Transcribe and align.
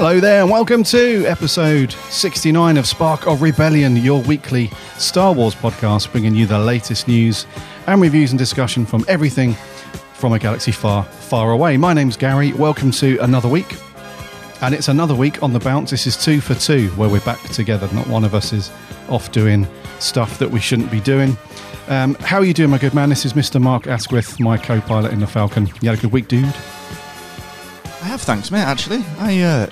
Hello 0.00 0.20
there, 0.20 0.42
and 0.42 0.48
welcome 0.48 0.84
to 0.84 1.26
episode 1.26 1.90
69 1.90 2.76
of 2.76 2.86
Spark 2.86 3.26
of 3.26 3.42
Rebellion, 3.42 3.96
your 3.96 4.22
weekly 4.22 4.70
Star 4.96 5.32
Wars 5.32 5.56
podcast, 5.56 6.12
bringing 6.12 6.36
you 6.36 6.46
the 6.46 6.56
latest 6.56 7.08
news 7.08 7.46
and 7.88 8.00
reviews 8.00 8.30
and 8.30 8.38
discussion 8.38 8.86
from 8.86 9.04
everything 9.08 9.54
from 10.12 10.34
a 10.34 10.38
galaxy 10.38 10.70
far, 10.70 11.02
far 11.02 11.50
away. 11.50 11.76
My 11.76 11.94
name's 11.94 12.16
Gary. 12.16 12.52
Welcome 12.52 12.92
to 12.92 13.18
another 13.18 13.48
week. 13.48 13.74
And 14.60 14.72
it's 14.72 14.86
another 14.86 15.16
week 15.16 15.42
on 15.42 15.52
the 15.52 15.58
bounce. 15.58 15.90
This 15.90 16.06
is 16.06 16.16
two 16.16 16.40
for 16.40 16.54
two, 16.54 16.90
where 16.90 17.08
we're 17.08 17.18
back 17.22 17.42
together. 17.48 17.92
Not 17.92 18.06
one 18.06 18.22
of 18.22 18.36
us 18.36 18.52
is 18.52 18.70
off 19.08 19.32
doing 19.32 19.66
stuff 19.98 20.38
that 20.38 20.48
we 20.48 20.60
shouldn't 20.60 20.92
be 20.92 21.00
doing. 21.00 21.36
Um, 21.88 22.14
how 22.20 22.36
are 22.36 22.44
you 22.44 22.54
doing, 22.54 22.70
my 22.70 22.78
good 22.78 22.94
man? 22.94 23.08
This 23.08 23.26
is 23.26 23.32
Mr. 23.32 23.60
Mark 23.60 23.88
Asquith, 23.88 24.38
my 24.38 24.58
co 24.58 24.80
pilot 24.80 25.12
in 25.12 25.18
the 25.18 25.26
Falcon. 25.26 25.66
You 25.80 25.88
had 25.88 25.98
a 25.98 26.00
good 26.00 26.12
week, 26.12 26.28
dude? 26.28 26.44
I 26.44 28.04
have, 28.04 28.20
thanks, 28.20 28.52
mate. 28.52 28.60
Actually, 28.60 29.04
I 29.18 29.40
uh, 29.40 29.66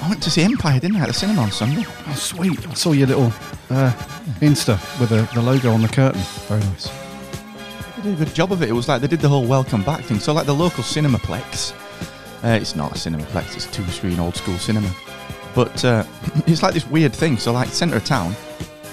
I 0.00 0.08
went 0.08 0.22
to 0.22 0.30
see 0.30 0.42
Empire, 0.42 0.78
didn't 0.78 0.96
I, 0.96 1.00
at 1.00 1.08
the 1.08 1.12
cinema 1.12 1.42
on 1.42 1.50
Sunday? 1.50 1.84
Oh, 1.86 2.14
sweet. 2.14 2.66
I 2.68 2.74
saw 2.74 2.92
your 2.92 3.08
little 3.08 3.32
uh, 3.70 3.92
Insta 4.40 4.78
with 5.00 5.10
the, 5.10 5.28
the 5.34 5.42
logo 5.42 5.72
on 5.72 5.82
the 5.82 5.88
curtain. 5.88 6.20
Very 6.46 6.60
nice. 6.60 6.88
They 7.96 8.02
did 8.02 8.14
a 8.14 8.24
good 8.24 8.34
job 8.34 8.52
of 8.52 8.62
it. 8.62 8.68
It 8.68 8.72
was 8.72 8.88
like 8.88 9.00
they 9.00 9.08
did 9.08 9.20
the 9.20 9.28
whole 9.28 9.44
welcome 9.44 9.82
back 9.82 10.04
thing. 10.04 10.20
So, 10.20 10.32
like 10.32 10.46
the 10.46 10.54
local 10.54 10.84
Cinemaplex, 10.84 11.72
uh, 12.44 12.48
it's 12.48 12.76
not 12.76 12.92
a 12.92 12.94
Cinemaplex; 12.94 13.56
it's 13.56 13.66
two 13.66 13.84
screen 13.86 14.20
old 14.20 14.36
school 14.36 14.56
cinema. 14.56 14.88
But 15.54 15.84
uh, 15.84 16.04
it's 16.46 16.62
like 16.62 16.74
this 16.74 16.86
weird 16.86 17.12
thing. 17.12 17.36
So, 17.36 17.52
like 17.52 17.68
centre 17.68 17.96
of 17.96 18.04
town, 18.04 18.36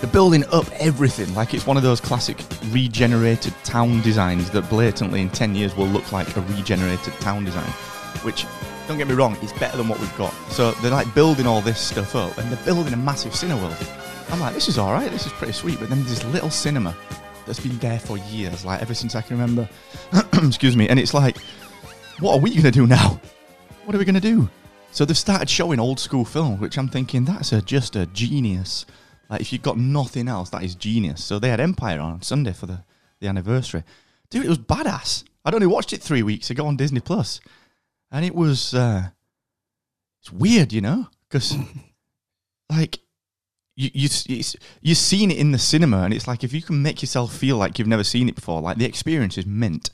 they're 0.02 0.10
building 0.10 0.44
up 0.52 0.66
everything 0.80 1.32
like 1.36 1.54
it's 1.54 1.68
one 1.68 1.78
of 1.78 1.84
those 1.84 2.02
classic 2.02 2.40
regenerated 2.72 3.54
town 3.64 4.02
designs 4.02 4.50
that 4.50 4.68
blatantly 4.70 5.22
in 5.22 5.30
ten 5.30 5.54
years 5.54 5.78
will 5.78 5.88
look 5.88 6.12
like 6.12 6.36
a 6.36 6.42
regenerated 6.42 7.14
town 7.20 7.46
design, 7.46 7.70
which. 8.24 8.46
Don't 8.88 8.98
get 8.98 9.08
me 9.08 9.16
wrong, 9.16 9.36
it's 9.42 9.54
better 9.54 9.78
than 9.78 9.88
what 9.88 10.00
we've 10.00 10.18
got. 10.18 10.32
So 10.50 10.72
they're 10.74 10.92
like 10.92 11.14
building 11.16 11.48
all 11.48 11.62
this 11.62 11.80
stuff 11.80 12.16
up 12.16 12.38
and 12.38 12.52
they're 12.52 12.66
building 12.66 12.94
a 12.94 12.98
massive 12.98 13.34
Cineworld. 13.34 14.32
I'm 14.32 14.40
like, 14.40 14.54
this 14.54 14.68
is 14.68 14.78
all 14.78 14.94
right, 14.94 15.10
this 15.10 15.26
is 15.26 15.32
pretty 15.34 15.54
sweet. 15.54 15.80
But 15.80 15.90
then 15.90 16.04
there's 16.04 16.20
this 16.20 16.34
little 16.34 16.50
cinema 16.50 16.96
that's 17.46 17.60
been 17.60 17.78
there 17.80 18.00
for 18.00 18.18
years, 18.18 18.64
like 18.64 18.82
ever 18.82 18.94
since 18.94 19.16
I 19.16 19.22
can 19.22 19.38
remember. 19.38 19.68
Excuse 20.34 20.78
me. 20.78 20.88
And 20.88 21.00
it's 21.00 21.14
like, 21.14 21.38
what 22.20 22.34
are 22.34 22.40
we 22.40 22.52
going 22.52 22.64
to 22.64 22.72
do 22.72 22.88
now? 22.88 23.20
What 23.86 23.96
are 23.96 24.00
we 24.00 24.06
going 24.06 24.16
to 24.16 24.22
do? 24.22 24.50
So 24.92 25.04
they've 25.04 25.18
started 25.18 25.50
showing 25.50 25.80
old 25.80 26.00
school 26.00 26.24
film, 26.24 26.60
which 26.60 26.78
I'm 26.78 26.88
thinking 26.88 27.26
that's 27.26 27.52
a, 27.52 27.62
just 27.62 27.96
a 27.96 28.06
genius. 28.08 28.86
Like 29.30 29.42
if 29.42 29.52
you've 29.52 29.62
got 29.62 29.78
nothing 29.78 30.28
else, 30.28 30.50
that 30.52 30.64
is 30.64 30.76
genius. 30.76 31.24
So 31.24 31.40
they 31.40 31.50
had 31.50 31.60
Empire 31.60 32.00
on 32.00 32.22
Sunday 32.22 32.54
for 32.54 32.66
the, 32.66 32.84
the 33.20 33.28
anniversary. 33.28 33.84
Dude, 34.30 34.46
it 34.46 34.50
was 34.50 34.58
badass. 34.58 35.24
I'd 35.44 35.54
only 35.54 35.68
watched 35.68 35.94
it 35.94 36.02
three 36.02 36.24
weeks 36.24 36.50
ago 36.50 36.66
on 36.66 36.78
Disney 36.78 37.00
Plus, 37.00 37.40
and 38.16 38.24
it 38.24 38.34
was 38.34 38.74
uh, 38.74 39.10
it's 40.22 40.32
weird, 40.32 40.72
you 40.72 40.80
know, 40.80 41.08
because 41.28 41.58
like 42.70 43.00
you 43.76 43.90
you 43.94 44.10
you've 44.82 44.98
seen 44.98 45.32
it 45.32 45.38
in 45.38 45.52
the 45.52 45.60
cinema, 45.60 46.04
and 46.04 46.14
it's 46.14 46.26
like 46.26 46.42
if 46.42 46.54
you 46.54 46.62
can 46.62 46.82
make 46.82 47.02
yourself 47.02 47.36
feel 47.36 47.58
like 47.58 47.78
you've 47.78 47.90
never 47.90 48.06
seen 48.06 48.30
it 48.30 48.36
before, 48.36 48.62
like 48.62 48.78
the 48.78 48.86
experience 48.86 49.38
is 49.38 49.46
mint. 49.46 49.90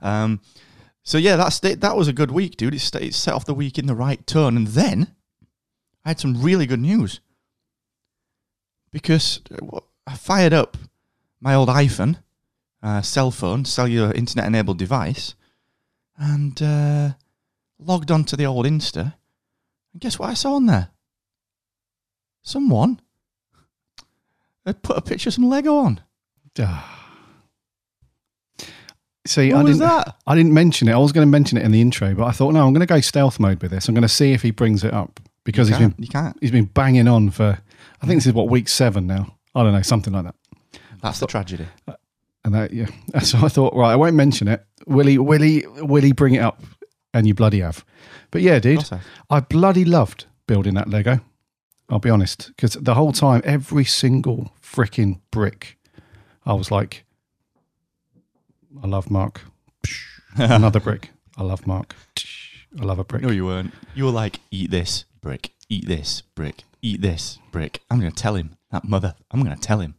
Um, 0.00 0.40
so 1.02 1.18
yeah, 1.18 1.34
that's 1.34 1.58
that 1.58 1.96
was 1.96 2.06
a 2.06 2.12
good 2.12 2.30
week, 2.30 2.56
dude. 2.56 2.74
It, 2.74 2.94
it 2.94 3.12
set 3.12 3.34
off 3.34 3.44
the 3.44 3.52
week 3.52 3.76
in 3.76 3.86
the 3.86 3.94
right 3.96 4.24
tone, 4.24 4.56
and 4.56 4.68
then 4.68 5.08
I 6.04 6.10
had 6.10 6.20
some 6.20 6.40
really 6.40 6.66
good 6.66 6.80
news 6.80 7.18
because 8.92 9.40
uh, 9.50 9.80
I 10.06 10.14
fired 10.14 10.52
up 10.52 10.76
my 11.40 11.54
old 11.54 11.70
iPhone, 11.70 12.18
uh, 12.84 13.02
cell 13.02 13.32
phone, 13.32 13.64
cellular 13.64 14.12
internet 14.12 14.46
enabled 14.46 14.78
device, 14.78 15.34
and 16.16 16.62
uh, 16.62 17.14
logged 17.78 18.10
onto 18.10 18.36
the 18.36 18.46
old 18.46 18.66
Insta. 18.66 19.14
And 19.92 20.00
guess 20.00 20.18
what 20.18 20.30
I 20.30 20.34
saw 20.34 20.54
on 20.54 20.66
there? 20.66 20.88
Someone 22.42 23.00
had 24.66 24.82
put 24.82 24.96
a 24.96 25.00
picture 25.02 25.28
of 25.30 25.34
some 25.34 25.48
Lego 25.48 25.76
on. 25.76 26.00
See, 29.26 29.52
What 29.52 29.60
I 29.60 29.62
was 29.62 29.78
didn't. 29.78 29.88
that? 29.88 30.16
I 30.26 30.34
didn't 30.34 30.52
mention 30.52 30.86
it. 30.88 30.92
I 30.92 30.98
was 30.98 31.12
going 31.12 31.26
to 31.26 31.30
mention 31.30 31.56
it 31.56 31.64
in 31.64 31.70
the 31.72 31.80
intro, 31.80 32.14
but 32.14 32.24
I 32.24 32.30
thought, 32.32 32.52
no, 32.52 32.66
I'm 32.66 32.74
going 32.74 32.86
to 32.86 32.92
go 32.92 33.00
stealth 33.00 33.40
mode 33.40 33.62
with 33.62 33.70
this. 33.70 33.88
I'm 33.88 33.94
going 33.94 34.02
to 34.02 34.08
see 34.08 34.32
if 34.34 34.42
he 34.42 34.50
brings 34.50 34.84
it 34.84 34.92
up 34.92 35.18
because 35.44 35.68
he's 35.68 35.78
been 35.78 35.94
you 35.98 36.08
can't. 36.08 36.36
he's 36.42 36.50
been 36.50 36.66
banging 36.66 37.08
on 37.08 37.30
for. 37.30 37.58
I 38.02 38.06
think 38.06 38.18
this 38.18 38.26
is 38.26 38.34
what 38.34 38.50
week 38.50 38.68
seven 38.68 39.06
now. 39.06 39.38
I 39.54 39.62
don't 39.62 39.72
know, 39.72 39.80
something 39.80 40.12
like 40.12 40.24
that. 40.24 40.34
That's 41.00 41.20
the 41.20 41.26
tragedy. 41.26 41.66
Uh, 41.88 41.94
and 42.44 42.54
that, 42.54 42.72
yeah, 42.74 42.86
so 43.22 43.38
I 43.38 43.48
thought, 43.48 43.74
right, 43.74 43.92
I 43.92 43.96
won't 43.96 44.14
mention 44.14 44.46
it. 44.48 44.62
Will 44.86 45.06
he? 45.06 45.16
Will 45.16 45.40
he? 45.40 45.64
Will 45.78 46.02
he 46.02 46.12
bring 46.12 46.34
it 46.34 46.40
up? 46.40 46.62
And 47.14 47.26
you 47.26 47.32
bloody 47.32 47.60
have. 47.60 47.84
But 48.30 48.42
yeah, 48.42 48.58
dude, 48.58 48.86
course 48.88 49.00
I 49.30 49.40
bloody 49.40 49.84
loved 49.84 50.26
building 50.46 50.74
that 50.74 50.90
Lego. 50.90 51.20
I'll 51.88 51.98
be 51.98 52.10
honest, 52.10 52.48
because 52.56 52.74
the 52.74 52.94
whole 52.94 53.12
time, 53.12 53.40
every 53.44 53.84
single 53.84 54.52
freaking 54.60 55.20
brick, 55.30 55.78
I 56.44 56.54
was 56.54 56.70
like, 56.70 57.04
I 58.82 58.86
love 58.86 59.10
Mark. 59.10 59.42
Another 60.36 60.80
brick. 60.80 61.10
I 61.36 61.42
love 61.42 61.66
Mark. 61.66 61.94
I 62.80 62.84
love 62.84 62.98
a 62.98 63.04
brick. 63.04 63.22
No, 63.22 63.30
you 63.30 63.44
weren't. 63.44 63.72
You 63.94 64.04
were 64.06 64.10
like, 64.10 64.40
eat 64.50 64.70
this 64.70 65.04
brick, 65.20 65.52
eat 65.68 65.86
this 65.86 66.22
brick, 66.34 66.64
eat 66.82 67.00
this 67.02 67.38
brick. 67.52 67.80
I'm 67.90 68.00
going 68.00 68.12
to 68.12 68.22
tell 68.22 68.34
him. 68.34 68.56
That 68.72 68.84
mother, 68.84 69.14
I'm 69.30 69.42
going 69.42 69.54
to 69.54 69.60
tell 69.60 69.78
him. 69.78 69.94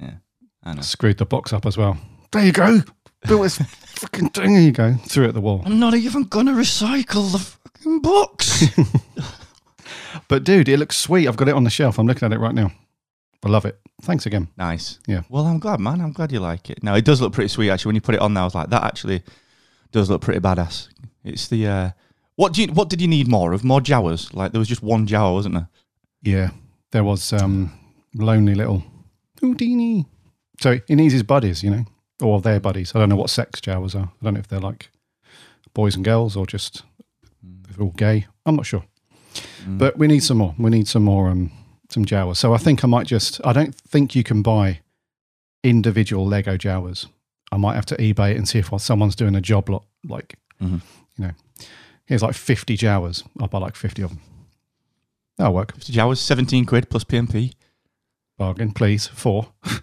Yeah, 0.00 0.14
I 0.62 0.74
know. 0.74 0.82
Screwed 0.82 1.18
the 1.18 1.26
box 1.26 1.52
up 1.52 1.66
as 1.66 1.76
well. 1.76 1.98
There 2.30 2.44
you 2.44 2.52
go. 2.52 2.82
Built 3.26 3.42
this 3.42 3.58
fucking 3.58 4.30
thing. 4.30 4.52
There 4.52 4.62
you 4.62 4.72
go. 4.72 4.94
Threw 5.06 5.24
it 5.24 5.28
at 5.28 5.34
the 5.34 5.40
wall. 5.40 5.62
I'm 5.64 5.78
not 5.78 5.94
even 5.94 6.24
going 6.24 6.46
to 6.46 6.52
recycle 6.52 7.30
the 7.32 7.38
fucking 7.38 8.00
box. 8.00 8.64
But 10.28 10.44
dude, 10.44 10.68
it 10.68 10.78
looks 10.78 10.96
sweet. 10.96 11.28
I've 11.28 11.36
got 11.36 11.48
it 11.48 11.54
on 11.54 11.64
the 11.64 11.70
shelf. 11.70 11.98
I'm 11.98 12.06
looking 12.06 12.24
at 12.24 12.32
it 12.32 12.38
right 12.38 12.54
now. 12.54 12.70
I 13.44 13.48
love 13.48 13.66
it. 13.66 13.78
Thanks 14.02 14.26
again. 14.26 14.48
nice. 14.56 14.98
Yeah. 15.06 15.22
Well, 15.28 15.44
I'm 15.46 15.58
glad, 15.58 15.80
man. 15.80 16.00
I'm 16.00 16.12
glad 16.12 16.32
you 16.32 16.40
like 16.40 16.70
it. 16.70 16.82
Now, 16.82 16.94
it 16.94 17.04
does 17.04 17.20
look 17.20 17.32
pretty 17.32 17.48
sweet, 17.48 17.70
actually. 17.70 17.90
When 17.90 17.94
you 17.96 18.00
put 18.00 18.14
it 18.14 18.20
on 18.20 18.32
there, 18.32 18.42
I 18.42 18.44
was 18.46 18.54
like, 18.54 18.70
that 18.70 18.84
actually 18.84 19.22
does 19.92 20.08
look 20.08 20.22
pretty 20.22 20.40
badass. 20.40 20.88
It's 21.24 21.48
the. 21.48 21.66
Uh, 21.66 21.90
what 22.36 22.52
do 22.52 22.62
you? 22.62 22.72
What 22.72 22.88
did 22.88 23.00
you 23.00 23.08
need 23.08 23.28
more 23.28 23.52
of? 23.52 23.64
More 23.64 23.80
Jawas? 23.80 24.32
Like 24.34 24.52
there 24.52 24.58
was 24.58 24.68
just 24.68 24.82
one 24.82 25.06
Jawa, 25.06 25.34
wasn't 25.34 25.54
there? 25.54 25.68
Yeah, 26.22 26.50
there 26.90 27.04
was 27.04 27.32
um 27.32 27.70
lonely 28.14 28.54
little 28.54 28.82
Houdini. 29.40 30.06
So 30.60 30.80
he 30.88 30.94
needs 30.94 31.12
his 31.12 31.22
buddies, 31.22 31.62
you 31.62 31.70
know, 31.70 31.84
or 32.22 32.40
their 32.40 32.60
buddies. 32.60 32.94
I 32.94 32.98
don't 32.98 33.08
know 33.08 33.16
what 33.16 33.30
sex 33.30 33.60
Jawas 33.60 33.94
are. 33.94 34.10
I 34.20 34.24
don't 34.24 34.34
know 34.34 34.40
if 34.40 34.48
they're 34.48 34.60
like 34.60 34.90
boys 35.74 35.96
and 35.96 36.04
girls 36.04 36.36
or 36.36 36.46
just 36.46 36.82
if 37.68 37.76
they're 37.76 37.84
all 37.84 37.92
gay. 37.92 38.26
I'm 38.46 38.56
not 38.56 38.66
sure. 38.66 38.84
But 39.66 39.98
we 39.98 40.06
need 40.06 40.20
some 40.22 40.36
more. 40.38 40.54
We 40.58 40.70
need 40.70 40.86
some 40.88 41.02
more 41.04 41.28
um 41.28 41.50
some 41.90 42.04
Jawas. 42.04 42.36
So 42.36 42.54
I 42.54 42.58
think 42.58 42.84
I 42.84 42.86
might 42.86 43.06
just. 43.06 43.40
I 43.44 43.52
don't 43.52 43.74
think 43.74 44.14
you 44.14 44.22
can 44.22 44.42
buy 44.42 44.80
individual 45.62 46.26
Lego 46.26 46.56
Jawas. 46.56 47.06
I 47.52 47.56
might 47.56 47.74
have 47.74 47.86
to 47.86 47.96
eBay 47.96 48.32
it 48.32 48.36
and 48.36 48.48
see 48.48 48.58
if 48.58 48.70
someone's 48.78 49.16
doing 49.16 49.34
a 49.34 49.40
job 49.40 49.68
lot. 49.68 49.84
Like, 50.04 50.36
Mhm. 50.60 50.82
you 51.16 51.24
know, 51.26 51.30
here's 52.04 52.22
like 52.22 52.34
50 52.34 52.76
Jawas. 52.76 53.22
I'll 53.40 53.48
buy 53.48 53.58
like 53.58 53.76
50 53.76 54.02
of 54.02 54.10
them. 54.10 54.20
That'll 55.38 55.54
work. 55.54 55.72
50 55.74 55.92
Jawas, 55.92 56.18
17 56.18 56.64
quid 56.66 56.88
plus 56.90 57.04
P&P. 57.04 57.52
Bargain, 58.38 58.72
please. 58.72 59.06
Four. 59.06 59.48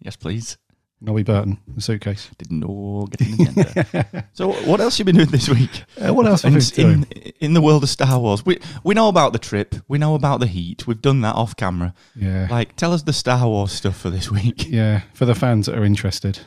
Yes, 0.00 0.16
please. 0.16 0.56
Nobby 1.00 1.22
Burton, 1.22 1.58
the 1.68 1.80
suitcase. 1.80 2.28
didn't 2.38 2.60
no 2.60 3.06
get 3.10 3.20
an 3.20 3.58
agenda. 3.58 4.28
so, 4.32 4.52
what 4.52 4.80
else 4.80 4.98
you 4.98 5.04
been 5.04 5.14
doing 5.14 5.28
this 5.28 5.48
week? 5.48 5.84
Uh, 5.96 6.12
what 6.12 6.26
else 6.26 6.42
have 6.42 6.52
in, 6.52 6.58
been 6.58 7.02
doing? 7.02 7.06
in, 7.12 7.32
in 7.40 7.54
the 7.54 7.60
world 7.60 7.84
of 7.84 7.88
Star 7.88 8.18
Wars, 8.18 8.44
we 8.44 8.58
we 8.82 8.94
know 8.94 9.08
about 9.08 9.32
the 9.32 9.38
trip. 9.38 9.76
We 9.86 9.98
know 9.98 10.16
about 10.16 10.40
the 10.40 10.48
heat. 10.48 10.88
We've 10.88 11.00
done 11.00 11.20
that 11.20 11.36
off 11.36 11.54
camera. 11.56 11.94
Yeah. 12.16 12.48
Like, 12.50 12.74
tell 12.74 12.92
us 12.92 13.02
the 13.02 13.12
Star 13.12 13.46
Wars 13.46 13.70
stuff 13.70 13.96
for 13.96 14.10
this 14.10 14.28
week. 14.30 14.66
yeah, 14.68 15.02
for 15.14 15.24
the 15.24 15.36
fans 15.36 15.66
that 15.66 15.78
are 15.78 15.84
interested. 15.84 16.40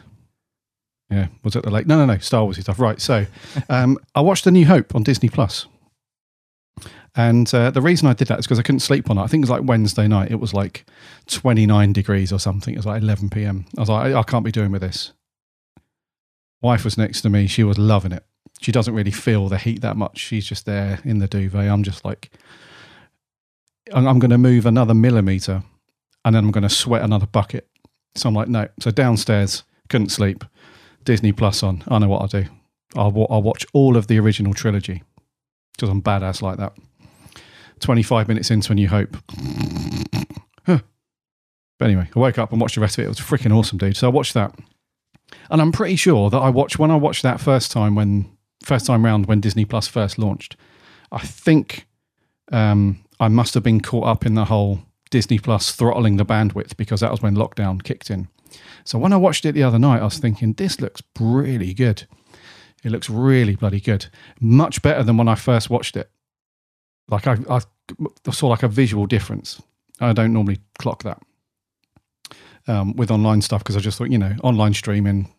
Yeah, 1.09 1.27
was 1.43 1.55
it 1.55 1.63
the 1.63 1.71
late? 1.71 1.87
No, 1.87 1.97
no, 1.97 2.05
no, 2.13 2.17
Star 2.19 2.43
Wars 2.43 2.59
stuff. 2.59 2.79
Right. 2.79 2.99
So, 2.99 3.25
um, 3.69 3.97
I 4.15 4.21
watched 4.21 4.45
A 4.47 4.51
New 4.51 4.65
Hope 4.65 4.95
on 4.95 5.03
Disney 5.03 5.29
Plus, 5.29 5.67
and 7.15 7.53
uh, 7.53 7.71
the 7.71 7.81
reason 7.81 8.07
I 8.07 8.13
did 8.13 8.27
that 8.29 8.39
is 8.39 8.45
because 8.45 8.59
I 8.59 8.63
couldn't 8.63 8.79
sleep 8.79 9.09
on 9.09 9.17
it. 9.17 9.21
I 9.21 9.27
think 9.27 9.41
it 9.41 9.49
was 9.49 9.59
like 9.59 9.67
Wednesday 9.67 10.07
night. 10.07 10.31
It 10.31 10.39
was 10.39 10.53
like 10.53 10.85
twenty 11.27 11.65
nine 11.65 11.93
degrees 11.93 12.31
or 12.31 12.39
something. 12.39 12.73
It 12.73 12.77
was 12.77 12.85
like 12.85 13.01
eleven 13.01 13.29
p.m. 13.29 13.65
I 13.77 13.81
was 13.81 13.89
like, 13.89 14.13
I, 14.13 14.19
I 14.19 14.23
can't 14.23 14.45
be 14.45 14.51
doing 14.51 14.71
with 14.71 14.81
this. 14.81 15.13
Wife 16.61 16.83
was 16.83 16.97
next 16.97 17.21
to 17.21 17.29
me. 17.29 17.47
She 17.47 17.63
was 17.63 17.77
loving 17.77 18.11
it. 18.11 18.23
She 18.61 18.71
doesn't 18.71 18.93
really 18.93 19.11
feel 19.11 19.49
the 19.49 19.57
heat 19.57 19.81
that 19.81 19.97
much. 19.97 20.19
She's 20.19 20.45
just 20.45 20.65
there 20.65 20.99
in 21.03 21.17
the 21.17 21.27
duvet. 21.27 21.67
I'm 21.67 21.81
just 21.81 22.05
like, 22.05 22.29
I'm, 23.91 24.07
I'm 24.07 24.19
going 24.19 24.29
to 24.29 24.37
move 24.37 24.67
another 24.67 24.93
millimeter, 24.93 25.63
and 26.23 26.35
then 26.35 26.45
I'm 26.45 26.51
going 26.51 26.61
to 26.61 26.69
sweat 26.69 27.01
another 27.01 27.25
bucket. 27.25 27.67
So 28.13 28.29
I'm 28.29 28.35
like, 28.35 28.47
no. 28.47 28.67
So 28.79 28.91
downstairs, 28.91 29.63
couldn't 29.89 30.09
sleep. 30.09 30.43
Disney 31.03 31.31
Plus 31.31 31.63
on. 31.63 31.83
I 31.87 31.97
know 31.97 32.09
what 32.09 32.21
I'll 32.21 32.27
do. 32.27 32.45
I'll, 32.95 33.27
I'll 33.31 33.41
watch 33.41 33.65
all 33.73 33.97
of 33.97 34.05
the 34.05 34.19
original 34.19 34.53
trilogy 34.53 35.01
because 35.73 35.89
I'm 35.89 36.01
badass 36.01 36.43
like 36.43 36.57
that. 36.57 36.73
25 37.81 38.27
minutes 38.27 38.51
into 38.51 38.71
A 38.71 38.75
New 38.75 38.87
Hope. 38.87 39.17
Huh. 40.65 40.79
But 41.79 41.85
anyway, 41.85 42.09
I 42.15 42.19
woke 42.19 42.37
up 42.37 42.51
and 42.51 42.61
watched 42.61 42.75
the 42.75 42.81
rest 42.81 42.97
of 42.97 43.03
it. 43.03 43.05
It 43.05 43.09
was 43.09 43.19
freaking 43.19 43.55
awesome, 43.55 43.77
dude. 43.77 43.97
So 43.97 44.07
I 44.07 44.11
watched 44.11 44.33
that. 44.33 44.55
And 45.49 45.61
I'm 45.61 45.71
pretty 45.71 45.95
sure 45.95 46.29
that 46.29 46.37
I 46.37 46.49
watched, 46.49 46.79
when 46.79 46.91
I 46.91 46.95
watched 46.95 47.23
that 47.23 47.39
first 47.39 47.71
time, 47.71 47.95
when, 47.95 48.29
first 48.63 48.85
time 48.85 49.03
round 49.05 49.25
when 49.25 49.41
Disney 49.41 49.65
Plus 49.65 49.87
first 49.87 50.17
launched, 50.17 50.55
I 51.11 51.19
think 51.19 51.87
um, 52.51 53.03
I 53.19 53.27
must 53.27 53.53
have 53.53 53.63
been 53.63 53.81
caught 53.81 54.07
up 54.07 54.25
in 54.25 54.35
the 54.35 54.45
whole 54.45 54.79
Disney 55.09 55.39
Plus 55.39 55.71
throttling 55.71 56.17
the 56.17 56.25
bandwidth 56.25 56.77
because 56.77 57.01
that 57.01 57.11
was 57.11 57.21
when 57.21 57.35
lockdown 57.35 57.83
kicked 57.83 58.09
in. 58.09 58.27
So 58.83 58.97
when 58.97 59.13
I 59.13 59.17
watched 59.17 59.45
it 59.45 59.53
the 59.53 59.63
other 59.63 59.79
night, 59.79 60.01
I 60.01 60.05
was 60.05 60.17
thinking, 60.17 60.53
this 60.53 60.81
looks 60.81 61.01
really 61.19 61.73
good. 61.73 62.07
It 62.83 62.91
looks 62.91 63.09
really 63.09 63.55
bloody 63.55 63.79
good. 63.79 64.07
Much 64.39 64.81
better 64.81 65.03
than 65.03 65.17
when 65.17 65.27
I 65.27 65.35
first 65.35 65.69
watched 65.69 65.95
it. 65.95 66.09
Like 67.11 67.27
I, 67.27 67.37
I 67.49 68.31
saw 68.31 68.47
like 68.47 68.63
a 68.63 68.67
visual 68.67 69.05
difference. 69.05 69.61
I 69.99 70.13
don't 70.13 70.33
normally 70.33 70.59
clock 70.79 71.03
that 71.03 71.21
um, 72.67 72.95
with 72.95 73.11
online 73.11 73.41
stuff 73.41 73.61
because 73.61 73.77
I 73.77 73.79
just 73.79 73.97
thought, 73.97 74.09
you 74.09 74.17
know, 74.17 74.35
online 74.43 74.73
streaming, 74.73 75.31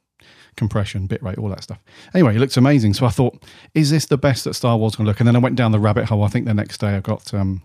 compression, 0.56 1.08
bitrate, 1.08 1.38
all 1.38 1.48
that 1.48 1.64
stuff. 1.64 1.78
Anyway, 2.14 2.36
it 2.36 2.38
looks 2.38 2.56
amazing. 2.56 2.94
So 2.94 3.06
I 3.06 3.10
thought, 3.10 3.42
is 3.74 3.90
this 3.90 4.06
the 4.06 4.19
best 4.19 4.44
that 4.44 4.54
Star 4.54 4.76
Wars 4.76 4.96
can 4.96 5.06
look? 5.06 5.20
And 5.20 5.26
then 5.26 5.36
I 5.36 5.40
went 5.40 5.56
down 5.56 5.72
the 5.72 5.80
rabbit 5.80 6.04
hole. 6.06 6.22
I 6.22 6.28
think 6.28 6.46
the 6.46 6.54
next 6.54 6.78
day 6.78 6.94
I 6.96 7.00
got 7.00 7.32
um, 7.34 7.62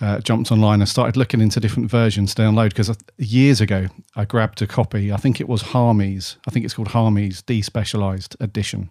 uh, 0.00 0.20
jumped 0.20 0.50
online 0.52 0.80
and 0.80 0.88
started 0.88 1.16
looking 1.16 1.40
into 1.40 1.60
different 1.60 1.90
versions 1.90 2.34
to 2.34 2.42
download 2.42 2.70
because 2.70 2.96
years 3.18 3.60
ago 3.60 3.88
I 4.16 4.24
grabbed 4.24 4.62
a 4.62 4.66
copy. 4.66 5.12
I 5.12 5.16
think 5.16 5.40
it 5.40 5.48
was 5.48 5.62
Harmy's. 5.62 6.36
I 6.46 6.50
think 6.50 6.64
it's 6.64 6.74
called 6.74 6.88
Harmy's 6.88 7.42
Despecialized 7.42 8.40
Edition 8.40 8.90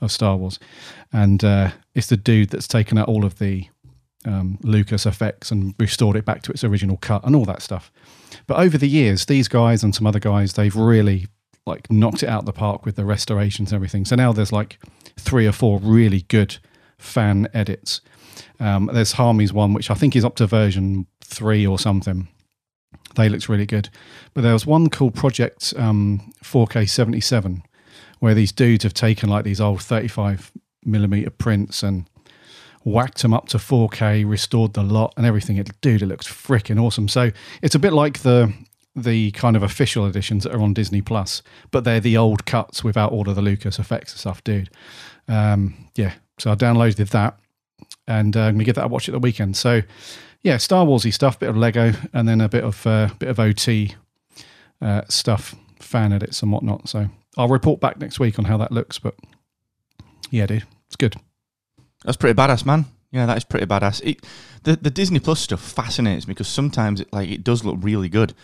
of 0.00 0.10
Star 0.10 0.36
Wars, 0.36 0.58
and 1.12 1.44
uh, 1.44 1.70
it's 1.94 2.08
the 2.08 2.16
dude 2.16 2.50
that's 2.50 2.66
taken 2.66 2.98
out 2.98 3.08
all 3.08 3.24
of 3.24 3.38
the 3.38 3.68
um, 4.28 4.58
Lucas 4.62 5.06
effects 5.06 5.50
and 5.50 5.74
restored 5.78 6.16
it 6.16 6.24
back 6.24 6.42
to 6.42 6.52
its 6.52 6.62
original 6.62 6.98
cut 6.98 7.24
and 7.24 7.34
all 7.34 7.46
that 7.46 7.62
stuff. 7.62 7.90
But 8.46 8.58
over 8.58 8.76
the 8.76 8.88
years, 8.88 9.26
these 9.26 9.48
guys 9.48 9.82
and 9.82 9.94
some 9.94 10.06
other 10.06 10.20
guys, 10.20 10.52
they've 10.52 10.76
really 10.76 11.26
like 11.66 11.90
knocked 11.90 12.22
it 12.22 12.28
out 12.28 12.44
the 12.44 12.52
park 12.52 12.84
with 12.84 12.96
the 12.96 13.04
restorations 13.04 13.72
and 13.72 13.76
everything. 13.76 14.04
So 14.04 14.16
now 14.16 14.32
there's 14.32 14.52
like 14.52 14.78
three 15.18 15.46
or 15.46 15.52
four 15.52 15.78
really 15.78 16.22
good 16.28 16.58
fan 16.98 17.48
edits. 17.54 18.00
Um, 18.60 18.90
there's 18.92 19.12
Harmy's 19.12 19.52
one, 19.52 19.72
which 19.72 19.90
I 19.90 19.94
think 19.94 20.14
is 20.14 20.24
up 20.24 20.36
to 20.36 20.46
version 20.46 21.06
three 21.22 21.66
or 21.66 21.78
something. 21.78 22.28
They 23.16 23.28
looks 23.28 23.48
really 23.48 23.66
good. 23.66 23.88
But 24.34 24.42
there 24.42 24.52
was 24.52 24.66
one 24.66 24.90
called 24.90 25.14
Project 25.14 25.72
um, 25.76 26.32
4K 26.44 26.88
77, 26.88 27.62
where 28.20 28.34
these 28.34 28.52
dudes 28.52 28.84
have 28.84 28.94
taken 28.94 29.28
like 29.28 29.44
these 29.44 29.60
old 29.60 29.82
35 29.82 30.52
millimeter 30.84 31.30
prints 31.30 31.82
and 31.82 32.08
whacked 32.84 33.22
them 33.22 33.34
up 33.34 33.48
to 33.48 33.58
4K, 33.58 34.28
restored 34.28 34.74
the 34.74 34.82
lot 34.82 35.14
and 35.16 35.26
everything. 35.26 35.56
It, 35.56 35.70
dude, 35.80 36.02
it 36.02 36.06
looks 36.06 36.26
freaking 36.26 36.80
awesome. 36.82 37.08
So 37.08 37.30
it's 37.62 37.74
a 37.74 37.78
bit 37.78 37.92
like 37.92 38.20
the 38.20 38.52
the 38.96 39.30
kind 39.30 39.54
of 39.54 39.62
official 39.62 40.06
editions 40.06 40.42
that 40.42 40.52
are 40.52 40.60
on 40.60 40.74
Disney 40.74 41.00
Plus, 41.00 41.40
but 41.70 41.84
they're 41.84 42.00
the 42.00 42.16
old 42.16 42.46
cuts 42.46 42.82
without 42.82 43.12
all 43.12 43.28
of 43.28 43.36
the 43.36 43.42
Lucas 43.42 43.78
effects 43.78 44.12
and 44.12 44.18
stuff, 44.18 44.42
dude. 44.42 44.70
Um, 45.28 45.74
yeah, 45.94 46.14
so 46.38 46.50
I 46.50 46.56
downloaded 46.56 47.10
that 47.10 47.38
and 48.08 48.36
uh, 48.36 48.40
I'm 48.40 48.54
gonna 48.54 48.64
give 48.64 48.74
that 48.74 48.86
a 48.86 48.88
watch 48.88 49.08
at 49.08 49.12
the 49.12 49.18
weekend. 49.18 49.56
So 49.56 49.82
yeah, 50.42 50.56
Star 50.56 50.84
Warsy 50.86 51.12
stuff, 51.12 51.38
bit 51.38 51.48
of 51.48 51.56
Lego, 51.56 51.92
and 52.12 52.28
then 52.28 52.40
a 52.40 52.48
bit 52.48 52.64
of 52.64 52.86
uh, 52.86 53.10
bit 53.18 53.28
of 53.28 53.38
OT 53.38 53.94
uh, 54.80 55.02
stuff, 55.08 55.54
fan 55.78 56.12
edits 56.12 56.42
and 56.42 56.50
whatnot. 56.50 56.88
So 56.88 57.08
I'll 57.36 57.48
report 57.48 57.80
back 57.80 58.00
next 58.00 58.18
week 58.18 58.38
on 58.38 58.46
how 58.46 58.56
that 58.56 58.72
looks. 58.72 58.98
But 58.98 59.14
yeah, 60.30 60.46
dude, 60.46 60.64
it's 60.86 60.96
good. 60.96 61.16
That's 62.04 62.16
pretty 62.16 62.36
badass, 62.36 62.64
man. 62.64 62.86
Yeah, 63.10 63.26
that 63.26 63.36
is 63.38 63.44
pretty 63.44 63.66
badass. 63.66 64.02
It, 64.04 64.24
the 64.64 64.76
the 64.76 64.90
Disney 64.90 65.18
Plus 65.18 65.40
stuff 65.40 65.60
fascinates 65.60 66.26
me 66.28 66.34
because 66.34 66.48
sometimes 66.48 67.00
it 67.00 67.12
like 67.12 67.30
it 67.30 67.42
does 67.44 67.64
look 67.64 67.76
really 67.80 68.08
good. 68.08 68.34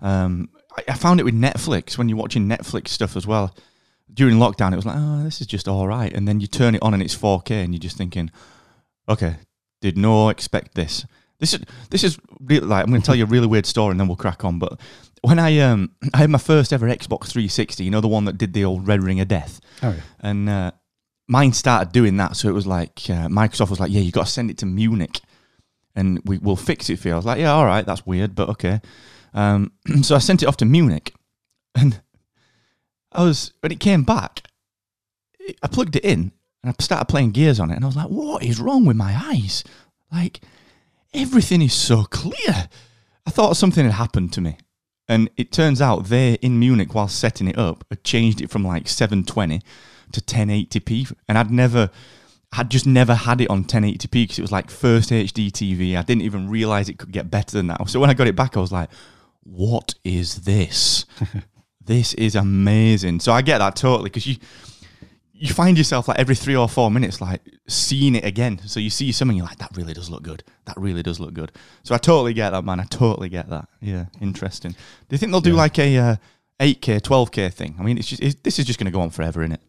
Um, 0.00 0.48
I, 0.76 0.82
I 0.88 0.94
found 0.94 1.20
it 1.20 1.24
with 1.24 1.34
Netflix 1.34 1.96
when 1.98 2.08
you're 2.08 2.18
watching 2.18 2.48
Netflix 2.48 2.88
stuff 2.88 3.16
as 3.16 3.26
well. 3.26 3.54
During 4.12 4.36
lockdown, 4.36 4.72
it 4.72 4.76
was 4.76 4.86
like, 4.86 4.96
oh, 4.98 5.22
this 5.24 5.40
is 5.40 5.46
just 5.46 5.66
all 5.68 5.86
right, 5.88 6.12
and 6.12 6.26
then 6.28 6.38
you 6.40 6.46
turn 6.46 6.74
it 6.74 6.82
on 6.82 6.94
and 6.94 7.02
it's 7.02 7.16
4K, 7.16 7.64
and 7.64 7.72
you're 7.74 7.80
just 7.80 7.96
thinking, 7.96 8.30
okay, 9.08 9.36
did 9.80 9.96
not 9.98 10.28
expect 10.28 10.74
this. 10.74 11.04
This 11.40 11.54
is 11.54 11.60
this 11.90 12.04
is 12.04 12.18
really 12.40 12.66
like 12.66 12.84
I'm 12.84 12.90
going 12.90 13.02
to 13.02 13.06
tell 13.06 13.16
you 13.16 13.24
a 13.24 13.26
really 13.28 13.46
weird 13.46 13.66
story, 13.66 13.90
and 13.90 14.00
then 14.00 14.06
we'll 14.06 14.16
crack 14.16 14.44
on. 14.44 14.58
But 14.58 14.80
when 15.22 15.38
I 15.38 15.58
um 15.58 15.90
I 16.14 16.18
had 16.18 16.30
my 16.30 16.38
first 16.38 16.72
ever 16.72 16.86
Xbox 16.86 17.26
360, 17.28 17.84
you 17.84 17.90
know 17.90 18.00
the 18.00 18.08
one 18.08 18.24
that 18.26 18.38
did 18.38 18.52
the 18.54 18.64
old 18.64 18.86
Red 18.86 19.02
Ring 19.02 19.20
of 19.20 19.28
Death, 19.28 19.60
Oh 19.82 19.90
yeah. 19.90 20.00
and 20.20 20.48
uh, 20.48 20.70
mine 21.26 21.52
started 21.52 21.92
doing 21.92 22.16
that. 22.18 22.36
So 22.36 22.48
it 22.48 22.52
was 22.52 22.66
like 22.66 23.02
uh, 23.08 23.28
Microsoft 23.28 23.70
was 23.70 23.80
like, 23.80 23.92
"Yeah, 23.92 24.00
you 24.00 24.12
got 24.12 24.26
to 24.26 24.32
send 24.32 24.50
it 24.50 24.58
to 24.58 24.66
Munich, 24.66 25.20
and 25.94 26.20
we 26.24 26.38
will 26.38 26.56
fix 26.56 26.90
it 26.90 26.98
for 26.98 27.08
you." 27.08 27.14
I 27.14 27.16
was 27.16 27.26
like, 27.26 27.40
"Yeah, 27.40 27.52
all 27.52 27.66
right, 27.66 27.84
that's 27.86 28.06
weird, 28.06 28.34
but 28.34 28.48
okay." 28.50 28.80
Um, 29.32 29.72
so 30.02 30.14
I 30.14 30.18
sent 30.18 30.42
it 30.42 30.46
off 30.46 30.56
to 30.58 30.64
Munich, 30.64 31.14
and 31.74 32.00
I 33.12 33.24
was 33.24 33.52
when 33.60 33.72
it 33.72 33.80
came 33.80 34.02
back, 34.02 34.42
I 35.62 35.68
plugged 35.68 35.96
it 35.96 36.04
in 36.04 36.32
and 36.62 36.74
I 36.78 36.82
started 36.82 37.06
playing 37.06 37.32
Gears 37.32 37.60
on 37.60 37.70
it, 37.70 37.76
and 37.76 37.84
I 37.84 37.88
was 37.88 37.96
like, 37.96 38.08
"What 38.08 38.42
is 38.42 38.60
wrong 38.60 38.84
with 38.84 38.96
my 38.96 39.14
eyes? 39.26 39.64
Like 40.12 40.40
everything 41.12 41.62
is 41.62 41.74
so 41.74 42.04
clear." 42.04 42.68
I 43.26 43.30
thought 43.30 43.56
something 43.56 43.84
had 43.84 43.94
happened 43.94 44.32
to 44.34 44.40
me. 44.40 44.58
And 45.08 45.30
it 45.36 45.52
turns 45.52 45.82
out 45.82 46.06
they 46.06 46.34
in 46.34 46.58
Munich, 46.58 46.94
while 46.94 47.08
setting 47.08 47.48
it 47.48 47.58
up, 47.58 47.84
had 47.90 48.04
changed 48.04 48.40
it 48.40 48.50
from 48.50 48.64
like 48.64 48.88
720 48.88 49.60
to 50.12 50.20
1080p. 50.20 51.12
And 51.28 51.38
I'd 51.38 51.50
never, 51.50 51.90
I'd 52.52 52.70
just 52.70 52.86
never 52.86 53.14
had 53.14 53.40
it 53.40 53.50
on 53.50 53.64
1080p 53.64 54.10
because 54.10 54.38
it 54.38 54.42
was 54.42 54.52
like 54.52 54.70
first 54.70 55.10
HD 55.10 55.50
TV. 55.50 55.96
I 55.96 56.02
didn't 56.02 56.22
even 56.22 56.48
realize 56.48 56.88
it 56.88 56.98
could 56.98 57.12
get 57.12 57.30
better 57.30 57.56
than 57.56 57.66
that. 57.68 57.88
So 57.88 58.00
when 58.00 58.10
I 58.10 58.14
got 58.14 58.26
it 58.26 58.36
back, 58.36 58.56
I 58.56 58.60
was 58.60 58.72
like, 58.72 58.90
what 59.42 59.94
is 60.04 60.42
this? 60.42 61.04
this 61.84 62.14
is 62.14 62.34
amazing. 62.34 63.20
So 63.20 63.32
I 63.32 63.42
get 63.42 63.58
that 63.58 63.76
totally 63.76 64.08
because 64.08 64.26
you, 64.26 64.36
you 65.32 65.52
find 65.52 65.76
yourself 65.76 66.08
like 66.08 66.18
every 66.18 66.34
three 66.36 66.56
or 66.56 66.68
four 66.68 66.90
minutes, 66.90 67.20
like 67.20 67.42
seeing 67.66 68.14
it 68.14 68.24
again. 68.24 68.58
So 68.66 68.80
you 68.80 68.88
see 68.88 69.10
something, 69.12 69.36
you're 69.36 69.44
like, 69.46 69.58
that 69.58 69.76
really 69.76 69.92
does 69.92 70.08
look 70.08 70.22
good. 70.22 70.44
That 70.66 70.76
really 70.78 71.02
does 71.02 71.18
look 71.20 71.34
good. 71.34 71.52
So 71.82 71.94
I 71.94 71.98
totally 71.98 72.32
get 72.32 72.50
that, 72.50 72.64
man. 72.64 72.80
I 72.80 72.84
totally 72.84 73.28
get 73.28 73.50
that. 73.50 73.68
Yeah, 73.80 74.06
interesting. 74.20 74.70
Do 74.72 74.78
you 75.10 75.18
think 75.18 75.32
they'll 75.32 75.40
do 75.42 75.50
Yeah. 75.50 75.56
like 75.56 75.78
a 75.78 75.98
uh, 75.98 76.16
8K, 76.60 77.00
12K 77.00 77.52
thing? 77.52 77.76
I 77.78 77.82
mean, 77.82 77.98
it's 77.98 78.08
just 78.08 78.22
it's, 78.22 78.36
this 78.42 78.58
is 78.58 78.64
just 78.64 78.78
going 78.78 78.86
to 78.86 78.92
go 78.96 79.00
on 79.00 79.10
forever, 79.10 79.42
isn't 79.42 79.52
it? 79.52 79.60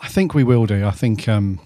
I 0.00 0.08
think 0.08 0.34
we 0.34 0.44
will 0.44 0.66
do. 0.66 0.84
I 0.86 0.90
think 0.90 1.28
um, 1.28 1.60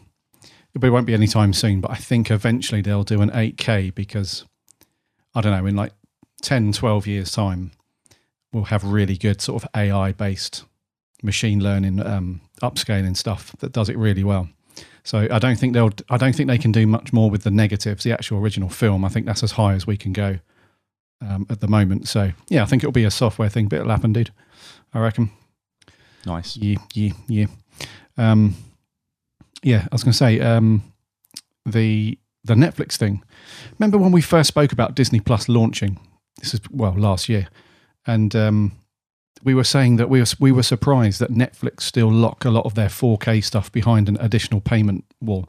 it 0.74 0.90
won't 0.90 1.06
be 1.06 1.14
anytime 1.14 1.52
soon, 1.52 1.80
but 1.80 1.90
I 1.90 1.96
think 1.96 2.30
eventually 2.30 2.82
they'll 2.82 3.04
do 3.04 3.22
an 3.22 3.30
8K 3.30 3.94
because 3.94 4.44
I 5.34 5.40
don't 5.40 5.52
know, 5.52 5.66
in 5.66 5.76
like 5.76 5.92
10, 6.42 6.72
12 6.72 7.06
years' 7.06 7.32
time, 7.32 7.72
we'll 8.52 8.64
have 8.64 8.84
really 8.84 9.16
good 9.16 9.40
sort 9.40 9.62
of 9.62 9.70
AI 9.76 10.12
based 10.12 10.64
machine 11.22 11.62
learning 11.62 12.04
um, 12.04 12.40
upscaling 12.62 13.16
stuff 13.16 13.52
that 13.58 13.72
does 13.72 13.88
it 13.88 13.96
really 13.96 14.24
well. 14.24 14.48
So 15.02 15.28
I 15.30 15.38
don't 15.38 15.56
think 15.56 15.72
they'll. 15.72 15.92
I 16.10 16.16
don't 16.16 16.34
think 16.34 16.48
they 16.48 16.58
can 16.58 16.72
do 16.72 16.84
much 16.84 17.12
more 17.12 17.30
with 17.30 17.44
the 17.44 17.50
negatives. 17.50 18.02
The 18.02 18.12
actual 18.12 18.38
original 18.38 18.68
film. 18.68 19.04
I 19.04 19.08
think 19.08 19.24
that's 19.24 19.44
as 19.44 19.52
high 19.52 19.74
as 19.74 19.86
we 19.86 19.96
can 19.96 20.12
go 20.12 20.40
um, 21.20 21.46
at 21.48 21.60
the 21.60 21.68
moment. 21.68 22.08
So 22.08 22.32
yeah, 22.48 22.62
I 22.62 22.66
think 22.66 22.82
it'll 22.82 22.92
be 22.92 23.04
a 23.04 23.10
software 23.10 23.48
thing, 23.48 23.68
but 23.68 23.76
it'll 23.76 23.92
happen, 23.92 24.12
dude. 24.12 24.32
I 24.92 24.98
reckon. 24.98 25.30
Nice. 26.26 26.56
Yeah, 26.56 26.78
yeah, 26.92 27.12
yeah. 27.28 27.46
Um, 28.16 28.56
yeah, 29.62 29.86
I 29.90 29.94
was 29.94 30.04
going 30.04 30.12
to 30.12 30.16
say 30.16 30.40
um, 30.40 30.82
the 31.64 32.18
the 32.44 32.54
Netflix 32.54 32.96
thing. 32.96 33.22
Remember 33.78 33.98
when 33.98 34.12
we 34.12 34.22
first 34.22 34.48
spoke 34.48 34.72
about 34.72 34.94
Disney 34.94 35.20
Plus 35.20 35.48
launching? 35.48 35.98
This 36.38 36.54
is 36.54 36.60
well 36.70 36.94
last 36.96 37.28
year, 37.28 37.48
and 38.06 38.34
um, 38.36 38.72
we 39.42 39.54
were 39.54 39.64
saying 39.64 39.96
that 39.96 40.08
we 40.08 40.20
were 40.20 40.26
we 40.38 40.52
were 40.52 40.62
surprised 40.62 41.20
that 41.20 41.32
Netflix 41.32 41.82
still 41.82 42.10
lock 42.10 42.44
a 42.44 42.50
lot 42.50 42.66
of 42.66 42.74
their 42.74 42.88
4K 42.88 43.42
stuff 43.42 43.70
behind 43.72 44.08
an 44.08 44.16
additional 44.20 44.60
payment 44.60 45.04
wall. 45.20 45.48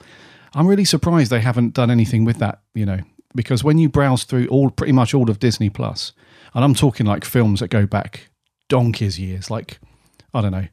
I'm 0.54 0.68
really 0.68 0.86
surprised 0.86 1.30
they 1.30 1.42
haven't 1.42 1.74
done 1.74 1.92
anything 1.92 2.26
with 2.26 2.40
that. 2.40 2.62
You 2.74 2.86
know, 2.86 3.00
because 3.36 3.64
when 3.64 3.78
you 3.78 3.90
browse 3.90 4.24
through 4.24 4.48
all 4.48 4.70
pretty 4.70 4.94
much 4.94 5.14
all 5.14 5.30
of 5.30 5.40
Disney 5.40 5.70
Plus, 5.70 6.14
and 6.54 6.64
I'm 6.64 6.74
talking 6.74 7.06
like 7.06 7.26
films 7.26 7.60
that 7.60 7.70
go 7.70 7.86
back 7.86 8.30
donkeys 8.70 9.20
years, 9.20 9.52
like 9.52 9.80
I 10.34 10.42
don't 10.42 10.52
know, 10.52 10.68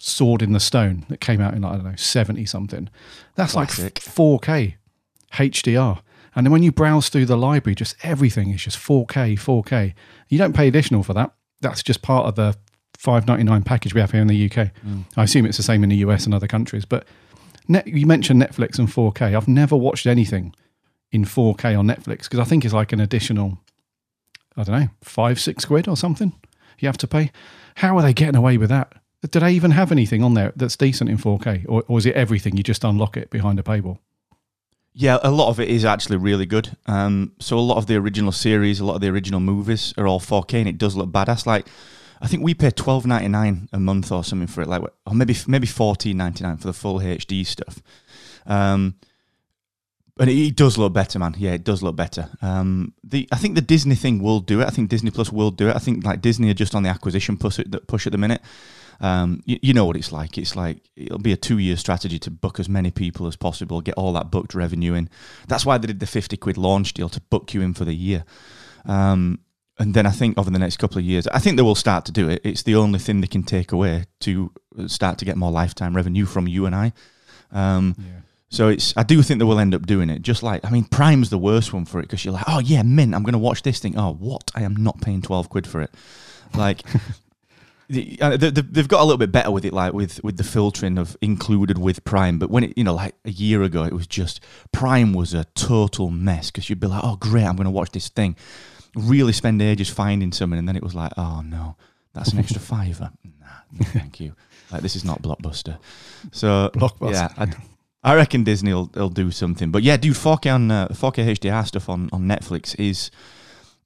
Sword 0.00 0.42
in 0.42 0.52
the 0.52 0.60
Stone 0.60 1.06
that 1.08 1.20
came 1.20 1.40
out 1.40 1.54
in 1.54 1.64
I 1.64 1.74
don't 1.74 1.84
know 1.84 1.96
seventy 1.96 2.46
something. 2.46 2.88
That's 3.34 3.52
Classic. 3.52 3.84
like 3.84 4.00
four 4.00 4.38
K 4.38 4.76
HDR. 5.32 6.00
And 6.34 6.46
then 6.46 6.52
when 6.52 6.62
you 6.62 6.72
browse 6.72 7.08
through 7.08 7.26
the 7.26 7.36
library, 7.36 7.74
just 7.74 7.96
everything 8.02 8.50
is 8.50 8.62
just 8.62 8.78
4K, 8.78 9.34
4K. 9.34 9.94
You 10.28 10.38
don't 10.38 10.54
pay 10.54 10.68
additional 10.68 11.02
for 11.02 11.12
that. 11.14 11.32
That's 11.60 11.82
just 11.82 12.02
part 12.02 12.26
of 12.26 12.36
the 12.36 12.56
5.99 12.98 13.64
package 13.64 13.94
we 13.94 14.00
have 14.00 14.12
here 14.12 14.20
in 14.20 14.28
the 14.28 14.46
UK. 14.46 14.70
Mm. 14.86 15.04
I 15.16 15.24
assume 15.24 15.46
it's 15.46 15.56
the 15.56 15.62
same 15.62 15.82
in 15.82 15.90
the 15.90 15.96
US 15.96 16.26
and 16.26 16.34
other 16.34 16.46
countries. 16.46 16.84
But 16.84 17.04
net, 17.66 17.86
you 17.86 18.06
mentioned 18.06 18.40
Netflix 18.40 18.78
and 18.78 18.88
4K. 18.88 19.34
I've 19.36 19.48
never 19.48 19.76
watched 19.76 20.06
anything 20.06 20.54
in 21.10 21.24
4K 21.24 21.78
on 21.78 21.86
Netflix 21.86 22.24
because 22.24 22.38
I 22.38 22.44
think 22.44 22.64
it's 22.64 22.74
like 22.74 22.92
an 22.92 23.00
additional, 23.00 23.58
I 24.56 24.62
don't 24.62 24.80
know, 24.80 24.88
five, 25.02 25.40
six 25.40 25.64
quid 25.64 25.88
or 25.88 25.96
something 25.96 26.32
you 26.78 26.88
have 26.88 26.98
to 26.98 27.08
pay. 27.08 27.30
How 27.76 27.96
are 27.96 28.02
they 28.02 28.12
getting 28.14 28.36
away 28.36 28.56
with 28.56 28.70
that? 28.70 28.92
Do 29.28 29.40
I 29.40 29.50
even 29.50 29.72
have 29.72 29.92
anything 29.92 30.22
on 30.22 30.34
there 30.34 30.52
that's 30.56 30.76
decent 30.76 31.10
in 31.10 31.18
4K? 31.18 31.66
Or, 31.68 31.84
or 31.88 31.98
is 31.98 32.06
it 32.06 32.14
everything? 32.14 32.56
You 32.56 32.62
just 32.62 32.84
unlock 32.84 33.16
it 33.16 33.30
behind 33.30 33.58
a 33.58 33.62
paywall? 33.62 33.98
Yeah, 34.92 35.18
a 35.22 35.30
lot 35.30 35.50
of 35.50 35.60
it 35.60 35.68
is 35.68 35.84
actually 35.84 36.16
really 36.16 36.46
good. 36.46 36.76
Um, 36.86 37.32
so 37.38 37.58
a 37.58 37.60
lot 37.60 37.76
of 37.76 37.86
the 37.86 37.96
original 37.96 38.32
series, 38.32 38.80
a 38.80 38.84
lot 38.84 38.94
of 38.94 39.00
the 39.00 39.08
original 39.08 39.40
movies 39.40 39.94
are 39.98 40.06
all 40.06 40.20
4K, 40.20 40.54
and 40.54 40.68
it 40.68 40.78
does 40.78 40.96
look 40.96 41.10
badass. 41.10 41.46
Like, 41.46 41.66
I 42.20 42.26
think 42.26 42.42
we 42.42 42.54
pay 42.54 42.70
twelve 42.70 43.06
ninety 43.06 43.28
nine 43.28 43.68
a 43.72 43.80
month 43.80 44.12
or 44.12 44.22
something 44.22 44.46
for 44.46 44.60
it, 44.60 44.68
like, 44.68 44.82
or 45.06 45.14
maybe 45.14 45.34
maybe 45.46 45.66
fourteen 45.66 46.18
ninety 46.18 46.44
nine 46.44 46.58
for 46.58 46.66
the 46.66 46.72
full 46.74 46.98
HD 46.98 47.46
stuff. 47.46 47.80
Um, 48.46 48.96
and 50.18 50.28
it, 50.28 50.34
it 50.34 50.56
does 50.56 50.76
look 50.76 50.92
better, 50.92 51.18
man. 51.18 51.34
Yeah, 51.38 51.52
it 51.52 51.64
does 51.64 51.82
look 51.82 51.96
better. 51.96 52.28
Um, 52.42 52.92
the 53.02 53.26
I 53.32 53.36
think 53.36 53.54
the 53.54 53.62
Disney 53.62 53.94
thing 53.94 54.22
will 54.22 54.40
do 54.40 54.60
it. 54.60 54.66
I 54.66 54.70
think 54.70 54.90
Disney 54.90 55.10
Plus 55.10 55.32
will 55.32 55.50
do 55.50 55.70
it. 55.70 55.76
I 55.76 55.78
think 55.78 56.04
like 56.04 56.20
Disney 56.20 56.50
are 56.50 56.54
just 56.54 56.74
on 56.74 56.82
the 56.82 56.90
acquisition 56.90 57.38
push 57.38 57.58
at, 57.58 57.86
push 57.86 58.06
at 58.06 58.12
the 58.12 58.18
minute. 58.18 58.42
Um, 59.00 59.40
you, 59.46 59.58
you 59.62 59.72
know 59.74 59.84
what 59.86 59.96
it's 59.96 60.12
like. 60.12 60.36
It's 60.36 60.54
like 60.56 60.90
it'll 60.96 61.18
be 61.18 61.32
a 61.32 61.36
two-year 61.36 61.76
strategy 61.76 62.18
to 62.18 62.30
book 62.30 62.60
as 62.60 62.68
many 62.68 62.90
people 62.90 63.26
as 63.26 63.36
possible, 63.36 63.80
get 63.80 63.94
all 63.94 64.12
that 64.12 64.30
booked 64.30 64.54
revenue 64.54 64.92
in. 64.94 65.08
That's 65.48 65.64
why 65.64 65.78
they 65.78 65.86
did 65.86 66.00
the 66.00 66.06
fifty 66.06 66.36
quid 66.36 66.56
launch 66.58 66.92
deal 66.92 67.08
to 67.08 67.20
book 67.22 67.54
you 67.54 67.62
in 67.62 67.72
for 67.74 67.84
the 67.86 67.94
year. 67.94 68.24
Um, 68.84 69.40
and 69.78 69.94
then 69.94 70.04
I 70.06 70.10
think 70.10 70.36
over 70.36 70.50
the 70.50 70.58
next 70.58 70.76
couple 70.76 70.98
of 70.98 71.04
years, 71.04 71.26
I 71.28 71.38
think 71.38 71.56
they 71.56 71.62
will 71.62 71.74
start 71.74 72.04
to 72.04 72.12
do 72.12 72.28
it. 72.28 72.42
It's 72.44 72.62
the 72.64 72.74
only 72.76 72.98
thing 72.98 73.22
they 73.22 73.26
can 73.26 73.42
take 73.42 73.72
away 73.72 74.04
to 74.20 74.52
start 74.86 75.16
to 75.18 75.24
get 75.24 75.38
more 75.38 75.50
lifetime 75.50 75.96
revenue 75.96 76.26
from 76.26 76.46
you 76.46 76.66
and 76.66 76.74
I. 76.74 76.92
Um, 77.52 77.94
So 78.52 78.68
it's 78.68 78.92
I 78.96 79.04
do 79.04 79.22
think 79.22 79.38
they 79.38 79.44
will 79.46 79.60
end 79.60 79.74
up 79.74 79.86
doing 79.86 80.10
it. 80.10 80.20
Just 80.22 80.42
like 80.42 80.62
I 80.64 80.70
mean, 80.70 80.84
Prime's 80.84 81.30
the 81.30 81.38
worst 81.38 81.72
one 81.72 81.86
for 81.86 82.00
it 82.00 82.02
because 82.02 82.24
you're 82.24 82.34
like, 82.34 82.48
oh 82.48 82.58
yeah, 82.58 82.82
mint, 82.82 83.14
I'm 83.14 83.22
going 83.22 83.32
to 83.32 83.38
watch 83.38 83.62
this 83.62 83.78
thing. 83.78 83.96
Oh 83.96 84.12
what? 84.12 84.50
I 84.54 84.62
am 84.64 84.74
not 84.76 85.00
paying 85.00 85.22
twelve 85.22 85.48
quid 85.48 85.66
for 85.66 85.80
it. 85.80 85.90
Like. 86.54 86.82
the- 86.92 86.92
uh, 86.92 86.98
they- 86.98 86.98
they- 86.98 87.79
They've 87.90 88.88
got 88.88 89.00
a 89.00 89.04
little 89.04 89.18
bit 89.18 89.32
better 89.32 89.50
with 89.50 89.64
it, 89.64 89.72
like 89.72 89.92
with 89.92 90.22
with 90.22 90.36
the 90.36 90.44
filtering 90.44 90.96
of 90.96 91.16
included 91.20 91.76
with 91.78 92.04
Prime. 92.04 92.38
But 92.38 92.50
when 92.50 92.64
it, 92.64 92.78
you 92.78 92.84
know, 92.84 92.94
like 92.94 93.14
a 93.24 93.30
year 93.30 93.62
ago, 93.62 93.82
it 93.84 93.92
was 93.92 94.06
just 94.06 94.40
Prime 94.72 95.12
was 95.12 95.34
a 95.34 95.44
total 95.54 96.10
mess 96.10 96.50
because 96.50 96.70
you'd 96.70 96.80
be 96.80 96.86
like, 96.86 97.02
"Oh, 97.02 97.16
great, 97.16 97.44
I'm 97.44 97.56
going 97.56 97.64
to 97.64 97.70
watch 97.70 97.90
this 97.90 98.08
thing." 98.08 98.36
Really 98.94 99.32
spend 99.32 99.60
ages 99.60 99.88
finding 99.88 100.32
something, 100.32 100.58
and 100.58 100.68
then 100.68 100.76
it 100.76 100.82
was 100.82 100.94
like, 100.94 101.12
"Oh 101.16 101.42
no, 101.44 101.76
that's 102.12 102.32
an 102.32 102.38
extra 102.38 102.60
fiver." 102.60 103.10
Nah, 103.24 103.46
no, 103.72 103.86
thank 103.86 104.20
you. 104.20 104.34
Like 104.70 104.82
this 104.82 104.94
is 104.94 105.04
not 105.04 105.20
blockbuster. 105.22 105.78
So 106.32 106.70
Blockbuster. 106.74 107.12
yeah, 107.12 107.28
I, 108.04 108.12
I 108.12 108.14
reckon 108.14 108.44
Disney 108.44 108.72
will, 108.72 108.90
will 108.94 109.08
do 109.08 109.30
something. 109.30 109.70
But 109.70 109.82
yeah, 109.82 109.96
dude, 109.96 110.14
4K 110.14 110.54
on 110.54 110.70
uh, 110.70 110.88
4K 110.88 111.36
HDR 111.36 111.66
stuff 111.66 111.88
on, 111.88 112.08
on 112.12 112.22
Netflix 112.22 112.78
is 112.78 113.10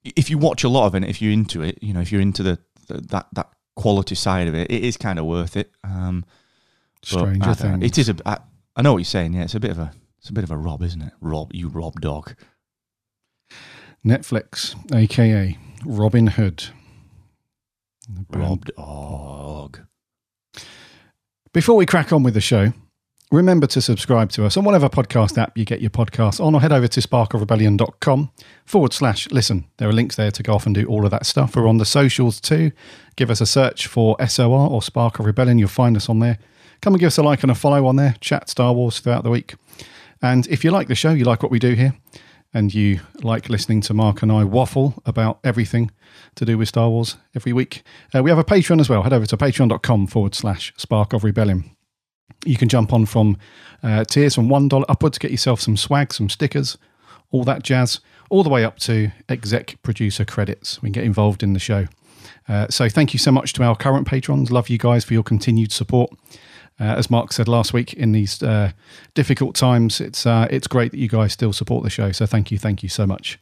if 0.04 0.28
you 0.30 0.38
watch 0.38 0.62
a 0.64 0.68
lot 0.68 0.86
of 0.86 0.94
it, 0.94 1.04
if 1.04 1.22
you're 1.22 1.32
into 1.32 1.62
it, 1.62 1.78
you 1.82 1.94
know, 1.94 2.00
if 2.00 2.12
you're 2.12 2.20
into 2.20 2.42
the, 2.42 2.58
the 2.88 3.00
that 3.08 3.28
that 3.32 3.48
quality 3.76 4.14
side 4.14 4.48
of 4.48 4.54
it, 4.54 4.70
it 4.70 4.84
is 4.84 4.96
kind 4.96 5.18
of 5.18 5.24
worth 5.26 5.56
it. 5.56 5.70
Um, 5.82 6.24
I 6.26 7.06
Stranger 7.06 7.46
know. 7.46 7.54
Things. 7.54 7.84
It 7.84 7.98
is 7.98 8.08
a. 8.08 8.16
I, 8.24 8.38
I 8.76 8.82
know 8.82 8.92
what 8.92 8.98
you're 8.98 9.04
saying. 9.04 9.34
Yeah, 9.34 9.42
it's 9.42 9.54
a 9.54 9.60
bit 9.60 9.70
of 9.70 9.78
a. 9.78 9.92
It's 10.18 10.30
a 10.30 10.32
bit 10.32 10.44
of 10.44 10.50
a 10.50 10.56
rob, 10.56 10.82
isn't 10.82 11.02
it? 11.02 11.12
Rob, 11.20 11.54
you 11.54 11.68
rob 11.68 12.00
dog. 12.00 12.34
Netflix, 14.04 14.74
aka 14.94 15.58
Robin 15.84 16.28
Hood. 16.28 16.64
Rob 18.30 18.66
dog. 18.76 19.80
Before 21.52 21.76
we 21.76 21.86
crack 21.86 22.12
on 22.12 22.22
with 22.22 22.34
the 22.34 22.40
show, 22.40 22.72
remember 23.34 23.66
to 23.68 23.80
subscribe 23.80 24.30
to 24.32 24.44
us 24.44 24.56
on 24.56 24.64
whatever 24.64 24.88
podcast 24.88 25.38
app 25.38 25.56
you 25.56 25.64
get 25.64 25.80
your 25.80 25.90
podcasts 25.90 26.44
on, 26.44 26.54
or 26.54 26.60
head 26.60 26.72
over 26.72 26.88
to 26.88 27.00
sparkofrebellion.com 27.00 28.30
forward 28.64 28.92
slash 28.92 29.30
listen. 29.30 29.66
There 29.78 29.88
are 29.88 29.92
links 29.92 30.16
there 30.16 30.30
to 30.30 30.42
go 30.42 30.54
off 30.54 30.66
and 30.66 30.74
do 30.74 30.86
all 30.86 31.04
of 31.04 31.10
that 31.10 31.26
stuff. 31.26 31.56
We're 31.56 31.68
on 31.68 31.78
the 31.78 31.84
socials 31.84 32.40
too. 32.40 32.72
Give 33.16 33.30
us 33.30 33.40
a 33.40 33.46
search 33.46 33.86
for 33.86 34.16
SOR 34.26 34.68
or 34.68 34.82
Spark 34.82 35.18
of 35.18 35.26
Rebellion. 35.26 35.58
You'll 35.58 35.68
find 35.68 35.96
us 35.96 36.08
on 36.08 36.18
there. 36.18 36.38
Come 36.80 36.94
and 36.94 37.00
give 37.00 37.08
us 37.08 37.18
a 37.18 37.22
like 37.22 37.42
and 37.42 37.50
a 37.50 37.54
follow 37.54 37.86
on 37.86 37.96
there. 37.96 38.16
Chat 38.20 38.48
Star 38.48 38.72
Wars 38.72 38.98
throughout 39.00 39.24
the 39.24 39.30
week. 39.30 39.54
And 40.20 40.46
if 40.48 40.64
you 40.64 40.70
like 40.70 40.88
the 40.88 40.94
show, 40.94 41.12
you 41.12 41.24
like 41.24 41.42
what 41.42 41.52
we 41.52 41.58
do 41.58 41.74
here, 41.74 41.94
and 42.52 42.72
you 42.72 43.00
like 43.22 43.48
listening 43.48 43.80
to 43.82 43.94
Mark 43.94 44.22
and 44.22 44.30
I 44.30 44.44
waffle 44.44 45.02
about 45.04 45.40
everything 45.44 45.90
to 46.36 46.44
do 46.44 46.56
with 46.56 46.68
Star 46.68 46.88
Wars 46.88 47.16
every 47.34 47.52
week, 47.52 47.82
uh, 48.14 48.22
we 48.22 48.30
have 48.30 48.38
a 48.38 48.44
Patreon 48.44 48.80
as 48.80 48.88
well. 48.88 49.02
Head 49.02 49.12
over 49.12 49.26
to 49.26 49.36
patreon.com 49.36 50.06
forward 50.06 50.34
slash 50.34 50.72
Spark 50.76 51.12
of 51.12 51.24
Rebellion. 51.24 51.73
You 52.44 52.56
can 52.56 52.68
jump 52.68 52.92
on 52.92 53.06
from 53.06 53.36
uh, 53.82 54.04
tiers 54.04 54.34
from 54.34 54.48
$1 54.48 54.84
upwards, 54.88 55.18
get 55.18 55.30
yourself 55.30 55.60
some 55.60 55.76
swag, 55.76 56.12
some 56.12 56.28
stickers, 56.28 56.78
all 57.30 57.44
that 57.44 57.62
jazz, 57.62 58.00
all 58.30 58.42
the 58.42 58.48
way 58.48 58.64
up 58.64 58.78
to 58.80 59.10
exec 59.28 59.76
producer 59.82 60.24
credits. 60.24 60.80
We 60.80 60.86
can 60.86 60.92
get 60.92 61.04
involved 61.04 61.42
in 61.42 61.52
the 61.52 61.58
show. 61.58 61.86
Uh, 62.48 62.68
so 62.68 62.88
thank 62.88 63.12
you 63.12 63.18
so 63.18 63.30
much 63.30 63.52
to 63.54 63.62
our 63.62 63.76
current 63.76 64.06
patrons. 64.06 64.50
Love 64.50 64.68
you 64.68 64.78
guys 64.78 65.04
for 65.04 65.14
your 65.14 65.22
continued 65.22 65.72
support. 65.72 66.10
Uh, 66.80 66.84
as 66.84 67.10
Mark 67.10 67.32
said 67.32 67.46
last 67.46 67.72
week, 67.72 67.94
in 67.94 68.12
these 68.12 68.42
uh, 68.42 68.72
difficult 69.14 69.54
times, 69.54 70.00
it's 70.00 70.26
uh, 70.26 70.48
it's 70.50 70.66
great 70.66 70.90
that 70.90 70.98
you 70.98 71.08
guys 71.08 71.32
still 71.32 71.52
support 71.52 71.84
the 71.84 71.90
show. 71.90 72.10
So 72.10 72.26
thank 72.26 72.50
you, 72.50 72.58
thank 72.58 72.82
you 72.82 72.88
so 72.88 73.06
much 73.06 73.38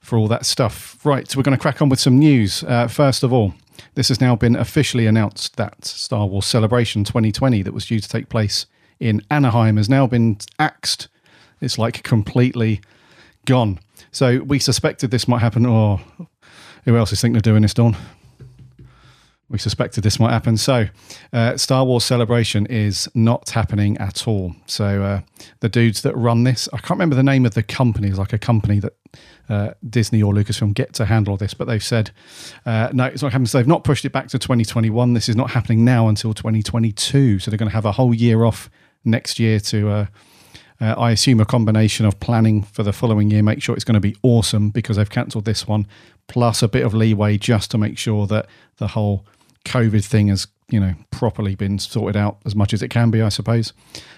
for 0.00 0.18
all 0.18 0.28
that 0.28 0.44
stuff. 0.44 0.98
Right, 1.04 1.28
so 1.30 1.38
we're 1.38 1.42
going 1.42 1.56
to 1.56 1.60
crack 1.60 1.80
on 1.80 1.88
with 1.88 2.00
some 2.00 2.18
news. 2.18 2.62
Uh, 2.64 2.86
first 2.86 3.22
of 3.22 3.32
all, 3.32 3.54
this 3.94 4.08
has 4.08 4.20
now 4.20 4.36
been 4.36 4.56
officially 4.56 5.06
announced 5.06 5.56
that 5.56 5.84
Star 5.84 6.26
Wars 6.26 6.46
Celebration 6.46 7.04
2020, 7.04 7.62
that 7.62 7.74
was 7.74 7.86
due 7.86 8.00
to 8.00 8.08
take 8.08 8.28
place 8.28 8.66
in 9.00 9.22
Anaheim, 9.30 9.76
has 9.76 9.88
now 9.88 10.06
been 10.06 10.38
axed. 10.58 11.08
It's 11.60 11.78
like 11.78 12.02
completely 12.02 12.80
gone. 13.44 13.78
So 14.10 14.40
we 14.40 14.58
suspected 14.58 15.10
this 15.10 15.28
might 15.28 15.40
happen. 15.40 15.66
Or 15.66 16.00
who 16.84 16.96
else 16.96 17.12
is 17.12 17.20
thinking 17.20 17.36
of 17.36 17.42
doing 17.42 17.62
this, 17.62 17.74
Dawn? 17.74 17.96
We 19.48 19.58
suspected 19.58 20.02
this 20.02 20.18
might 20.18 20.32
happen. 20.32 20.56
So, 20.56 20.86
uh, 21.32 21.56
Star 21.56 21.84
Wars 21.84 22.04
Celebration 22.04 22.66
is 22.66 23.08
not 23.14 23.48
happening 23.50 23.96
at 23.98 24.26
all. 24.26 24.56
So, 24.66 25.02
uh, 25.02 25.20
the 25.60 25.68
dudes 25.68 26.02
that 26.02 26.16
run 26.16 26.42
this, 26.42 26.68
I 26.72 26.78
can't 26.78 26.90
remember 26.98 27.14
the 27.14 27.22
name 27.22 27.46
of 27.46 27.54
the 27.54 27.62
company, 27.62 28.08
it's 28.08 28.18
like 28.18 28.32
a 28.32 28.38
company 28.38 28.80
that 28.80 28.94
uh, 29.48 29.74
Disney 29.88 30.20
or 30.20 30.34
Lucasfilm 30.34 30.74
get 30.74 30.94
to 30.94 31.04
handle 31.04 31.36
this, 31.36 31.54
but 31.54 31.68
they've 31.68 31.82
said, 31.82 32.10
uh, 32.64 32.88
no, 32.92 33.04
it's 33.04 33.22
not 33.22 33.30
happening. 33.30 33.46
So, 33.46 33.58
they've 33.58 33.68
not 33.68 33.84
pushed 33.84 34.04
it 34.04 34.10
back 34.10 34.26
to 34.28 34.38
2021. 34.38 35.14
This 35.14 35.28
is 35.28 35.36
not 35.36 35.52
happening 35.52 35.84
now 35.84 36.08
until 36.08 36.34
2022. 36.34 37.38
So, 37.38 37.48
they're 37.50 37.58
going 37.58 37.70
to 37.70 37.74
have 37.74 37.84
a 37.84 37.92
whole 37.92 38.12
year 38.12 38.44
off 38.44 38.68
next 39.04 39.38
year 39.38 39.60
to. 39.60 39.88
Uh, 39.88 40.06
uh, 40.78 40.94
I 40.98 41.12
assume 41.12 41.40
a 41.40 41.46
combination 41.46 42.04
of 42.04 42.20
planning 42.20 42.62
for 42.62 42.82
the 42.82 42.92
following 42.92 43.30
year, 43.30 43.42
make 43.42 43.62
sure 43.62 43.74
it's 43.74 43.84
going 43.84 43.94
to 43.94 44.00
be 44.00 44.14
awesome 44.22 44.68
because 44.68 44.98
they've 44.98 45.08
cancelled 45.08 45.46
this 45.46 45.66
one, 45.66 45.86
plus 46.26 46.62
a 46.62 46.68
bit 46.68 46.84
of 46.84 46.92
leeway 46.92 47.38
just 47.38 47.70
to 47.70 47.78
make 47.78 47.96
sure 47.96 48.26
that 48.26 48.46
the 48.76 48.88
whole 48.88 49.24
COVID 49.66 50.04
thing 50.04 50.28
has, 50.28 50.46
you 50.70 50.80
know, 50.80 50.94
properly 51.10 51.54
been 51.54 51.78
sorted 51.78 52.16
out 52.16 52.38
as 52.46 52.54
much 52.54 52.72
as 52.72 52.82
it 52.82 52.88
can 52.88 53.10
be, 53.10 53.20
I 53.20 53.28
suppose. 53.28 53.72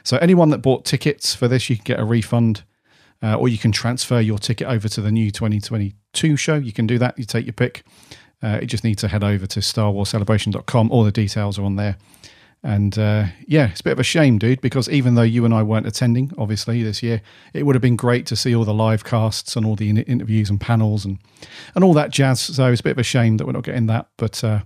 So 0.04 0.18
anyone 0.18 0.50
that 0.50 0.58
bought 0.58 0.84
tickets 0.84 1.34
for 1.34 1.48
this, 1.48 1.68
you 1.68 1.76
can 1.76 1.84
get 1.84 2.00
a 2.00 2.04
refund, 2.04 2.62
uh, 3.22 3.36
or 3.36 3.48
you 3.48 3.58
can 3.58 3.72
transfer 3.72 4.20
your 4.20 4.38
ticket 4.38 4.68
over 4.68 4.88
to 4.88 5.00
the 5.00 5.10
new 5.10 5.30
2022 5.30 6.36
show. 6.36 6.54
You 6.54 6.72
can 6.72 6.86
do 6.86 6.98
that. 6.98 7.18
You 7.18 7.24
take 7.24 7.46
your 7.46 7.54
pick. 7.54 7.82
Uh, 8.42 8.58
you 8.60 8.66
just 8.66 8.84
need 8.84 8.98
to 8.98 9.08
head 9.08 9.24
over 9.24 9.46
to 9.46 9.60
StarWarsCelebration.com. 9.60 10.92
All 10.92 11.02
the 11.02 11.10
details 11.10 11.58
are 11.58 11.64
on 11.64 11.76
there. 11.76 11.96
And 12.62 12.98
uh, 12.98 13.26
yeah, 13.46 13.70
it's 13.70 13.80
a 13.80 13.84
bit 13.84 13.92
of 13.92 14.00
a 14.00 14.04
shame, 14.04 14.38
dude, 14.38 14.60
because 14.60 14.88
even 14.88 15.14
though 15.14 15.22
you 15.22 15.44
and 15.44 15.54
I 15.54 15.62
weren't 15.62 15.86
attending, 15.86 16.32
obviously, 16.36 16.82
this 16.82 17.02
year, 17.02 17.22
it 17.54 17.64
would 17.64 17.74
have 17.74 17.82
been 17.82 17.96
great 17.96 18.26
to 18.26 18.36
see 18.36 18.54
all 18.54 18.64
the 18.64 18.74
live 18.74 19.04
casts 19.04 19.54
and 19.54 19.64
all 19.64 19.76
the 19.76 19.88
in- 19.88 19.98
interviews 19.98 20.50
and 20.50 20.60
panels 20.60 21.04
and, 21.04 21.18
and 21.74 21.84
all 21.84 21.94
that 21.94 22.10
jazz. 22.10 22.40
So 22.40 22.66
it's 22.66 22.80
a 22.80 22.84
bit 22.84 22.92
of 22.92 22.98
a 22.98 23.04
shame 23.04 23.36
that 23.36 23.46
we're 23.46 23.52
not 23.52 23.62
getting 23.62 23.86
that. 23.86 24.08
But 24.16 24.42
uh, 24.42 24.60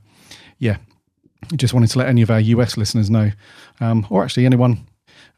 yeah, 0.62 0.76
just 1.56 1.74
wanted 1.74 1.90
to 1.90 1.98
let 1.98 2.06
any 2.06 2.22
of 2.22 2.30
our 2.30 2.38
US 2.38 2.76
listeners 2.76 3.10
know, 3.10 3.32
um, 3.80 4.06
or 4.10 4.22
actually 4.22 4.46
anyone 4.46 4.86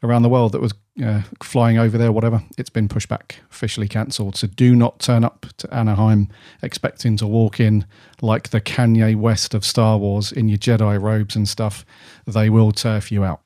around 0.03 0.21
the 0.21 0.29
world 0.29 0.51
that 0.51 0.61
was 0.61 0.71
uh, 1.03 1.23
flying 1.41 1.79
over 1.79 1.97
there, 1.97 2.11
whatever, 2.11 2.43
it's 2.59 2.69
been 2.69 2.87
pushed 2.87 3.09
back, 3.09 3.39
officially 3.49 3.87
cancelled. 3.87 4.35
So 4.35 4.45
do 4.45 4.75
not 4.75 4.99
turn 4.99 5.23
up 5.23 5.47
to 5.57 5.73
Anaheim 5.73 6.29
expecting 6.61 7.17
to 7.17 7.25
walk 7.25 7.59
in 7.59 7.87
like 8.21 8.49
the 8.49 8.61
Kanye 8.61 9.15
West 9.15 9.55
of 9.55 9.65
Star 9.65 9.97
Wars 9.97 10.31
in 10.31 10.47
your 10.47 10.59
Jedi 10.59 11.01
robes 11.01 11.35
and 11.35 11.49
stuff. 11.49 11.83
They 12.27 12.51
will 12.51 12.71
turf 12.71 13.11
you 13.11 13.23
out. 13.23 13.41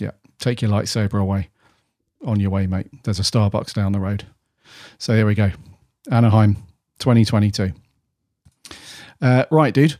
Yeah, 0.00 0.10
take 0.40 0.62
your 0.62 0.72
lightsaber 0.72 1.20
away 1.20 1.48
on 2.24 2.40
your 2.40 2.50
way, 2.50 2.66
mate. 2.66 2.88
There's 3.04 3.20
a 3.20 3.22
Starbucks 3.22 3.72
down 3.72 3.92
the 3.92 4.00
road. 4.00 4.26
So 4.98 5.14
there 5.14 5.26
we 5.26 5.36
go. 5.36 5.52
Anaheim 6.10 6.56
2022. 6.98 7.72
Uh, 9.22 9.44
right, 9.52 9.72
dude. 9.72 9.96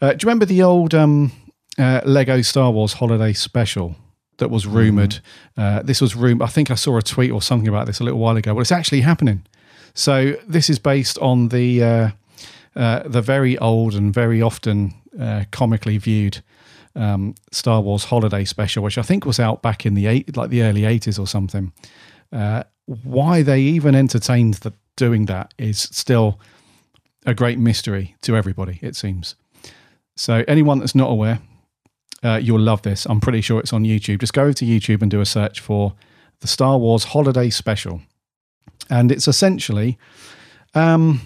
Uh, 0.00 0.12
do 0.12 0.24
you 0.24 0.28
remember 0.28 0.44
the 0.44 0.62
old 0.62 0.94
um, 0.94 1.32
uh, 1.78 2.00
Lego 2.04 2.42
Star 2.42 2.70
Wars 2.70 2.94
Holiday 2.94 3.32
Special 3.32 3.96
that 4.38 4.50
was 4.50 4.66
rumored. 4.66 5.20
Uh, 5.56 5.82
this 5.82 6.00
was 6.00 6.16
rumored. 6.16 6.42
I 6.42 6.50
think 6.50 6.70
I 6.70 6.74
saw 6.74 6.96
a 6.96 7.02
tweet 7.02 7.30
or 7.30 7.42
something 7.42 7.68
about 7.68 7.86
this 7.86 8.00
a 8.00 8.04
little 8.04 8.18
while 8.18 8.36
ago. 8.36 8.54
Well, 8.54 8.62
it's 8.62 8.72
actually 8.72 9.02
happening. 9.02 9.44
So 9.94 10.36
this 10.46 10.68
is 10.68 10.78
based 10.78 11.18
on 11.18 11.48
the 11.48 11.82
uh, 11.82 12.10
uh, 12.74 13.02
the 13.06 13.22
very 13.22 13.56
old 13.58 13.94
and 13.94 14.12
very 14.12 14.42
often 14.42 14.94
uh, 15.20 15.44
comically 15.52 15.98
viewed 15.98 16.42
um, 16.96 17.34
Star 17.52 17.80
Wars 17.80 18.04
Holiday 18.04 18.44
Special, 18.44 18.82
which 18.82 18.98
I 18.98 19.02
think 19.02 19.24
was 19.24 19.38
out 19.38 19.62
back 19.62 19.86
in 19.86 19.94
the 19.94 20.06
eight, 20.06 20.36
like 20.36 20.50
the 20.50 20.62
early 20.62 20.84
eighties 20.84 21.18
or 21.18 21.26
something. 21.26 21.72
Uh, 22.32 22.64
why 22.86 23.42
they 23.42 23.60
even 23.60 23.94
entertained 23.94 24.54
the, 24.54 24.72
doing 24.96 25.26
that 25.26 25.54
is 25.58 25.78
still 25.78 26.40
a 27.24 27.34
great 27.34 27.58
mystery 27.58 28.16
to 28.22 28.36
everybody. 28.36 28.78
It 28.82 28.96
seems. 28.96 29.36
So 30.16 30.44
anyone 30.46 30.78
that's 30.78 30.94
not 30.94 31.10
aware, 31.10 31.40
uh, 32.22 32.40
you'll 32.42 32.60
love 32.60 32.82
this. 32.82 33.06
I'm 33.06 33.20
pretty 33.20 33.40
sure 33.40 33.60
it's 33.60 33.72
on 33.72 33.84
YouTube. 33.84 34.20
Just 34.20 34.32
go 34.32 34.52
to 34.52 34.64
YouTube 34.64 35.02
and 35.02 35.10
do 35.10 35.20
a 35.20 35.26
search 35.26 35.60
for 35.60 35.94
the 36.40 36.46
Star 36.46 36.78
Wars 36.78 37.04
Holiday 37.04 37.50
Special, 37.50 38.00
and 38.88 39.10
it's 39.12 39.28
essentially. 39.28 39.98
Um, 40.74 41.20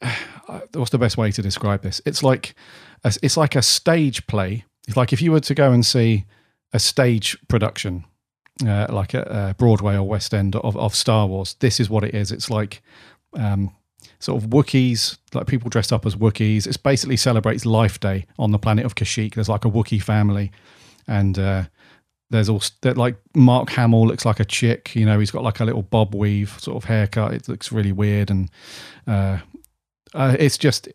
what's 0.72 0.90
the 0.90 0.98
best 0.98 1.16
way 1.16 1.30
to 1.32 1.42
describe 1.42 1.82
this? 1.82 2.00
It's 2.04 2.22
like 2.22 2.54
a, 3.02 3.12
it's 3.22 3.36
like 3.36 3.56
a 3.56 3.62
stage 3.62 4.26
play. 4.26 4.64
It's 4.86 4.96
like 4.96 5.12
if 5.12 5.22
you 5.22 5.32
were 5.32 5.40
to 5.40 5.54
go 5.54 5.72
and 5.72 5.84
see 5.84 6.24
a 6.72 6.78
stage 6.78 7.38
production, 7.48 8.04
uh, 8.66 8.86
like 8.90 9.14
a, 9.14 9.50
a, 9.50 9.54
Broadway 9.54 9.94
or 9.94 10.02
West 10.02 10.34
End 10.34 10.54
of, 10.56 10.76
of 10.76 10.94
Star 10.94 11.26
Wars. 11.26 11.54
This 11.60 11.80
is 11.80 11.88
what 11.88 12.04
it 12.04 12.14
is. 12.14 12.30
It's 12.30 12.50
like 12.50 12.82
um, 13.34 13.74
sort 14.24 14.42
of 14.42 14.48
Wookiees, 14.48 15.18
like 15.34 15.46
people 15.46 15.68
dressed 15.68 15.92
up 15.92 16.06
as 16.06 16.16
Wookiees. 16.16 16.66
It 16.66 16.82
basically 16.82 17.18
celebrates 17.18 17.66
Life 17.66 18.00
Day 18.00 18.24
on 18.38 18.52
the 18.52 18.58
planet 18.58 18.86
of 18.86 18.94
Kashyyyk. 18.94 19.34
There's 19.34 19.50
like 19.50 19.66
a 19.66 19.70
Wookiee 19.70 20.02
family, 20.02 20.50
and 21.06 21.38
uh, 21.38 21.64
there's 22.30 22.48
all 22.48 22.62
that 22.80 22.96
like 22.96 23.16
Mark 23.34 23.68
Hamill 23.70 24.06
looks 24.06 24.24
like 24.24 24.40
a 24.40 24.44
chick. 24.46 24.96
You 24.96 25.04
know, 25.04 25.18
he's 25.20 25.30
got 25.30 25.42
like 25.42 25.60
a 25.60 25.64
little 25.66 25.82
bob 25.82 26.14
weave 26.14 26.58
sort 26.58 26.78
of 26.78 26.84
haircut. 26.84 27.34
It 27.34 27.48
looks 27.50 27.70
really 27.70 27.92
weird, 27.92 28.30
and 28.30 28.50
uh, 29.06 29.38
uh, 30.14 30.36
it's 30.38 30.56
just. 30.56 30.88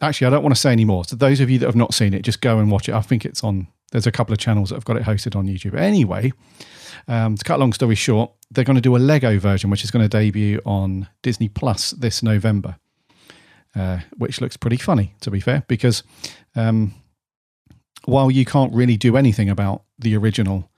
Actually, 0.00 0.26
I 0.26 0.30
don't 0.30 0.42
want 0.42 0.54
to 0.54 0.60
say 0.60 0.72
any 0.72 0.84
more. 0.84 1.04
So 1.04 1.14
those 1.14 1.38
of 1.38 1.48
you 1.48 1.60
that 1.60 1.66
have 1.66 1.76
not 1.76 1.94
seen 1.94 2.12
it, 2.12 2.22
just 2.22 2.40
go 2.40 2.58
and 2.58 2.72
watch 2.72 2.88
it. 2.88 2.94
I 2.94 3.02
think 3.02 3.24
it's 3.24 3.44
on. 3.44 3.68
There's 3.92 4.06
a 4.06 4.10
couple 4.10 4.32
of 4.32 4.38
channels 4.38 4.70
that 4.70 4.76
have 4.76 4.84
got 4.86 4.96
it 4.96 5.04
hosted 5.04 5.36
on 5.36 5.46
YouTube. 5.46 5.76
Anyway, 5.76 6.32
um, 7.08 7.36
to 7.36 7.44
cut 7.44 7.56
a 7.56 7.60
long 7.60 7.72
story 7.72 7.94
short, 7.94 8.30
they're 8.50 8.64
going 8.64 8.76
to 8.76 8.82
do 8.82 8.96
a 8.96 8.98
Lego 8.98 9.38
version, 9.38 9.70
which 9.70 9.84
is 9.84 9.90
going 9.90 10.02
to 10.04 10.08
debut 10.08 10.60
on 10.64 11.08
Disney 11.22 11.48
Plus 11.48 11.92
this 11.92 12.22
November, 12.22 12.76
uh, 13.74 14.00
which 14.16 14.40
looks 14.40 14.56
pretty 14.56 14.76
funny, 14.76 15.14
to 15.20 15.30
be 15.30 15.40
fair, 15.40 15.64
because 15.68 16.02
um, 16.54 16.94
while 18.04 18.30
you 18.30 18.44
can't 18.44 18.72
really 18.72 18.96
do 18.96 19.16
anything 19.16 19.48
about 19.48 19.84
the 19.98 20.16
original 20.16 20.70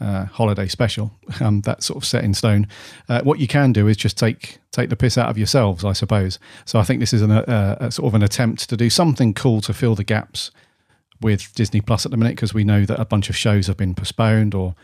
uh, 0.00 0.26
holiday 0.26 0.68
special, 0.68 1.12
um, 1.40 1.60
that's 1.62 1.86
sort 1.86 1.96
of 1.96 2.04
set 2.04 2.24
in 2.24 2.34
stone. 2.34 2.66
Uh, 3.08 3.22
what 3.22 3.38
you 3.38 3.46
can 3.46 3.72
do 3.72 3.88
is 3.88 3.96
just 3.96 4.18
take 4.18 4.58
take 4.70 4.90
the 4.90 4.96
piss 4.96 5.16
out 5.16 5.28
of 5.28 5.38
yourselves, 5.38 5.84
I 5.84 5.92
suppose. 5.92 6.38
So 6.64 6.78
I 6.78 6.82
think 6.82 7.00
this 7.00 7.12
is 7.12 7.22
an, 7.22 7.30
uh, 7.30 7.76
a 7.80 7.90
sort 7.90 8.08
of 8.08 8.14
an 8.14 8.22
attempt 8.22 8.68
to 8.68 8.76
do 8.76 8.90
something 8.90 9.32
cool 9.34 9.60
to 9.62 9.72
fill 9.72 9.94
the 9.94 10.04
gaps 10.04 10.50
with 11.20 11.54
Disney 11.54 11.80
Plus 11.80 12.04
at 12.04 12.10
the 12.10 12.16
minute, 12.16 12.34
because 12.34 12.52
we 12.52 12.64
know 12.64 12.84
that 12.84 13.00
a 13.00 13.04
bunch 13.04 13.30
of 13.30 13.36
shows 13.36 13.68
have 13.68 13.76
been 13.76 13.94
postponed 13.94 14.54
or 14.54 14.74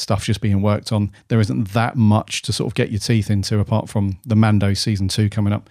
stuff 0.00 0.24
just 0.24 0.40
being 0.40 0.62
worked 0.62 0.92
on. 0.92 1.12
There 1.28 1.40
isn't 1.40 1.72
that 1.72 1.96
much 1.96 2.42
to 2.42 2.52
sort 2.52 2.68
of 2.70 2.74
get 2.74 2.90
your 2.90 2.98
teeth 2.98 3.30
into 3.30 3.58
apart 3.58 3.88
from 3.88 4.18
the 4.24 4.36
Mando 4.36 4.74
season 4.74 5.08
two 5.08 5.28
coming 5.28 5.52
up. 5.52 5.68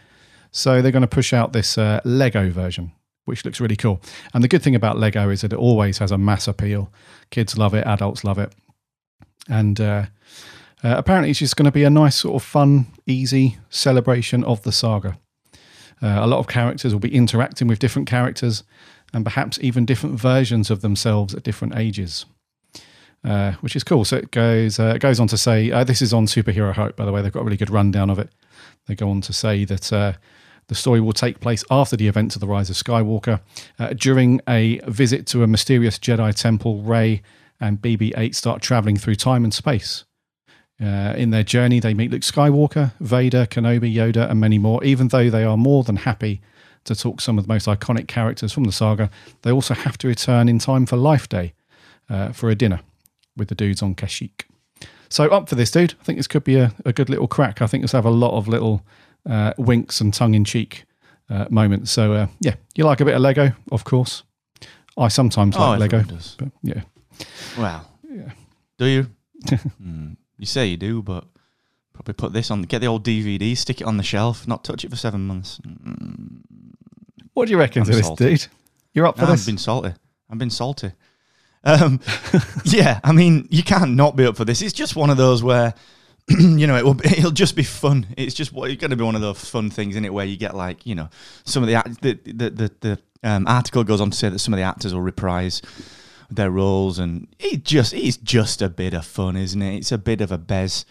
So 0.51 0.81
they're 0.81 0.91
going 0.91 1.01
to 1.01 1.07
push 1.07 1.33
out 1.33 1.53
this 1.53 1.77
uh, 1.77 1.99
Lego 2.03 2.49
version, 2.49 2.91
which 3.25 3.43
looks 3.45 3.59
really 3.59 3.75
cool. 3.75 4.01
And 4.33 4.43
the 4.43 4.47
good 4.47 4.61
thing 4.61 4.75
about 4.75 4.97
Lego 4.97 5.29
is 5.29 5.41
that 5.41 5.53
it 5.53 5.59
always 5.59 5.97
has 5.97 6.11
a 6.11 6.17
mass 6.17 6.47
appeal. 6.47 6.91
Kids 7.29 7.57
love 7.57 7.73
it, 7.73 7.85
adults 7.85 8.23
love 8.23 8.39
it. 8.39 8.53
And 9.47 9.79
uh, 9.79 10.05
uh, 10.83 10.95
apparently, 10.97 11.31
it's 11.31 11.39
just 11.39 11.55
going 11.55 11.65
to 11.65 11.71
be 11.71 11.83
a 11.83 11.89
nice, 11.89 12.15
sort 12.15 12.35
of 12.35 12.47
fun, 12.47 12.87
easy 13.05 13.57
celebration 13.69 14.43
of 14.43 14.63
the 14.63 14.71
saga. 14.71 15.17
Uh, 16.01 16.19
a 16.21 16.27
lot 16.27 16.39
of 16.39 16.47
characters 16.47 16.93
will 16.93 16.99
be 16.99 17.13
interacting 17.13 17.67
with 17.67 17.79
different 17.79 18.07
characters 18.07 18.63
and 19.13 19.25
perhaps 19.25 19.59
even 19.61 19.85
different 19.85 20.19
versions 20.19 20.71
of 20.71 20.81
themselves 20.81 21.33
at 21.33 21.43
different 21.43 21.75
ages 21.75 22.25
uh, 23.23 23.53
which 23.61 23.75
is 23.75 23.83
cool. 23.83 24.05
So 24.05 24.17
it 24.17 24.31
goes 24.31 24.79
uh, 24.79 24.93
it 24.95 24.99
goes 24.99 25.19
on 25.19 25.27
to 25.27 25.37
say 25.37 25.71
uh, 25.71 25.83
this 25.83 26.01
is 26.01 26.13
on 26.13 26.25
Superhero 26.25 26.73
Hype, 26.73 26.95
by 26.95 27.05
the 27.05 27.11
way. 27.11 27.21
They've 27.21 27.31
got 27.31 27.41
a 27.41 27.43
really 27.43 27.57
good 27.57 27.69
rundown 27.69 28.09
of 28.09 28.19
it. 28.19 28.29
They 28.87 28.95
go 28.95 29.09
on 29.09 29.21
to 29.21 29.33
say 29.33 29.65
that 29.65 29.91
uh, 29.93 30.13
the 30.67 30.75
story 30.75 31.01
will 31.01 31.13
take 31.13 31.39
place 31.39 31.63
after 31.69 31.97
the 31.97 32.07
events 32.07 32.35
of 32.35 32.41
the 32.41 32.47
Rise 32.47 32.69
of 32.69 32.75
Skywalker, 32.75 33.41
uh, 33.77 33.93
during 33.93 34.41
a 34.47 34.79
visit 34.87 35.25
to 35.27 35.43
a 35.43 35.47
mysterious 35.47 35.99
Jedi 35.99 36.33
temple. 36.33 36.81
Rey 36.81 37.21
and 37.59 37.81
BB-8 37.81 38.33
start 38.35 38.61
traveling 38.61 38.95
through 38.95 39.15
time 39.15 39.43
and 39.43 39.53
space. 39.53 40.05
Uh, 40.81 41.13
in 41.17 41.31
their 41.31 41.43
journey, 41.43 41.81
they 41.81 41.93
meet 41.93 42.09
Luke 42.09 42.21
Skywalker, 42.21 42.93
Vader, 43.01 43.45
Kenobi, 43.45 43.93
Yoda, 43.93 44.29
and 44.29 44.39
many 44.39 44.57
more. 44.57 44.81
Even 44.81 45.09
though 45.09 45.29
they 45.29 45.43
are 45.43 45.57
more 45.57 45.83
than 45.83 45.97
happy 45.97 46.41
to 46.85 46.95
talk 46.95 47.19
some 47.19 47.37
of 47.37 47.45
the 47.45 47.53
most 47.53 47.67
iconic 47.67 48.07
characters 48.07 48.53
from 48.53 48.63
the 48.63 48.71
saga, 48.71 49.09
they 49.41 49.51
also 49.51 49.73
have 49.73 49.97
to 49.97 50.07
return 50.07 50.47
in 50.47 50.57
time 50.57 50.85
for 50.85 50.95
Life 50.95 51.27
Day 51.27 51.53
for 52.31 52.49
a 52.49 52.55
dinner 52.55 52.79
with 53.39 53.47
the 53.47 53.55
dudes 53.55 53.81
on 53.81 53.95
Kashyyyk. 53.95 54.43
So 55.09 55.27
up 55.29 55.49
for 55.49 55.55
this, 55.55 55.71
dude. 55.71 55.95
I 55.99 56.03
think 56.03 56.19
this 56.19 56.27
could 56.27 56.43
be 56.43 56.55
a, 56.57 56.71
a 56.85 56.93
good 56.93 57.09
little 57.09 57.27
crack. 57.27 57.61
I 57.61 57.67
think 57.67 57.81
this 57.83 57.93
have 57.93 58.05
a 58.05 58.11
lot 58.11 58.37
of 58.37 58.47
little 58.47 58.85
uh, 59.27 59.53
winks 59.57 59.99
and 60.01 60.13
tongue 60.13 60.35
in 60.35 60.45
cheek 60.45 60.85
uh, 61.29 61.45
moments. 61.49 61.89
So 61.91 62.13
uh, 62.13 62.27
yeah, 62.41 62.55
you 62.75 62.83
like 62.85 62.99
a 63.01 63.05
bit 63.05 63.15
of 63.15 63.21
Lego, 63.21 63.51
of 63.71 63.83
course. 63.85 64.21
I 64.97 65.07
sometimes 65.07 65.55
Oh, 65.57 65.69
like 65.71 65.79
Lego, 65.79 66.03
does. 66.03 66.35
but 66.37 66.49
yeah, 66.61 66.81
Well, 67.57 67.89
Yeah. 68.07 68.31
do 68.77 68.85
you? 68.85 69.07
Hmm. 69.81 70.13
You 70.37 70.45
say 70.45 70.67
you 70.67 70.77
do, 70.77 71.01
but 71.01 71.25
probably 71.93 72.13
put 72.13 72.31
this 72.33 72.49
on. 72.51 72.61
Get 72.63 72.79
the 72.79 72.87
old 72.87 73.03
DVD, 73.03 73.55
stick 73.57 73.81
it 73.81 73.87
on 73.87 73.97
the 73.97 74.03
shelf, 74.03 74.47
not 74.47 74.63
touch 74.63 74.85
it 74.85 74.89
for 74.89 74.95
seven 74.95 75.25
months. 75.27 75.59
Mm. 75.65 76.41
What 77.33 77.45
do 77.45 77.51
you 77.51 77.57
reckon 77.59 77.81
I'm 77.83 77.89
to 77.89 77.95
this, 77.95 78.09
dude? 78.11 78.47
You're 78.93 79.05
up 79.07 79.15
for 79.17 79.23
Nah, 79.25 79.31
this? 79.31 79.41
I've 79.41 79.45
been 79.47 79.57
salty. 79.57 79.93
I've 80.29 80.37
been 80.37 80.49
salty. 80.49 80.91
Um, 81.63 81.99
yeah, 82.65 82.99
I 83.03 83.11
mean, 83.11 83.47
you 83.49 83.63
can't 83.63 83.95
not 83.95 84.15
be 84.15 84.25
up 84.25 84.37
for 84.37 84.45
this. 84.45 84.61
It's 84.61 84.73
just 84.73 84.95
one 84.95 85.09
of 85.09 85.17
those 85.17 85.43
where, 85.43 85.73
you 86.29 86.67
know, 86.67 86.75
it 86.75 86.85
will. 86.85 86.93
Be, 86.93 87.09
it'll 87.17 87.31
just 87.31 87.55
be 87.55 87.63
fun. 87.63 88.07
It's 88.17 88.35
just 88.35 88.53
what 88.53 88.69
it's 88.69 88.79
going 88.79 88.91
to 88.91 88.97
be 88.97 89.03
one 89.03 89.15
of 89.15 89.21
those 89.21 89.43
fun 89.43 89.69
things 89.69 89.95
in 89.95 90.05
it 90.05 90.13
where 90.13 90.25
you 90.25 90.37
get 90.37 90.55
like, 90.55 90.85
you 90.85 90.95
know, 90.95 91.09
some 91.43 91.63
of 91.63 91.67
the 91.67 91.97
the 92.01 92.31
the 92.31 92.49
the, 92.49 92.71
the 92.79 92.99
um, 93.23 93.47
article 93.47 93.83
goes 93.83 94.01
on 94.01 94.11
to 94.11 94.17
say 94.17 94.29
that 94.29 94.39
some 94.39 94.53
of 94.53 94.57
the 94.57 94.63
actors 94.63 94.93
will 94.93 95.01
reprise 95.01 95.61
their 96.29 96.51
roles, 96.51 96.99
and 96.99 97.27
it 97.39 97.63
just 97.63 97.93
it's 97.93 98.17
just 98.17 98.61
a 98.61 98.69
bit 98.69 98.93
of 98.93 99.05
fun, 99.05 99.35
isn't 99.35 99.61
it? 99.61 99.77
It's 99.77 99.91
a 99.91 99.97
bit 99.97 100.21
of 100.21 100.31
a 100.31 100.37
bez. 100.37 100.85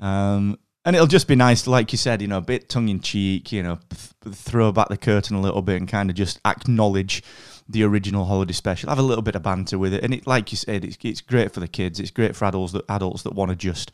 Um, 0.00 0.58
and 0.88 0.96
it'll 0.96 1.06
just 1.06 1.28
be 1.28 1.36
nice, 1.36 1.66
like 1.66 1.92
you 1.92 1.98
said, 1.98 2.22
you 2.22 2.28
know, 2.28 2.38
a 2.38 2.40
bit 2.40 2.70
tongue 2.70 2.88
in 2.88 3.00
cheek, 3.00 3.52
you 3.52 3.62
know, 3.62 3.78
th- 3.90 4.34
throw 4.34 4.72
back 4.72 4.88
the 4.88 4.96
curtain 4.96 5.36
a 5.36 5.40
little 5.40 5.60
bit 5.60 5.76
and 5.76 5.86
kind 5.86 6.08
of 6.08 6.16
just 6.16 6.40
acknowledge 6.46 7.22
the 7.68 7.84
original 7.84 8.24
holiday 8.24 8.54
special. 8.54 8.88
Have 8.88 8.98
a 8.98 9.02
little 9.02 9.20
bit 9.20 9.34
of 9.34 9.42
banter 9.42 9.78
with 9.78 9.92
it, 9.92 10.02
and 10.02 10.14
it, 10.14 10.26
like 10.26 10.50
you 10.50 10.56
said, 10.56 10.86
it's 10.86 10.96
it's 11.02 11.20
great 11.20 11.52
for 11.52 11.60
the 11.60 11.68
kids. 11.68 12.00
It's 12.00 12.10
great 12.10 12.34
for 12.34 12.46
adults 12.46 12.72
that 12.72 12.86
adults 12.88 13.22
that 13.24 13.34
want 13.34 13.50
to 13.50 13.54
just, 13.54 13.92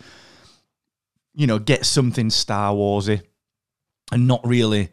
you 1.34 1.48
know, 1.48 1.58
get 1.58 1.84
something 1.84 2.30
Star 2.30 2.72
Warsy, 2.72 3.22
and 4.12 4.28
not 4.28 4.46
really 4.46 4.90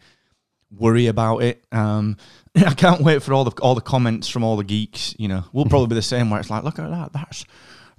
worry 0.75 1.05
about 1.05 1.43
it. 1.43 1.63
Um, 1.71 2.17
I 2.55 2.73
can't 2.73 3.01
wait 3.01 3.21
for 3.21 3.35
all 3.35 3.43
the 3.43 3.51
all 3.61 3.75
the 3.75 3.81
comments 3.81 4.27
from 4.27 4.43
all 4.43 4.57
the 4.57 4.63
geeks. 4.63 5.13
You 5.19 5.27
know, 5.27 5.43
we'll 5.53 5.65
probably 5.69 5.89
be 5.89 5.95
the 5.95 6.01
same 6.01 6.31
where 6.31 6.39
it's 6.39 6.49
like, 6.49 6.63
look 6.63 6.79
at 6.79 6.89
that, 6.89 7.13
that's 7.13 7.45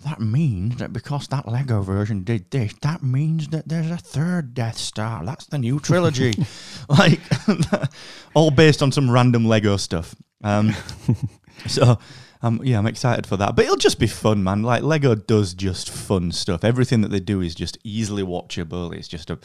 that 0.03 0.21
means 0.21 0.77
that 0.77 0.93
because 0.93 1.29
that 1.29 1.49
Lego 1.49 1.83
version 1.83 2.25
did 2.25 2.51
this, 2.51 2.75
that 2.83 3.03
means 3.03 3.49
that 3.49 3.69
there's 3.69 3.91
a 3.91 3.97
third 3.97 4.55
Death 4.55 4.77
Star. 4.77 5.25
That's 5.25 5.47
the 5.47 5.59
new 5.59 5.81
trilogy. 5.81 6.35
like, 6.88 7.21
all 8.35 8.51
based 8.51 8.83
on 8.83 8.93
some 8.93 9.11
random 9.11 9.47
Lego 9.47 9.77
stuff. 9.77 10.15
Um, 10.45 10.75
so, 11.67 11.99
um, 12.43 12.61
yeah, 12.65 12.79
I'm 12.79 12.87
excited 12.87 13.27
for 13.27 13.37
that. 13.37 13.57
But 13.57 13.65
it'll 13.65 13.77
just 13.77 13.99
be 13.99 14.07
fun, 14.07 14.43
man. 14.43 14.62
Like, 14.62 14.83
Lego 14.83 15.15
does 15.15 15.55
just 15.55 15.91
fun 15.91 16.33
stuff. 16.33 16.65
Everything 16.65 17.01
that 17.03 17.09
they 17.09 17.21
do 17.21 17.41
is 17.41 17.55
just 17.55 17.79
easily 17.85 18.23
watchable. 18.23 18.95
It's 18.95 19.09
just 19.09 19.31
a. 19.31 19.38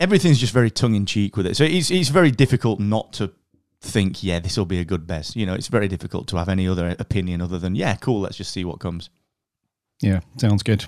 Everything's 0.00 0.38
just 0.38 0.52
very 0.52 0.70
tongue 0.70 0.96
in 0.96 1.06
cheek 1.06 1.36
with 1.36 1.46
it. 1.46 1.56
So 1.56 1.62
it's, 1.62 1.90
it's 1.90 2.08
very 2.08 2.32
difficult 2.32 2.80
not 2.80 3.12
to 3.14 3.32
think, 3.80 4.22
yeah, 4.22 4.40
this 4.40 4.56
will 4.56 4.66
be 4.66 4.80
a 4.80 4.84
good 4.84 5.06
best. 5.06 5.36
You 5.36 5.46
know, 5.46 5.54
it's 5.54 5.68
very 5.68 5.86
difficult 5.86 6.26
to 6.28 6.36
have 6.38 6.48
any 6.48 6.66
other 6.66 6.96
opinion 6.98 7.40
other 7.40 7.58
than, 7.58 7.76
yeah, 7.76 7.94
cool, 7.96 8.20
let's 8.20 8.36
just 8.36 8.52
see 8.52 8.64
what 8.64 8.80
comes. 8.80 9.10
Yeah, 10.02 10.20
sounds 10.36 10.64
good. 10.64 10.84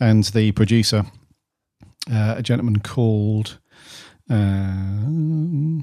And 0.00 0.24
the 0.24 0.50
producer, 0.52 1.04
uh, 2.12 2.34
a 2.36 2.42
gentleman 2.42 2.80
called, 2.80 3.58
uh, 4.28 5.82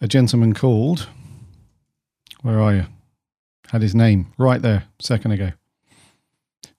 a 0.00 0.08
gentleman 0.08 0.54
called, 0.54 1.08
where 2.40 2.58
are 2.58 2.74
you? 2.74 2.86
Had 3.68 3.82
his 3.82 3.94
name 3.94 4.32
right 4.38 4.62
there 4.62 4.84
a 4.98 5.02
second 5.02 5.32
ago. 5.32 5.52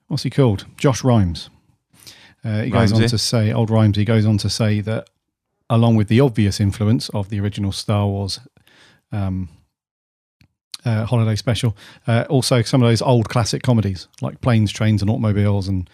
What's 0.07 0.23
he 0.23 0.29
called? 0.31 0.65
Josh 0.77 1.03
Rimes. 1.03 1.49
Uh, 2.43 2.63
he 2.63 2.71
goes 2.71 2.91
on 2.91 2.99
Rimesy. 2.99 3.09
to 3.09 3.17
say, 3.17 3.53
old 3.53 3.69
Rimes, 3.69 3.95
he 3.95 4.05
goes 4.05 4.25
on 4.25 4.37
to 4.39 4.49
say 4.49 4.81
that 4.81 5.07
along 5.69 5.95
with 5.95 6.07
the 6.07 6.19
obvious 6.19 6.59
influence 6.59 7.09
of 7.09 7.29
the 7.29 7.39
original 7.39 7.71
Star 7.71 8.07
Wars 8.07 8.39
um, 9.11 9.49
uh, 10.85 11.05
holiday 11.05 11.35
special. 11.35 11.75
Uh, 12.07 12.25
also, 12.29 12.61
some 12.61 12.81
of 12.81 12.89
those 12.89 13.01
old 13.01 13.29
classic 13.29 13.63
comedies 13.63 14.07
like 14.21 14.41
Planes, 14.41 14.71
Trains, 14.71 15.01
and 15.01 15.09
Automobiles 15.09 15.67
and 15.67 15.89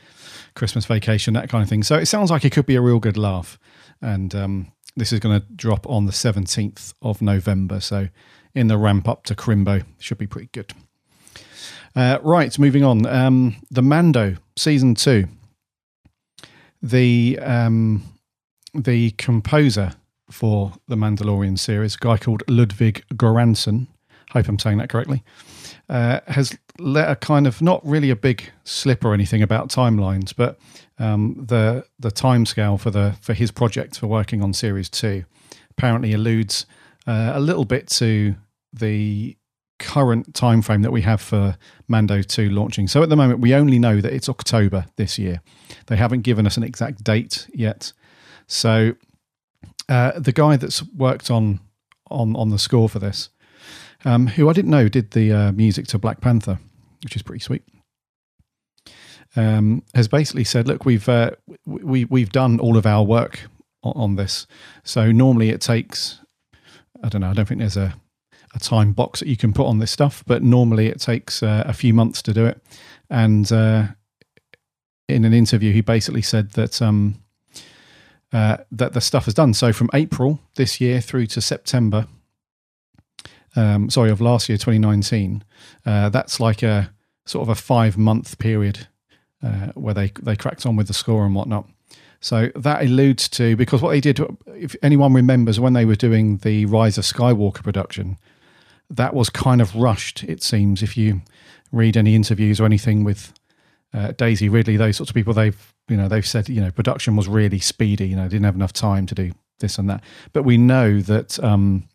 Christmas 0.56 0.86
Vacation, 0.86 1.34
that 1.34 1.50
kind 1.50 1.64
of 1.64 1.70
thing. 1.70 1.84
So 1.84 1.96
it 1.96 2.08
sounds 2.08 2.32
like 2.32 2.46
it 2.46 2.52
could 2.52 2.66
be 2.66 2.76
a 2.76 2.82
real 2.82 3.00
good 3.00 3.18
laugh. 3.18 3.60
And 4.02 4.34
um, 4.34 4.72
this 4.96 5.12
is 5.12 5.20
going 5.20 5.40
to 5.40 5.46
drop 5.56 5.88
on 5.88 6.06
the 6.06 6.12
17th 6.12 6.94
of 7.02 7.22
November. 7.22 7.80
So 7.80 8.10
in 8.54 8.68
the 8.68 8.78
ramp 8.78 9.08
up 9.08 9.24
to 9.26 9.36
Crimbo, 9.36 9.86
should 10.00 10.18
be 10.18 10.28
pretty 10.28 10.50
good. 10.52 10.74
Uh, 11.96 12.20
right, 12.22 12.58
moving 12.60 12.84
on. 12.84 13.06
Um, 13.06 13.56
the 13.72 13.82
Mando 13.82 14.38
season 14.56 14.96
two. 14.96 15.28
The 16.82 17.38
um, 17.42 18.04
the 18.74 19.12
composer 19.12 19.94
for 20.30 20.74
the 20.88 20.96
Mandalorian 20.96 21.58
series, 21.58 21.96
a 21.96 21.98
guy 21.98 22.18
called 22.18 22.44
Ludwig 22.48 23.04
Göransson, 23.16 23.88
hope 24.30 24.48
I'm 24.48 24.60
saying 24.60 24.78
that 24.78 24.90
correctly, 24.90 25.24
uh, 25.90 26.20
has 26.28 26.58
let 26.78 27.10
a 27.10 27.16
kind 27.16 27.48
of 27.48 27.62
not 27.62 27.86
really 27.86 28.10
a 28.10 28.16
big 28.16 28.52
slip 28.64 29.04
or 29.04 29.14
anything 29.14 29.42
about 29.42 29.70
timelines, 29.70 30.34
but 30.36 30.60
um, 30.98 31.46
the 31.48 31.86
the 31.98 32.12
timescale 32.12 32.80
for 32.80 32.92
the 32.92 33.16
for 33.22 33.34
his 33.34 33.52
project 33.52 33.98
for 33.98 34.08
working 34.08 34.42
on 34.42 34.54
series 34.54 34.90
two 34.90 35.26
apparently 35.72 36.14
alludes 36.14 36.66
uh, 37.08 37.32
a 37.34 37.40
little 37.40 37.66
bit 37.66 37.88
to 37.88 38.36
the 38.74 39.36
current 39.80 40.34
time 40.36 40.62
frame 40.62 40.82
that 40.82 40.92
we 40.92 41.02
have 41.02 41.22
for 41.22 41.58
Mando 41.88 42.22
2 42.22 42.50
launching. 42.50 42.86
So 42.88 43.02
at 43.02 43.08
the 43.08 43.16
moment 43.16 43.40
we 43.40 43.54
only 43.54 43.80
know 43.80 44.02
that 44.02 44.12
it's 44.14 44.28
October 44.28 44.86
this 44.98 45.18
year. 45.18 45.42
They 45.88 45.96
haven't 45.96 46.22
given 46.22 46.46
us 46.46 46.58
an 46.58 46.64
exact 46.64 47.02
date 47.02 47.48
yet. 47.54 47.94
So 48.46 48.96
uh, 49.88 50.20
the 50.20 50.34
guy 50.34 50.58
that's 50.58 50.84
worked 50.84 51.32
on 51.32 51.62
on 52.12 52.36
on 52.36 52.50
the 52.50 52.60
score 52.60 52.90
for 52.90 53.00
this 53.00 53.30
um, 54.06 54.28
who 54.28 54.50
I 54.50 54.54
didn't 54.54 54.72
know 54.72 54.88
did 54.88 55.12
the 55.12 55.32
uh, 55.32 55.52
music 55.52 55.88
to 55.88 56.00
Black 56.00 56.22
Panther, 56.22 56.60
which 57.04 57.16
is 57.16 57.22
pretty 57.22 57.42
sweet. 57.42 57.64
Um, 59.36 59.84
has 59.94 60.08
basically 60.08 60.44
said, 60.44 60.68
"Look, 60.68 60.86
we've 60.86 61.08
uh, 61.08 61.32
we 61.66 62.06
we've 62.06 62.32
done 62.32 62.60
all 62.60 62.78
of 62.78 62.86
our 62.86 63.04
work 63.04 63.48
on, 63.84 63.94
on, 63.96 64.16
this. 64.16 64.48
So 64.84 65.12
normally 65.12 65.50
it 65.50 65.62
takes, 65.62 66.20
I 67.04 67.10
don't 67.10 67.22
know, 67.22 67.30
I 67.30 67.34
don't 67.34 67.48
think 67.48 67.60
there's 67.60 67.78
a 67.78 67.96
a 68.56 68.60
time 68.60 68.94
box 68.94 69.20
that 69.20 69.28
you 69.28 69.38
can 69.38 69.54
put 69.54 69.68
on 69.68 69.78
this 69.78 69.92
stuff, 69.92 70.24
but 70.26 70.42
normally 70.42 70.88
it 70.88 71.00
takes 71.00 71.44
uh, 71.44 71.64
a 71.68 71.74
few 71.74 71.94
months 71.94 72.22
to 72.24 72.34
do 72.34 72.46
it." 72.46 72.60
And 73.10 73.52
uh, 73.52 73.88
in 75.08 75.26
an 75.26 75.34
interview, 75.34 75.74
he 75.74 75.82
basically 75.82 76.24
said 76.24 76.52
that 76.52 76.82
um, 76.82 77.22
uh, 78.32 78.58
that 78.72 78.94
the 78.94 79.02
stuff 79.02 79.28
is 79.28 79.34
done. 79.34 79.54
So 79.54 79.74
from 79.74 79.90
April 79.94 80.40
this 80.56 80.82
year 80.82 81.02
through 81.02 81.28
to 81.28 81.42
September 81.42 82.08
um, 83.56 83.90
sorry, 83.90 84.12
of 84.12 84.22
last 84.22 84.50
year, 84.50 84.58
2019, 84.58 85.44
uh, 85.86 86.10
that's 86.10 86.40
like 86.40 86.64
a 86.64 86.92
sort 87.26 87.44
of 87.44 87.50
a 87.50 87.56
five 87.56 87.98
month 87.98 88.40
period 88.40 88.88
uh, 89.44 89.68
where 89.76 89.94
they, 89.94 90.12
they 90.22 90.36
cracked 90.36 90.66
on 90.66 90.76
with 90.76 90.88
the 90.88 90.94
score 90.94 91.26
and 91.26 91.36
whatnot. 91.36 91.68
So 92.22 92.52
that 92.56 92.82
alludes 92.82 93.30
to 93.30 93.56
because 93.56 93.82
what 93.82 93.92
they 93.92 94.02
did, 94.02 94.20
if 94.48 94.76
anyone 94.84 95.14
remembers 95.14 95.60
when 95.60 95.74
they 95.74 95.86
were 95.86 95.96
doing 95.96 96.38
the 96.38 96.66
Rise 96.66 96.98
of 96.98 97.06
Skywalker 97.06 97.64
production, 97.64 98.18
that 98.90 99.14
was 99.14 99.30
kind 99.30 99.62
of 99.62 99.76
rushed. 99.76 100.24
It 100.24 100.44
seems 100.44 100.84
if 100.84 100.98
you 100.98 101.22
read 101.72 101.96
any 101.96 102.16
interviews 102.16 102.60
or 102.60 102.66
anything 102.66 103.04
with 103.04 103.34
uh, 103.94 104.12
Daisy 104.12 104.50
Ridley, 104.50 104.76
those 104.76 104.98
sorts 104.98 105.12
of 105.12 105.16
people, 105.16 105.34
they've 105.34 105.74
you 105.88 105.96
know 105.96 106.08
they've 106.08 106.28
said 106.28 106.50
you 106.50 106.62
know 106.62 106.72
production 106.72 107.16
was 107.16 107.28
really 107.28 107.60
speedy. 107.60 108.08
You 108.08 108.16
know, 108.18 108.28
didn't 108.28 108.46
have 108.46 108.56
enough 108.56 108.74
time 108.74 109.06
to 109.08 109.16
do 109.16 109.32
this 109.60 109.78
and 109.78 109.90
that. 109.90 110.04
But 110.34 110.44
we 110.44 110.58
know 110.58 111.02
that 111.02 111.42
um, 111.44 111.88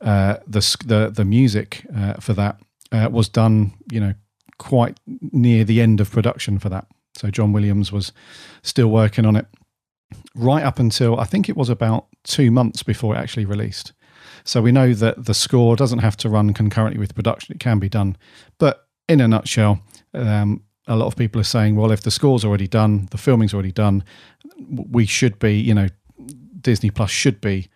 the 0.00 0.76
the 0.84 1.10
the 1.10 1.24
music 1.24 1.84
uh, 1.94 2.14
for 2.14 2.32
that 2.34 2.60
uh, 2.92 3.08
was 3.10 3.28
done, 3.28 3.72
you 3.90 4.00
know, 4.00 4.14
quite 4.58 4.98
near 5.32 5.64
the 5.64 5.80
end 5.80 6.00
of 6.00 6.10
production 6.10 6.58
for 6.58 6.68
that. 6.68 6.86
So 7.16 7.30
John 7.30 7.52
Williams 7.52 7.90
was 7.92 8.12
still 8.62 8.88
working 8.88 9.26
on 9.26 9.36
it 9.36 9.46
right 10.34 10.64
up 10.64 10.78
until 10.78 11.18
I 11.18 11.24
think 11.24 11.48
it 11.48 11.56
was 11.56 11.68
about 11.68 12.06
two 12.24 12.50
months 12.50 12.82
before 12.82 13.14
it 13.14 13.18
actually 13.18 13.44
released. 13.44 13.92
So 14.44 14.62
we 14.62 14.72
know 14.72 14.94
that 14.94 15.24
the 15.26 15.34
score 15.34 15.76
doesn't 15.76 15.98
have 15.98 16.16
to 16.18 16.28
run 16.28 16.54
concurrently 16.54 16.98
with 16.98 17.14
production; 17.14 17.54
it 17.54 17.60
can 17.60 17.78
be 17.78 17.88
done. 17.88 18.16
But 18.58 18.86
in 19.08 19.20
a 19.20 19.28
nutshell, 19.28 19.80
um, 20.14 20.62
a 20.86 20.96
lot 20.96 21.06
of 21.06 21.16
people 21.16 21.40
are 21.40 21.44
saying, 21.44 21.76
well, 21.76 21.90
if 21.90 22.02
the 22.02 22.10
score's 22.10 22.44
already 22.44 22.68
done, 22.68 23.08
the 23.10 23.18
filming's 23.18 23.52
already 23.52 23.72
done, 23.72 24.04
we 24.68 25.06
should 25.06 25.38
be, 25.38 25.58
you 25.58 25.74
know, 25.74 25.88
Disney 26.60 26.90
Plus 26.90 27.10
should 27.10 27.40
be 27.40 27.68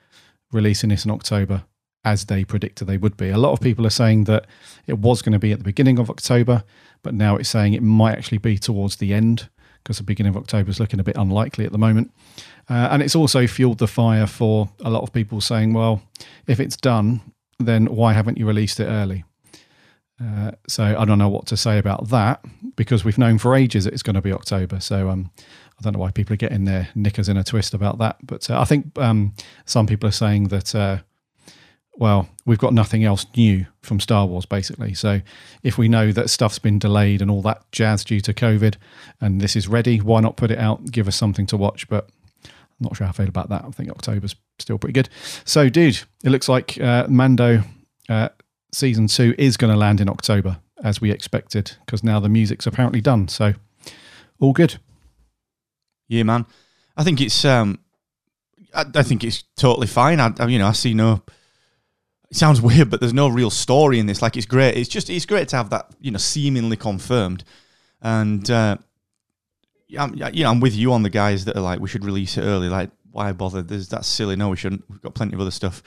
releasing 0.50 0.90
this 0.90 1.04
in 1.04 1.10
October 1.10 1.64
as 2.04 2.26
they 2.26 2.44
predicted 2.44 2.86
they 2.86 2.96
would 2.96 3.16
be. 3.16 3.30
A 3.30 3.38
lot 3.38 3.52
of 3.52 3.60
people 3.60 3.86
are 3.86 3.90
saying 3.90 4.24
that 4.24 4.46
it 4.86 4.98
was 4.98 5.22
going 5.22 5.32
to 5.32 5.38
be 5.38 5.52
at 5.52 5.58
the 5.58 5.64
beginning 5.64 5.98
of 5.98 6.10
October, 6.10 6.64
but 7.02 7.14
now 7.14 7.36
it's 7.36 7.48
saying 7.48 7.74
it 7.74 7.82
might 7.82 8.16
actually 8.16 8.38
be 8.38 8.58
towards 8.58 8.96
the 8.96 9.14
end 9.14 9.48
because 9.82 9.98
the 9.98 10.04
beginning 10.04 10.30
of 10.30 10.36
October 10.36 10.70
is 10.70 10.78
looking 10.78 11.00
a 11.00 11.04
bit 11.04 11.16
unlikely 11.16 11.64
at 11.64 11.72
the 11.72 11.78
moment. 11.78 12.12
Uh, 12.68 12.88
and 12.90 13.02
it's 13.02 13.16
also 13.16 13.46
fueled 13.46 13.78
the 13.78 13.88
fire 13.88 14.26
for 14.26 14.70
a 14.84 14.90
lot 14.90 15.02
of 15.02 15.12
people 15.12 15.40
saying, 15.40 15.72
well, 15.72 16.02
if 16.46 16.60
it's 16.60 16.76
done, 16.76 17.20
then 17.58 17.86
why 17.86 18.12
haven't 18.12 18.38
you 18.38 18.46
released 18.46 18.78
it 18.78 18.86
early? 18.86 19.24
Uh, 20.22 20.52
so 20.68 20.84
I 20.84 21.04
don't 21.04 21.18
know 21.18 21.28
what 21.28 21.46
to 21.46 21.56
say 21.56 21.78
about 21.78 22.08
that 22.10 22.44
because 22.76 23.04
we've 23.04 23.18
known 23.18 23.38
for 23.38 23.56
ages 23.56 23.84
that 23.84 23.92
it's 23.92 24.04
going 24.04 24.14
to 24.14 24.22
be 24.22 24.32
October. 24.32 24.78
So 24.78 25.08
um, 25.08 25.30
I 25.78 25.82
don't 25.82 25.94
know 25.94 25.98
why 25.98 26.12
people 26.12 26.34
are 26.34 26.36
getting 26.36 26.64
their 26.64 26.88
knickers 26.94 27.28
in 27.28 27.36
a 27.36 27.42
twist 27.42 27.74
about 27.74 27.98
that. 27.98 28.24
But 28.24 28.48
uh, 28.48 28.60
I 28.60 28.64
think 28.64 28.96
um, 28.98 29.34
some 29.64 29.86
people 29.86 30.08
are 30.08 30.12
saying 30.12 30.48
that 30.48 30.74
uh, 30.74 30.98
well, 32.02 32.28
we've 32.44 32.58
got 32.58 32.74
nothing 32.74 33.04
else 33.04 33.24
new 33.36 33.64
from 33.80 34.00
Star 34.00 34.26
Wars, 34.26 34.44
basically. 34.44 34.92
So 34.92 35.20
if 35.62 35.78
we 35.78 35.86
know 35.86 36.10
that 36.10 36.30
stuff's 36.30 36.58
been 36.58 36.80
delayed 36.80 37.22
and 37.22 37.30
all 37.30 37.42
that 37.42 37.62
jazz 37.70 38.02
due 38.04 38.20
to 38.22 38.34
COVID 38.34 38.74
and 39.20 39.40
this 39.40 39.54
is 39.54 39.68
ready, 39.68 40.00
why 40.00 40.18
not 40.18 40.36
put 40.36 40.50
it 40.50 40.58
out, 40.58 40.90
give 40.90 41.06
us 41.06 41.14
something 41.14 41.46
to 41.46 41.56
watch? 41.56 41.88
But 41.88 42.08
I'm 42.44 42.50
not 42.80 42.96
sure 42.96 43.06
how 43.06 43.12
I 43.12 43.14
feel 43.14 43.28
about 43.28 43.50
that. 43.50 43.64
I 43.64 43.70
think 43.70 43.88
October's 43.88 44.34
still 44.58 44.78
pretty 44.78 44.94
good. 44.94 45.10
So, 45.44 45.68
dude, 45.68 46.00
it 46.24 46.30
looks 46.30 46.48
like 46.48 46.76
uh, 46.80 47.06
Mando 47.08 47.62
uh, 48.08 48.30
season 48.72 49.06
two 49.06 49.36
is 49.38 49.56
going 49.56 49.72
to 49.72 49.78
land 49.78 50.00
in 50.00 50.08
October 50.08 50.58
as 50.82 51.00
we 51.00 51.12
expected 51.12 51.76
because 51.86 52.02
now 52.02 52.18
the 52.18 52.28
music's 52.28 52.66
apparently 52.66 53.00
done. 53.00 53.28
So, 53.28 53.54
all 54.40 54.52
good. 54.52 54.78
Yeah, 56.08 56.24
man. 56.24 56.46
I 56.96 57.04
think 57.04 57.20
it's 57.20 57.44
um, 57.44 57.78
I, 58.74 58.86
I 58.92 59.04
think 59.04 59.22
it's 59.22 59.44
totally 59.56 59.86
fine. 59.86 60.18
I, 60.18 60.32
you 60.48 60.58
know 60.58 60.66
I 60.66 60.72
see 60.72 60.94
no 60.94 61.22
it 62.32 62.36
sounds 62.38 62.62
weird, 62.62 62.88
but 62.88 62.98
there's 62.98 63.12
no 63.12 63.28
real 63.28 63.50
story 63.50 63.98
in 63.98 64.06
this. 64.06 64.22
Like 64.22 64.38
it's 64.38 64.46
great. 64.46 64.74
It's 64.74 64.88
just 64.88 65.10
it's 65.10 65.26
great 65.26 65.48
to 65.48 65.56
have 65.56 65.68
that 65.68 65.90
you 66.00 66.10
know 66.10 66.18
seemingly 66.18 66.78
confirmed, 66.78 67.44
and 68.00 68.50
uh, 68.50 68.78
I'm, 69.98 70.14
you 70.14 70.42
know 70.42 70.50
I'm 70.50 70.60
with 70.60 70.74
you 70.74 70.94
on 70.94 71.02
the 71.02 71.10
guys 71.10 71.44
that 71.44 71.58
are 71.58 71.60
like 71.60 71.78
we 71.78 71.88
should 71.88 72.06
release 72.06 72.38
it 72.38 72.42
early. 72.42 72.70
Like 72.70 72.90
why 73.10 73.30
bother? 73.32 73.60
There's 73.60 73.88
that's 73.88 74.08
silly. 74.08 74.34
No, 74.34 74.48
we 74.48 74.56
shouldn't. 74.56 74.82
We've 74.88 75.02
got 75.02 75.14
plenty 75.14 75.34
of 75.34 75.42
other 75.42 75.50
stuff. 75.50 75.82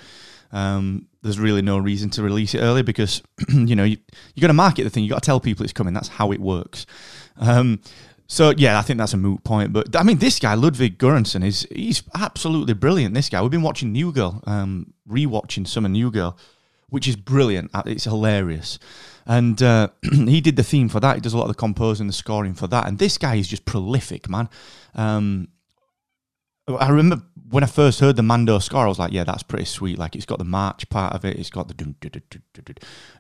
Um, 0.52 1.08
there's 1.24 1.40
really 1.40 1.64
no 1.64 1.80
reason 1.80 2.12
to 2.12 2.22
release 2.22 2.54
it 2.54 2.60
early 2.60 2.84
because 2.84 3.24
you 3.50 3.76
know 3.76 3.84
you 3.84 3.98
you 4.36 4.42
got 4.42 4.48
to 4.48 4.54
market 4.54 4.84
the 4.84 4.92
thing. 4.92 5.04
You 5.04 5.10
got 5.10 5.24
to 5.24 5.26
tell 5.26 5.40
people 5.40 5.64
it's 5.64 5.74
coming. 5.74 5.96
That's 5.96 6.10
how 6.10 6.32
it 6.32 6.40
works. 6.40 6.86
Um, 7.38 7.82
so 8.28 8.54
yeah, 8.58 8.80
I 8.80 8.82
think 8.82 8.98
that's 8.98 9.14
a 9.14 9.18
moot 9.18 9.44
point. 9.44 9.72
But 9.72 9.96
I 9.96 10.04
mean, 10.04 10.18
this 10.18 10.40
guy 10.40 10.56
Ludwig 10.56 10.98
Göransson 10.98 11.46
is 11.46 11.68
he's 11.72 12.04
absolutely 12.16 12.74
brilliant. 12.74 13.14
This 13.14 13.30
guy, 13.30 13.42
we've 13.42 13.52
been 13.52 13.62
watching 13.62 13.92
New 13.92 14.12
Girl, 14.12 14.42
um, 14.48 14.94
rewatching 15.08 15.68
some 15.68 15.86
of 15.86 15.92
New 15.92 16.10
Girl, 16.12 16.38
which 16.90 17.08
is 17.08 17.16
brilliant. 17.16 17.70
Uh, 17.74 17.84
it's 17.86 18.06
hilarious, 18.06 18.80
and 19.26 19.62
uh, 19.62 19.90
he 20.12 20.42
did 20.42 20.56
the 20.56 20.64
theme 20.64 20.90
for 20.90 21.00
that. 21.00 21.16
He 21.16 21.22
does 21.22 21.34
a 21.34 21.38
lot 21.38 21.44
of 21.44 21.50
the 21.50 21.56
composing, 21.56 22.08
the 22.08 22.14
scoring 22.14 22.56
for 22.56 22.68
that. 22.68 22.88
And 22.88 22.98
this 22.98 23.18
guy 23.18 23.36
is 23.36 23.48
just 23.48 23.66
prolific, 23.66 24.28
man. 24.28 24.50
Um, 24.96 25.50
I 26.68 26.90
remember 26.90 27.24
when 27.50 27.64
I 27.64 27.68
first 27.68 28.00
heard 28.00 28.16
the 28.16 28.24
Mando 28.24 28.58
score, 28.58 28.86
I 28.86 28.88
was 28.88 28.98
like, 28.98 29.14
"Yeah, 29.14 29.24
that's 29.24 29.44
pretty 29.44 29.66
sweet. 29.66 30.00
Like, 30.00 30.16
it's 30.16 30.26
got 30.26 30.40
the 30.40 30.46
march 30.46 30.90
part 30.90 31.14
of 31.14 31.26
it. 31.26 31.38
It's 31.38 31.52
got 31.52 31.68
the, 31.68 31.96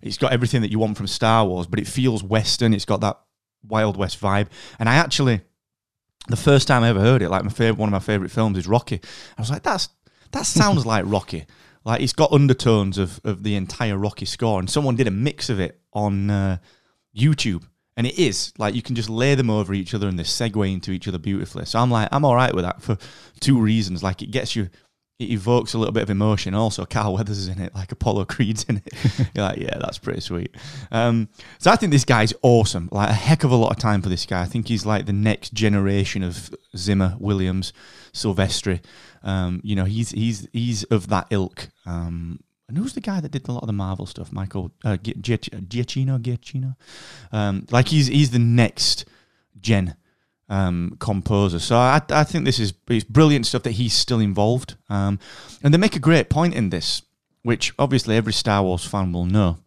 it's 0.01 0.17
got 0.17 0.33
everything 0.33 0.61
that 0.63 0.71
you 0.71 0.79
want 0.79 0.97
from 0.97 1.05
Star 1.05 1.45
Wars, 1.45 1.67
but 1.67 1.79
it 1.79 1.85
feels 1.85 2.23
Western. 2.23 2.73
It's 2.73 2.85
got 2.85 3.01
that 3.01 3.19
Wild 3.67 3.97
West 3.97 4.19
vibe. 4.19 4.47
And 4.79 4.87
I 4.89 4.95
actually, 4.95 5.41
the 6.27 6.35
first 6.35 6.67
time 6.67 6.83
I 6.83 6.89
ever 6.89 6.99
heard 6.99 7.21
it, 7.21 7.29
like 7.29 7.43
my 7.43 7.51
favorite, 7.51 7.79
one 7.79 7.89
of 7.89 7.93
my 7.93 7.99
favorite 7.99 8.31
films 8.31 8.57
is 8.57 8.67
Rocky. 8.67 8.99
I 9.37 9.41
was 9.41 9.49
like, 9.49 9.63
that's 9.63 9.89
that 10.31 10.45
sounds 10.45 10.85
like 10.85 11.05
Rocky. 11.07 11.45
Like 11.83 12.01
it's 12.01 12.13
got 12.13 12.31
undertones 12.31 12.97
of 12.97 13.19
of 13.23 13.43
the 13.43 13.55
entire 13.55 13.97
Rocky 13.97 14.25
score, 14.25 14.59
and 14.59 14.69
someone 14.69 14.95
did 14.95 15.07
a 15.07 15.11
mix 15.11 15.49
of 15.49 15.59
it 15.59 15.79
on 15.93 16.29
uh, 16.29 16.57
YouTube. 17.15 17.63
And 17.97 18.05
it 18.05 18.19
is 18.19 18.51
like 18.57 18.75
you 18.75 18.81
can 18.81 18.95
just 18.95 19.09
lay 19.09 19.35
them 19.35 19.49
over 19.49 19.73
each 19.73 19.93
other 19.93 20.09
and 20.09 20.19
they 20.19 20.23
segue 20.23 20.73
into 20.73 20.91
each 20.91 21.07
other 21.07 21.17
beautifully. 21.17 21.63
So 21.63 21.79
I'm 21.79 21.89
like, 21.89 22.09
I'm 22.11 22.25
all 22.25 22.35
right 22.35 22.53
with 22.53 22.65
that 22.65 22.81
for 22.81 22.97
two 23.39 23.57
reasons. 23.57 24.03
Like 24.03 24.21
it 24.21 24.31
gets 24.31 24.53
you 24.53 24.69
it 25.17 25.31
evokes 25.31 25.73
a 25.73 25.77
little 25.77 25.93
bit 25.93 26.03
of 26.03 26.09
emotion. 26.09 26.53
Also, 26.53 26.85
Carl 26.85 27.13
Weathers 27.13 27.37
is 27.37 27.47
in 27.47 27.61
it, 27.61 27.73
like 27.73 27.91
Apollo 27.91 28.25
Creed's 28.25 28.65
in 28.65 28.81
it. 28.85 28.93
You're 29.35 29.45
like, 29.45 29.59
yeah, 29.59 29.77
that's 29.79 29.97
pretty 29.97 30.19
sweet. 30.19 30.53
Um, 30.91 31.29
so 31.57 31.71
I 31.71 31.77
think 31.77 31.91
this 31.93 32.03
guy's 32.03 32.33
awesome. 32.41 32.89
Like 32.91 33.09
a 33.09 33.13
heck 33.13 33.43
of 33.45 33.51
a 33.51 33.55
lot 33.55 33.71
of 33.71 33.77
time 33.77 34.01
for 34.01 34.09
this 34.09 34.25
guy. 34.25 34.41
I 34.41 34.45
think 34.45 34.67
he's 34.67 34.85
like 34.85 35.05
the 35.05 35.13
next 35.13 35.53
generation 35.53 36.21
of 36.21 36.53
Zimmer, 36.75 37.15
Williams, 37.17 37.71
Silvestri. 38.11 38.83
Um, 39.23 39.61
you 39.63 39.75
know, 39.75 39.85
he's 39.85 40.11
he's 40.11 40.47
he's 40.51 40.83
of 40.85 41.07
that 41.07 41.27
ilk. 41.29 41.69
Um, 41.85 42.41
and 42.67 42.77
who's 42.77 42.93
the 42.93 43.01
guy 43.01 43.21
that 43.21 43.31
did 43.31 43.47
a 43.47 43.51
lot 43.51 43.63
of 43.63 43.67
the 43.67 43.73
Marvel 43.73 44.05
stuff? 44.05 44.33
Michael 44.33 44.71
uh, 44.83 44.97
Gi- 44.97 45.13
Giacchino, 45.13 46.19
Giacchino. 46.19 46.75
Um, 47.31 47.65
like 47.71 47.87
he's 47.87 48.07
he's 48.07 48.31
the 48.31 48.39
next 48.39 49.05
gen 49.61 49.95
um, 50.49 50.97
composer. 50.99 51.59
So 51.59 51.75
I 51.75 52.01
I 52.09 52.23
think 52.23 52.45
this 52.45 52.59
is 52.59 52.73
it's 52.87 53.03
brilliant 53.03 53.45
stuff 53.45 53.63
that 53.63 53.71
he's 53.71 53.93
still 53.93 54.19
involved. 54.19 54.75
Um, 54.89 55.19
and 55.63 55.73
they 55.73 55.77
make 55.77 55.95
a 55.95 55.99
great 55.99 56.29
point 56.29 56.53
in 56.53 56.69
this, 56.69 57.01
which 57.43 57.73
obviously 57.79 58.15
every 58.15 58.33
Star 58.33 58.63
Wars 58.63 58.85
fan 58.85 59.11
will 59.11 59.25
know. 59.25 59.57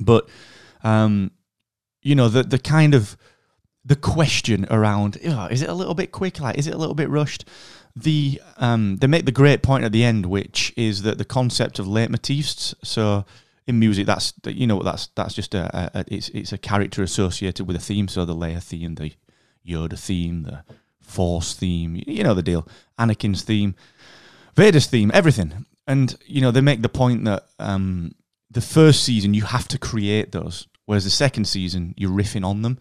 But 0.00 0.28
um, 0.82 1.30
you 2.02 2.14
know 2.14 2.28
the 2.28 2.42
the 2.42 2.58
kind 2.58 2.94
of 2.94 3.16
the 3.84 3.96
question 3.96 4.66
around 4.70 5.18
"Oh, 5.24 5.46
is 5.46 5.62
it 5.62 5.68
a 5.68 5.74
little 5.74 5.94
bit 5.94 6.12
quick 6.12 6.40
like 6.40 6.58
is 6.58 6.66
it 6.66 6.74
a 6.74 6.78
little 6.78 6.94
bit 6.94 7.08
rushed 7.08 7.44
the 7.94 8.40
um 8.56 8.96
they 8.96 9.06
make 9.06 9.26
the 9.26 9.32
great 9.32 9.62
point 9.62 9.84
at 9.84 9.92
the 9.92 10.04
end 10.04 10.26
which 10.26 10.72
is 10.76 11.02
that 11.02 11.18
the 11.18 11.24
concept 11.24 11.78
of 11.78 11.86
leitmotifs 11.86 12.74
so 12.82 13.24
in 13.66 13.78
music 13.78 14.06
that's 14.06 14.32
you 14.46 14.66
know 14.66 14.80
that's 14.82 15.08
that's 15.14 15.34
just 15.34 15.54
a, 15.54 15.98
a, 15.98 16.04
it's 16.08 16.28
it's 16.30 16.52
a 16.52 16.58
character 16.58 17.02
associated 17.02 17.66
with 17.66 17.76
a 17.76 17.80
theme 17.80 18.08
so 18.08 18.24
the 18.24 18.34
Leia 18.34 18.62
theme 18.62 18.94
the 18.94 19.12
Yoda 19.66 19.98
theme 19.98 20.42
the 20.42 20.64
Force 21.00 21.54
theme 21.54 22.02
you 22.06 22.22
know 22.22 22.34
the 22.34 22.42
deal 22.42 22.66
Anakin's 22.98 23.42
theme 23.42 23.74
Vader's 24.54 24.86
theme 24.86 25.10
everything 25.12 25.66
and 25.86 26.16
you 26.26 26.40
know 26.40 26.50
they 26.50 26.60
make 26.60 26.82
the 26.82 26.88
point 26.88 27.24
that 27.24 27.46
um 27.58 28.12
the 28.50 28.60
first 28.60 29.04
season 29.04 29.34
you 29.34 29.42
have 29.42 29.68
to 29.68 29.78
create 29.78 30.32
those 30.32 30.68
whereas 30.86 31.04
the 31.04 31.10
second 31.10 31.46
season 31.46 31.94
you're 31.96 32.10
riffing 32.10 32.44
on 32.44 32.62
them 32.62 32.78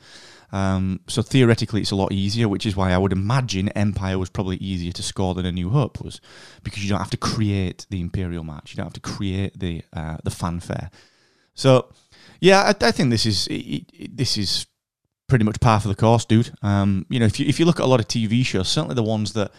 um, 0.52 1.00
so 1.08 1.22
theoretically, 1.22 1.82
it's 1.82 1.92
a 1.92 1.96
lot 1.96 2.12
easier, 2.12 2.50
which 2.50 2.66
is 2.66 2.76
why 2.76 2.92
I 2.92 2.98
would 2.98 3.14
imagine 3.14 3.70
Empire 3.70 4.20
was 4.20 4.30
probably 4.30 4.58
easier 4.58 4.92
to 4.92 5.04
score 5.04 5.34
than 5.34 5.46
A 5.46 5.52
New 5.52 5.70
Hope 5.70 6.02
was, 6.02 6.20
because 6.64 6.84
you 6.84 6.90
don't 6.90 7.00
have 7.00 7.10
to 7.12 7.18
create 7.18 7.86
the 7.90 8.02
Imperial 8.02 8.44
March, 8.44 8.72
you 8.72 8.78
don't 8.78 8.88
have 8.88 8.94
to 8.94 9.00
create 9.00 9.58
the 9.58 9.84
uh, 9.94 10.18
the 10.24 10.32
fanfare. 10.32 10.92
So, 11.54 11.94
yeah, 12.40 12.62
I, 12.64 12.86
I 12.86 12.92
think 12.92 13.12
this 13.12 13.26
is 13.26 13.48
it, 13.48 13.86
it, 13.94 14.18
this 14.18 14.38
is 14.38 14.66
pretty 15.32 15.46
much 15.46 15.62
par 15.62 15.80
for 15.80 15.88
the 15.88 15.96
course, 15.96 16.26
dude. 16.26 16.52
Um, 16.62 17.06
you 17.10 17.18
know, 17.18 17.26
if 17.26 17.40
you 17.40 17.46
if 17.48 17.58
you 17.58 17.66
look 17.66 17.80
at 17.80 17.86
a 17.86 17.88
lot 17.88 18.02
of 18.02 18.08
TV 18.10 18.46
shows, 18.46 18.68
certainly 18.68 18.96
the 18.96 19.02
ones 19.02 19.32
that 19.32 19.50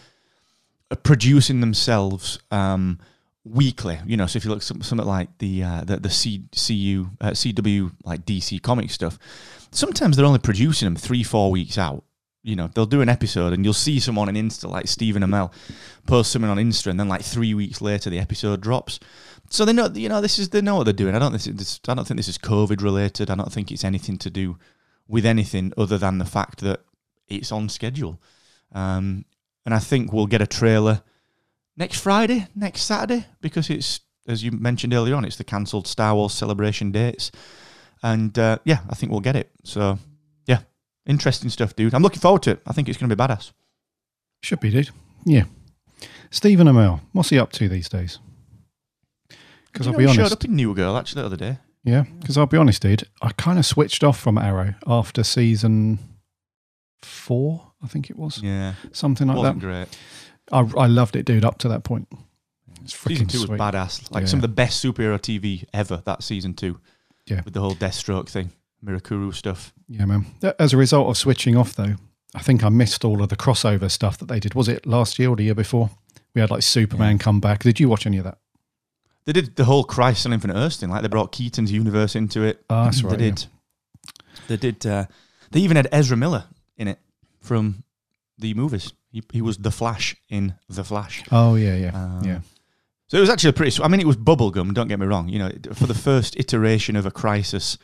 are 0.91 0.97
producing 0.97 1.61
themselves. 1.61 2.39
Um, 2.51 2.99
weekly. 3.43 3.99
You 4.05 4.15
know, 4.15 4.25
so 4.25 4.37
if 4.37 4.45
you 4.45 4.51
look 4.51 4.61
some, 4.61 4.81
something 4.83 5.05
like 5.05 5.35
the 5.39 5.63
uh, 5.63 5.81
the 5.83 5.97
the 5.97 6.09
C, 6.11 6.43
CU 6.53 7.09
uh, 7.19 7.31
CW 7.31 7.91
like 8.05 8.23
DC 8.23 8.61
comic 8.61 8.91
stuff, 8.91 9.17
sometimes 9.71 10.15
they're 10.15 10.27
only 10.27 10.39
producing 10.39 10.85
them 10.85 10.95
three 10.95 11.23
four 11.23 11.51
weeks 11.51 11.77
out. 11.77 12.03
You 12.43 12.55
know, 12.55 12.69
they'll 12.73 12.85
do 12.85 13.01
an 13.01 13.09
episode 13.09 13.51
and 13.51 13.65
you'll 13.65 13.73
see 13.73 13.99
someone 13.99 14.29
on 14.29 14.35
Insta 14.35 14.69
like 14.69 14.87
Stephen 14.87 15.23
Amell 15.23 15.51
post 16.05 16.31
something 16.31 16.51
on 16.51 16.57
Insta, 16.57 16.87
and 16.87 16.99
then 16.99 17.09
like 17.09 17.23
three 17.23 17.53
weeks 17.55 17.81
later 17.81 18.11
the 18.11 18.19
episode 18.19 18.61
drops. 18.61 18.99
So 19.49 19.65
they 19.65 19.73
know, 19.73 19.89
you 19.93 20.07
know, 20.07 20.21
this 20.21 20.37
is 20.37 20.49
they 20.49 20.61
know 20.61 20.75
what 20.75 20.83
they're 20.83 20.93
doing. 20.93 21.15
I 21.15 21.19
don't 21.19 21.33
this, 21.33 21.45
this 21.45 21.79
I 21.87 21.95
don't 21.95 22.07
think 22.07 22.19
this 22.19 22.29
is 22.29 22.37
COVID 22.37 22.81
related. 22.81 23.31
I 23.31 23.35
don't 23.35 23.51
think 23.51 23.71
it's 23.71 23.83
anything 23.83 24.19
to 24.19 24.29
do 24.29 24.57
with 25.07 25.25
anything 25.25 25.73
other 25.77 25.97
than 25.97 26.17
the 26.17 26.25
fact 26.25 26.59
that 26.61 26.81
it's 27.27 27.51
on 27.51 27.69
schedule. 27.69 28.21
Um, 28.71 29.25
and 29.65 29.73
I 29.73 29.79
think 29.79 30.11
we'll 30.11 30.27
get 30.27 30.41
a 30.41 30.47
trailer 30.47 31.03
next 31.77 31.99
Friday, 31.99 32.47
next 32.55 32.81
Saturday, 32.81 33.25
because 33.41 33.69
it's 33.69 34.01
as 34.27 34.43
you 34.43 34.51
mentioned 34.51 34.93
earlier 34.93 35.15
on, 35.15 35.25
it's 35.25 35.35
the 35.35 35.43
cancelled 35.43 35.87
Star 35.87 36.15
Wars 36.15 36.33
celebration 36.33 36.91
dates, 36.91 37.31
and 38.01 38.37
uh, 38.37 38.57
yeah, 38.63 38.79
I 38.89 38.95
think 38.95 39.11
we'll 39.11 39.21
get 39.21 39.35
it. 39.35 39.51
So 39.63 39.99
yeah, 40.45 40.59
interesting 41.05 41.49
stuff, 41.49 41.75
dude. 41.75 41.93
I'm 41.93 42.03
looking 42.03 42.21
forward 42.21 42.43
to 42.43 42.51
it. 42.51 42.61
I 42.65 42.73
think 42.73 42.89
it's 42.89 42.97
going 42.97 43.09
to 43.09 43.15
be 43.15 43.21
badass. 43.21 43.51
Should 44.41 44.59
be, 44.59 44.69
dude. 44.69 44.89
Yeah. 45.25 45.45
Stephen 46.31 46.67
Amell, 46.67 47.01
what's 47.11 47.29
he 47.29 47.39
up 47.39 47.51
to 47.53 47.69
these 47.69 47.87
days? 47.87 48.19
Because 49.71 49.87
I'll 49.87 49.95
be 49.95 50.05
he 50.05 50.13
showed 50.13 50.31
up 50.31 50.43
in 50.43 50.55
New 50.55 50.73
Girl 50.73 50.97
actually 50.97 51.21
the 51.21 51.25
other 51.25 51.37
day. 51.37 51.57
Yeah, 51.83 52.03
because 52.19 52.37
I'll 52.37 52.45
be 52.45 52.57
honest, 52.57 52.81
dude. 52.81 53.03
I 53.21 53.31
kind 53.33 53.59
of 53.59 53.65
switched 53.65 54.03
off 54.03 54.17
from 54.19 54.37
Arrow 54.37 54.75
after 54.87 55.23
season 55.23 55.99
four, 57.01 57.71
I 57.83 57.87
think 57.87 58.09
it 58.09 58.17
was. 58.17 58.41
Yeah, 58.41 58.73
Something 58.91 59.27
like 59.27 59.37
wasn't 59.37 59.61
that. 59.61 59.65
great. 59.67 59.87
I, 60.51 60.59
I 60.83 60.87
loved 60.87 61.15
it, 61.15 61.25
dude, 61.25 61.45
up 61.45 61.57
to 61.59 61.67
that 61.69 61.83
point. 61.83 62.07
It's 62.83 62.93
Season 62.97 63.25
freaking 63.27 63.31
two 63.31 63.37
was 63.39 63.47
sweet. 63.47 63.59
badass. 63.59 64.11
Like 64.11 64.21
Yeah. 64.23 64.27
some 64.27 64.37
of 64.39 64.41
the 64.41 64.47
best 64.49 64.83
superhero 64.83 65.17
TV 65.19 65.65
ever. 65.73 66.01
That 66.05 66.23
season 66.23 66.53
two. 66.53 66.79
Yeah. 67.25 67.41
with 67.45 67.53
the 67.53 67.61
whole 67.61 67.75
Deathstroke 67.75 68.27
thing, 68.27 68.51
Mirakuru 68.83 69.33
stuff. 69.33 69.73
Yeah, 69.87 70.03
man. 70.03 70.25
As 70.59 70.73
a 70.73 70.77
result 70.77 71.07
of 71.07 71.17
switching 71.17 71.55
off, 71.55 71.73
though, 71.73 71.95
I 72.35 72.39
think 72.41 72.65
I 72.65 72.69
missed 72.69 73.05
all 73.05 73.21
of 73.23 73.29
the 73.29 73.37
crossover 73.37 73.89
stuff 73.89 74.17
that 74.17 74.25
they 74.27 74.41
did. 74.41 74.55
Was 74.55 74.67
it 74.67 74.85
last 74.85 75.17
year 75.17 75.29
or 75.29 75.37
the 75.37 75.43
year 75.43 75.55
before? 75.55 75.89
We 76.35 76.41
had 76.41 76.51
like 76.51 76.63
Superman 76.63 77.19
come 77.19 77.39
back. 77.39 77.63
Did 77.63 77.79
you 77.79 77.87
watch 77.87 78.05
any 78.05 78.17
of 78.17 78.25
that? 78.25 78.39
They 79.25 79.33
did 79.33 79.55
the 79.55 79.65
whole 79.65 79.83
Crisis 79.83 80.25
on 80.25 80.33
Infinite 80.33 80.55
Earth 80.55 80.75
thing. 80.75 80.89
Like 80.89 81.01
they 81.01 81.07
brought 81.07 81.31
Keaton's 81.31 81.71
universe 81.71 82.15
into 82.15 82.43
it. 82.43 82.63
Ah, 82.69 82.85
that's 82.85 83.03
right, 83.03 83.17
They 83.17 83.29
did. 83.31 83.45
They 84.47 84.57
did. 84.57 84.85
Uh, 84.85 85.05
they 85.51 85.59
even 85.61 85.77
had 85.77 85.87
Ezra 85.91 86.17
Miller 86.17 86.45
in 86.77 86.87
it 86.87 86.99
from 87.39 87.83
the 88.37 88.53
movies. 88.53 88.91
He, 89.11 89.23
he 89.31 89.41
was 89.41 89.57
the 89.59 89.71
Flash 89.71 90.15
in 90.29 90.55
the 90.67 90.83
Flash. 90.83 91.23
Oh, 91.31 91.55
yeah, 91.55 91.75
yeah, 91.75 91.91
Um, 91.93 92.21
yeah. 92.25 92.39
So 93.07 93.17
it 93.17 93.21
was 93.21 93.29
actually 93.29 93.51
a 93.51 93.53
pretty. 93.53 93.81
I 93.83 93.87
mean, 93.87 93.99
it 93.99 94.07
was 94.07 94.17
bubblegum. 94.17 94.73
Don't 94.73 94.87
get 94.87 94.99
me 94.99 95.05
wrong. 95.05 95.29
You 95.29 95.39
know, 95.39 95.51
for 95.73 95.85
the 95.85 95.93
first 95.93 96.35
iteration 96.39 96.95
of 96.95 97.05
a 97.05 97.11
Crisis 97.11 97.77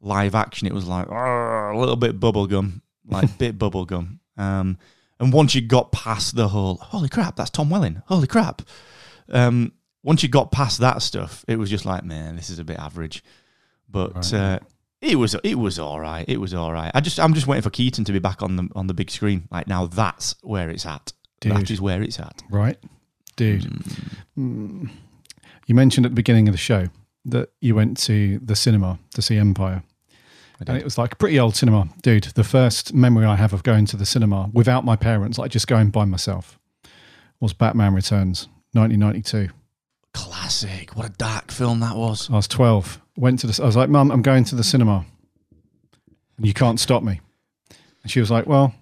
live 0.00 0.34
action, 0.34 0.66
it 0.68 0.74
was 0.74 0.86
like 0.86 1.06
a 1.08 1.72
little 1.74 1.96
bit 1.96 2.20
bubblegum, 2.20 2.82
like 3.06 3.38
bit 3.38 3.58
bubblegum. 3.58 4.18
Um, 4.36 4.76
and 5.18 5.32
once 5.32 5.54
you 5.54 5.62
got 5.62 5.90
past 5.90 6.36
the 6.36 6.48
whole, 6.48 6.76
holy 6.76 7.08
crap, 7.08 7.36
that's 7.36 7.48
Tom 7.50 7.70
Welling. 7.70 8.02
Holy 8.06 8.26
crap. 8.26 8.60
Um, 9.30 9.72
once 10.04 10.22
you 10.22 10.28
got 10.28 10.52
past 10.52 10.78
that 10.78 11.02
stuff, 11.02 11.44
it 11.48 11.56
was 11.56 11.68
just 11.68 11.84
like, 11.84 12.04
man, 12.04 12.36
this 12.36 12.50
is 12.50 12.60
a 12.60 12.64
bit 12.64 12.78
average. 12.78 13.24
But 13.90 14.14
Right. 14.14 14.32
uh, 14.34 14.58
it 15.00 15.16
was 15.16 15.34
it 15.42 15.56
was 15.56 15.78
all 15.80 15.98
right. 15.98 16.24
It 16.28 16.38
was 16.40 16.54
all 16.54 16.72
right. 16.72 16.90
I 16.94 17.00
just 17.00 17.18
I'm 17.18 17.34
just 17.34 17.46
waiting 17.48 17.62
for 17.62 17.70
Keaton 17.70 18.04
to 18.04 18.12
be 18.12 18.18
back 18.20 18.42
on 18.42 18.54
the 18.56 18.68
on 18.76 18.86
the 18.86 18.94
big 18.94 19.10
screen. 19.10 19.48
Like 19.50 19.66
now, 19.66 19.86
that's 19.86 20.36
where 20.42 20.70
it's 20.70 20.86
at. 20.86 21.12
That 21.40 21.58
Dude. 21.58 21.70
is 21.72 21.80
where 21.80 22.00
it's 22.02 22.20
at. 22.20 22.42
Right? 22.50 22.78
Dude. 23.36 23.64
Mm. 24.38 24.90
You 25.66 25.74
mentioned 25.74 26.06
at 26.06 26.12
the 26.12 26.16
beginning 26.16 26.48
of 26.48 26.52
the 26.52 26.58
show 26.58 26.86
that 27.26 27.50
you 27.60 27.74
went 27.74 27.96
to 28.04 28.38
the 28.38 28.54
cinema 28.56 28.98
to 29.14 29.22
see 29.22 29.36
Empire. 29.38 29.82
And 30.66 30.78
it 30.78 30.84
was 30.84 30.96
like 30.96 31.12
a 31.12 31.16
pretty 31.16 31.38
old 31.38 31.56
cinema. 31.56 31.88
Dude, 32.02 32.24
the 32.24 32.44
first 32.44 32.94
memory 32.94 33.26
I 33.26 33.34
have 33.36 33.52
of 33.52 33.62
going 33.64 33.84
to 33.86 33.96
the 33.98 34.06
cinema 34.06 34.48
without 34.54 34.84
my 34.84 34.96
parents, 34.96 35.36
like 35.36 35.50
just 35.50 35.66
going 35.66 35.90
by 35.90 36.04
myself, 36.06 36.58
was 37.40 37.52
Batman 37.52 37.92
Returns, 37.92 38.48
1992. 38.72 39.52
Classic. 40.14 40.96
What 40.96 41.06
a 41.06 41.10
dark 41.10 41.50
film 41.50 41.80
that 41.80 41.96
was. 41.96 42.30
I 42.30 42.34
was 42.36 42.48
12. 42.48 43.00
Went 43.16 43.40
to 43.40 43.46
the, 43.46 43.62
I 43.62 43.66
was 43.66 43.76
like, 43.76 43.90
Mum, 43.90 44.10
I'm 44.10 44.22
going 44.22 44.44
to 44.44 44.54
the 44.54 44.64
cinema. 44.64 45.04
And 46.38 46.46
you 46.46 46.54
can't 46.54 46.80
stop 46.80 47.02
me. 47.02 47.20
And 48.02 48.10
she 48.10 48.20
was 48.20 48.30
like, 48.30 48.46
Well, 48.46 48.74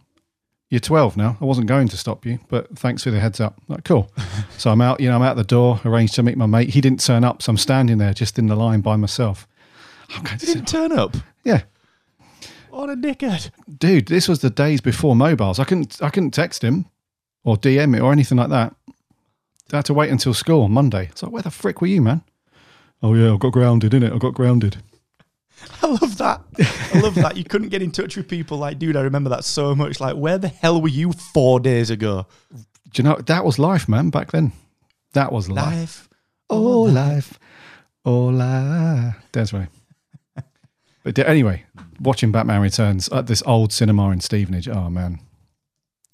you're 0.73 0.81
12 0.81 1.17
now. 1.17 1.37
I 1.41 1.45
wasn't 1.45 1.67
going 1.67 1.89
to 1.89 1.99
stop 1.99 2.25
you, 2.25 2.39
but 2.49 2.79
thanks 2.79 3.03
for 3.03 3.11
the 3.11 3.21
heads 3.21 3.41
up. 3.41 3.61
Like, 3.69 3.85
cool. 3.85 4.11
so 4.57 4.71
I'm 4.71 4.81
out, 4.81 5.01
you 5.01 5.09
know, 5.11 5.17
I'm 5.17 5.23
out 5.23 5.37
the 5.37 5.45
door, 5.45 5.81
arranged 5.85 6.15
to 6.15 6.23
meet 6.23 6.39
my 6.39 6.47
mate. 6.47 6.71
He 6.71 6.81
didn't 6.81 7.05
turn 7.05 7.25
up. 7.25 7.43
So 7.43 7.51
I'm 7.51 7.59
standing 7.59 7.99
there 7.99 8.15
just 8.15 8.39
in 8.39 8.47
the 8.47 8.57
line 8.57 8.81
by 8.81 8.97
myself. 8.97 9.47
I'm 10.15 10.23
going 10.23 10.39
to 10.39 10.47
didn't 10.47 10.69
cinema. 10.69 10.89
turn 10.89 10.99
up. 10.99 11.17
Yeah. 11.45 11.63
What 12.71 12.89
a 12.89 12.97
dickhead. 12.97 13.51
Dude, 13.79 14.07
this 14.07 14.29
was 14.29 14.39
the 14.41 14.49
days 14.49 14.81
before 14.81 15.15
mobiles. 15.15 15.59
I 15.59 15.65
couldn't, 15.65 15.99
I 16.03 16.09
couldn't 16.09 16.31
text 16.31 16.65
him 16.65 16.87
or 17.45 17.59
DM 17.59 17.95
it 17.95 18.01
or 18.01 18.11
anything 18.11 18.39
like 18.39 18.49
that. 18.49 18.75
I 19.73 19.77
had 19.77 19.87
to 19.87 19.95
wait 19.95 20.11
until 20.11 20.35
school 20.35 20.63
on 20.63 20.73
Monday. 20.73 21.09
It's 21.11 21.23
like, 21.23 21.33
where 21.33 21.43
the 21.43 21.51
frick 21.51 21.81
were 21.81 21.87
you, 21.87 22.03
man? 22.03 22.23
Oh, 23.03 23.15
yeah, 23.15 23.35
I 23.35 23.37
got 23.37 23.53
grounded, 23.53 23.95
in 23.95 24.03
it. 24.03 24.13
I 24.13 24.19
got 24.19 24.35
grounded. 24.35 24.77
I 25.83 25.87
love 25.87 26.19
that. 26.19 26.41
I 26.95 27.01
love 27.01 27.15
that. 27.17 27.37
You 27.37 27.45
couldn't 27.45 27.69
get 27.69 27.83
in 27.83 27.91
touch 27.91 28.17
with 28.17 28.29
people 28.29 28.59
like, 28.59 28.79
dude, 28.79 28.97
I 28.97 29.03
remember 29.03 29.31
that 29.31 29.45
so 29.45 29.75
much. 29.75 30.01
Like, 30.01 30.17
where 30.17 30.39
the 30.39 30.49
hell 30.49 30.81
were 30.81 30.89
you 30.89 31.13
four 31.13 31.61
days 31.61 31.91
ago? 31.91 32.27
Do 32.93 33.03
you 33.03 33.05
know 33.05 33.17
that 33.17 33.45
was 33.45 33.59
life, 33.59 33.89
man? 33.89 34.11
Back 34.11 34.33
then, 34.33 34.53
that 35.15 35.33
was 35.33 35.49
life. 35.49 35.73
Life. 35.73 36.09
Oh, 36.51 36.83
life, 36.83 37.39
oh 38.05 38.27
life. 38.27 39.15
That's 39.33 39.53
right. 39.53 39.69
But 41.05 41.19
anyway, 41.19 41.65
watching 41.99 42.31
Batman 42.31 42.61
Returns 42.61 43.09
at 43.09 43.27
this 43.27 43.43
old 43.45 43.73
cinema 43.73 44.11
in 44.11 44.21
Stevenage. 44.21 44.69
Oh 44.69 44.89
man, 44.89 45.19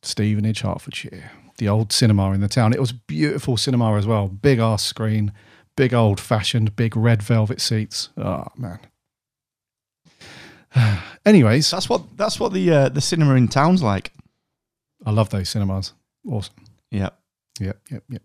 Stevenage, 0.02 0.60
Hertfordshire. 0.60 1.30
The 1.58 1.68
old 1.68 1.92
cinema 1.92 2.32
in 2.32 2.40
the 2.40 2.48
town. 2.48 2.72
It 2.72 2.80
was 2.80 2.92
a 2.92 2.94
beautiful 2.94 3.56
cinema 3.56 3.96
as 3.96 4.06
well. 4.06 4.28
Big 4.28 4.58
ass 4.58 4.84
screen, 4.84 5.32
big 5.76 5.92
old 5.92 6.20
fashioned, 6.20 6.76
big 6.76 6.96
red 6.96 7.22
velvet 7.22 7.60
seats. 7.60 8.10
Oh 8.16 8.46
man. 8.56 8.78
Anyways, 11.26 11.70
That's 11.70 11.88
what 11.88 12.16
that's 12.16 12.38
what 12.38 12.52
the 12.52 12.70
uh, 12.70 12.88
the 12.88 13.00
cinema 13.00 13.34
in 13.34 13.48
town's 13.48 13.82
like. 13.82 14.12
I 15.04 15.10
love 15.10 15.30
those 15.30 15.48
cinemas. 15.48 15.92
Awesome. 16.26 16.54
Yeah. 16.90 17.10
Yep, 17.60 17.80
yep, 17.90 18.02
yep. 18.08 18.22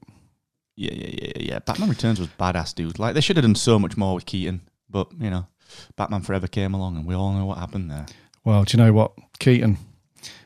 Yeah, 0.75 0.91
yeah, 0.93 1.07
yeah, 1.07 1.31
yeah, 1.35 1.41
yeah. 1.53 1.59
Batman 1.59 1.89
Returns 1.89 2.19
was 2.19 2.29
badass, 2.29 2.73
dude. 2.75 2.99
Like 2.99 3.13
they 3.15 3.21
should 3.21 3.37
have 3.37 3.43
done 3.45 3.55
so 3.55 3.79
much 3.79 3.97
more 3.97 4.15
with 4.15 4.25
Keaton, 4.25 4.61
but 4.89 5.11
you 5.19 5.29
know, 5.29 5.47
Batman 5.95 6.21
Forever 6.21 6.47
came 6.47 6.73
along, 6.73 6.97
and 6.97 7.05
we 7.05 7.15
all 7.15 7.31
know 7.33 7.45
what 7.45 7.57
happened 7.57 7.89
there. 7.89 8.05
Well, 8.43 8.63
do 8.63 8.77
you 8.77 8.83
know 8.83 8.93
what? 8.93 9.13
Keaton, 9.39 9.77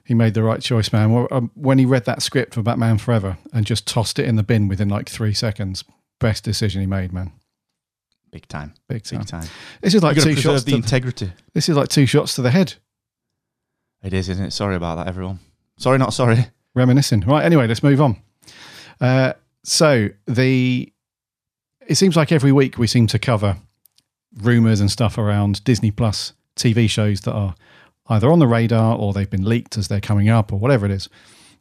he 0.07 0.13
made 0.13 0.33
the 0.33 0.41
right 0.43 0.61
choice, 0.61 0.91
man. 0.93 1.27
Um, 1.31 1.51
When 1.53 1.77
he 1.77 1.85
read 1.85 2.05
that 2.05 2.21
script 2.21 2.53
for 2.53 2.61
Batman 2.61 2.97
Forever 2.97 3.37
and 3.53 3.65
just 3.65 3.85
tossed 3.85 4.17
it 4.19 4.25
in 4.25 4.37
the 4.37 4.43
bin 4.43 4.67
within 4.69 4.87
like 4.89 5.09
three 5.09 5.33
seconds, 5.33 5.83
best 6.19 6.43
decision 6.43 6.79
he 6.81 6.87
made, 6.87 7.11
man. 7.11 7.33
Big 8.31 8.47
time. 8.47 8.73
Big 8.87 9.03
time. 9.03 9.19
Big 9.19 9.27
time. 9.27 9.47
This 9.81 9.93
is 9.93 10.03
like 10.03 10.15
two 10.17 10.35
shots. 10.35 10.63
the 10.63 10.71
To, 10.71 10.77
integrity. 10.77 11.31
this 11.53 11.67
is 11.69 11.75
like 11.75 11.89
two 11.89 12.05
shots 12.05 12.35
to 12.35 12.41
the 12.41 12.51
head. 12.51 12.75
It 14.03 14.13
is, 14.13 14.29
isn't 14.29 14.45
it? 14.45 14.51
Sorry 14.51 14.75
about 14.75 14.95
that, 14.95 15.07
everyone. 15.07 15.39
Sorry, 15.77 15.97
not 15.97 16.13
sorry. 16.13 16.47
reminiscing. 16.75 17.21
Right. 17.21 17.43
Anyway, 17.43 17.67
let's 17.67 17.83
move 17.83 17.99
on. 18.01 18.17
Uh, 19.01 19.33
so 19.63 20.09
the 20.25 20.91
it 21.87 21.95
seems 21.95 22.15
like 22.15 22.31
every 22.31 22.51
week 22.51 22.77
we 22.77 22.87
seem 22.87 23.07
to 23.07 23.19
cover 23.19 23.57
rumors 24.41 24.79
and 24.81 24.91
stuff 24.91 25.17
around 25.17 25.63
Disney 25.63 25.91
Plus 25.91 26.33
TV 26.55 26.89
shows 26.89 27.21
that 27.21 27.33
are 27.33 27.55
either 28.09 28.31
on 28.31 28.39
the 28.39 28.47
radar 28.47 28.97
or 28.97 29.13
they've 29.13 29.29
been 29.29 29.45
leaked 29.45 29.77
as 29.77 29.87
they're 29.87 30.01
coming 30.01 30.29
up 30.29 30.51
or 30.51 30.59
whatever 30.59 30.85
it 30.85 30.91
is. 30.91 31.09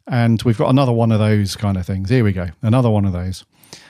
And 0.07 0.41
we've 0.43 0.59
got 0.59 0.71
another 0.71 0.93
one 0.93 1.11
of 1.11 1.19
those 1.19 1.57
kind 1.57 1.77
of 1.77 1.85
things. 1.85 2.11
Here 2.11 2.23
we 2.23 2.33
go. 2.33 2.49
Another 2.63 2.91
one 2.91 3.05
of 3.05 3.13
those. 3.13 3.45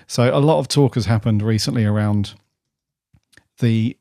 So 0.06 0.36
a 0.36 0.40
lot 0.40 0.58
of 0.58 0.68
talk 0.68 0.94
has 0.94 1.06
happened 1.06 1.42
recently 1.42 1.84
around 1.84 2.34
the 3.58 3.96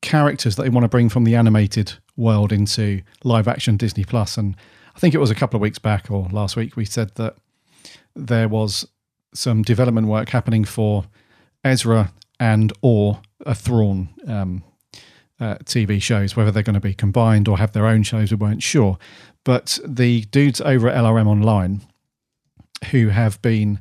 characters 0.00 0.56
that 0.56 0.62
they 0.62 0.68
want 0.68 0.84
to 0.84 0.88
bring 0.88 1.08
from 1.08 1.24
the 1.24 1.36
animated 1.36 1.94
world 2.16 2.52
into 2.52 3.02
live 3.22 3.46
action 3.46 3.76
Disney 3.76 4.04
Plus. 4.04 4.36
And 4.36 4.56
I 4.96 4.98
think 4.98 5.14
it 5.14 5.18
was 5.18 5.30
a 5.30 5.34
couple 5.34 5.56
of 5.56 5.62
weeks 5.62 5.78
back 5.78 6.10
or 6.10 6.28
last 6.32 6.56
week 6.56 6.76
we 6.76 6.84
said 6.84 7.14
that 7.14 7.36
there 8.14 8.48
was 8.48 8.86
some 9.34 9.62
development 9.62 10.08
work 10.08 10.28
happening 10.28 10.64
for 10.64 11.04
Ezra 11.64 12.12
and 12.38 12.72
or 12.82 13.20
a 13.46 13.54
Thrawn 13.54 14.08
um, 14.26 14.64
uh, 15.40 15.56
TV 15.64 16.00
shows. 16.00 16.36
Whether 16.36 16.50
they're 16.50 16.62
going 16.62 16.74
to 16.74 16.80
be 16.80 16.94
combined 16.94 17.48
or 17.48 17.58
have 17.58 17.72
their 17.72 17.86
own 17.86 18.02
shows, 18.02 18.30
we 18.30 18.36
weren't 18.36 18.62
sure. 18.62 18.98
But 19.44 19.78
the 19.84 20.22
dudes 20.26 20.60
over 20.60 20.88
at 20.88 20.96
LRM 20.96 21.26
Online, 21.26 21.82
who 22.90 23.08
have 23.08 23.40
been 23.42 23.80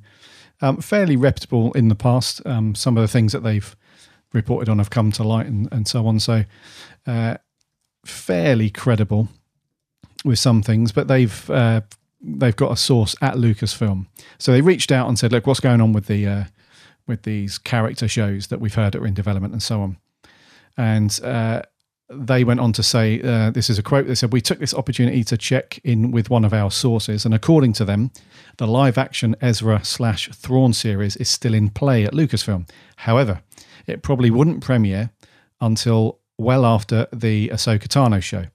um, 0.62 0.78
fairly 0.78 1.16
reputable 1.16 1.72
in 1.74 1.88
the 1.88 1.96
past, 1.96 2.46
um, 2.46 2.76
some 2.76 2.98
of 2.98 3.02
the 3.02 3.08
things 3.08 3.32
that 3.34 3.44
they've 3.44 3.76
reported 4.34 4.70
on 4.70 4.78
have 4.78 4.90
come 4.90 5.12
to 5.12 5.24
light 5.24 5.48
and, 5.48 5.68
and 5.72 5.88
so 5.88 6.08
on. 6.08 6.20
So, 6.20 6.46
uh, 7.06 7.38
fairly 8.06 8.70
credible 8.70 9.30
with 10.24 10.40
some 10.40 10.62
things, 10.62 10.92
but 10.92 11.08
they've 11.08 11.50
uh, 11.50 11.82
they've 12.22 12.56
got 12.56 12.72
a 12.72 12.78
source 12.78 13.16
at 13.22 13.36
Lucasfilm. 13.36 14.08
So 14.38 14.52
they 14.52 14.62
reached 14.62 14.92
out 14.92 15.08
and 15.08 15.18
said, 15.18 15.32
"Look, 15.32 15.48
what's 15.48 15.60
going 15.60 15.82
on 15.82 15.94
with 15.94 16.08
the 16.08 16.28
uh, 16.28 16.44
with 17.08 17.24
these 17.24 17.58
character 17.58 18.08
shows 18.08 18.48
that 18.48 18.60
we've 18.60 18.76
heard 18.76 18.96
are 18.96 19.06
in 19.06 19.14
development 19.14 19.54
and 19.54 19.64
so 19.64 19.82
on." 19.82 19.98
And 20.78 21.20
uh, 21.24 21.64
they 22.10 22.44
went 22.44 22.60
on 22.60 22.74
to 22.74 22.84
say, 22.84 23.22
uh, 23.22 23.52
"This 23.52 23.70
is 23.70 23.80
a 23.80 23.84
quote." 23.84 24.08
They 24.08 24.16
said, 24.16 24.34
"We 24.34 24.42
took 24.42 24.60
this 24.60 24.74
opportunity 24.74 25.24
to 25.26 25.38
check 25.38 25.80
in 25.84 26.12
with 26.12 26.30
one 26.30 26.46
of 26.46 26.54
our 26.54 26.72
sources, 26.72 27.26
and 27.26 27.34
according 27.34 27.74
to 27.74 27.86
them, 27.86 28.12
the 28.58 28.68
live-action 28.68 29.36
Ezra 29.42 29.84
slash 29.84 30.30
Thrawn 30.30 30.74
series 30.74 31.16
is 31.16 31.30
still 31.30 31.54
in 31.54 31.70
play 31.70 32.04
at 32.06 32.14
Lucasfilm. 32.14 32.70
However, 32.98 33.42
it 33.88 34.04
probably 34.04 34.30
wouldn't 34.30 34.64
premiere 34.64 35.12
until 35.60 36.20
well 36.38 36.66
after 36.66 37.08
the 37.14 37.50
Ahsoka 37.50 37.88
Tano 37.88 38.22
show." 38.22 38.46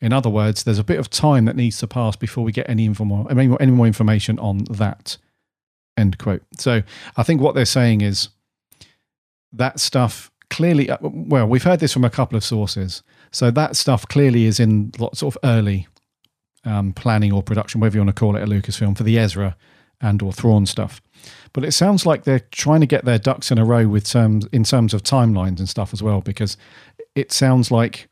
In 0.00 0.12
other 0.14 0.30
words, 0.30 0.62
there's 0.62 0.78
a 0.78 0.84
bit 0.84 0.98
of 0.98 1.10
time 1.10 1.44
that 1.44 1.56
needs 1.56 1.78
to 1.78 1.86
pass 1.86 2.16
before 2.16 2.42
we 2.42 2.52
get 2.52 2.68
any, 2.70 2.86
inform- 2.86 3.26
any, 3.30 3.48
more, 3.48 3.60
any 3.60 3.72
more 3.72 3.86
information 3.86 4.38
on 4.38 4.64
that. 4.70 5.18
End 5.96 6.16
quote. 6.16 6.42
So 6.58 6.82
I 7.16 7.22
think 7.22 7.42
what 7.42 7.54
they're 7.54 7.66
saying 7.66 8.00
is 8.00 8.30
that 9.52 9.78
stuff 9.78 10.29
clearly, 10.50 10.90
uh, 10.90 10.98
well, 11.00 11.46
we've 11.46 11.62
heard 11.62 11.80
this 11.80 11.92
from 11.92 12.04
a 12.04 12.10
couple 12.10 12.36
of 12.36 12.44
sources. 12.44 13.02
So 13.30 13.50
that 13.52 13.76
stuff 13.76 14.06
clearly 14.08 14.44
is 14.44 14.60
in 14.60 14.92
lots 14.98 15.22
of 15.22 15.38
early 15.42 15.86
um, 16.64 16.92
planning 16.92 17.32
or 17.32 17.42
production, 17.42 17.80
whatever 17.80 17.96
you 17.96 18.04
want 18.04 18.14
to 18.14 18.20
call 18.20 18.36
it, 18.36 18.42
at 18.42 18.48
Lucasfilm 18.48 18.96
for 18.96 19.04
the 19.04 19.18
Ezra 19.18 19.56
and 20.00 20.22
or 20.22 20.32
Thrawn 20.32 20.66
stuff. 20.66 21.00
But 21.52 21.64
it 21.64 21.72
sounds 21.72 22.06
like 22.06 22.24
they're 22.24 22.46
trying 22.50 22.80
to 22.80 22.86
get 22.86 23.04
their 23.04 23.18
ducks 23.18 23.50
in 23.50 23.58
a 23.58 23.64
row 23.64 23.86
with 23.86 24.04
terms 24.04 24.46
in 24.52 24.64
terms 24.64 24.94
of 24.94 25.02
timelines 25.02 25.58
and 25.58 25.68
stuff 25.68 25.92
as 25.92 26.02
well, 26.02 26.20
because 26.20 26.56
it 27.14 27.32
sounds 27.32 27.70
like 27.70 28.08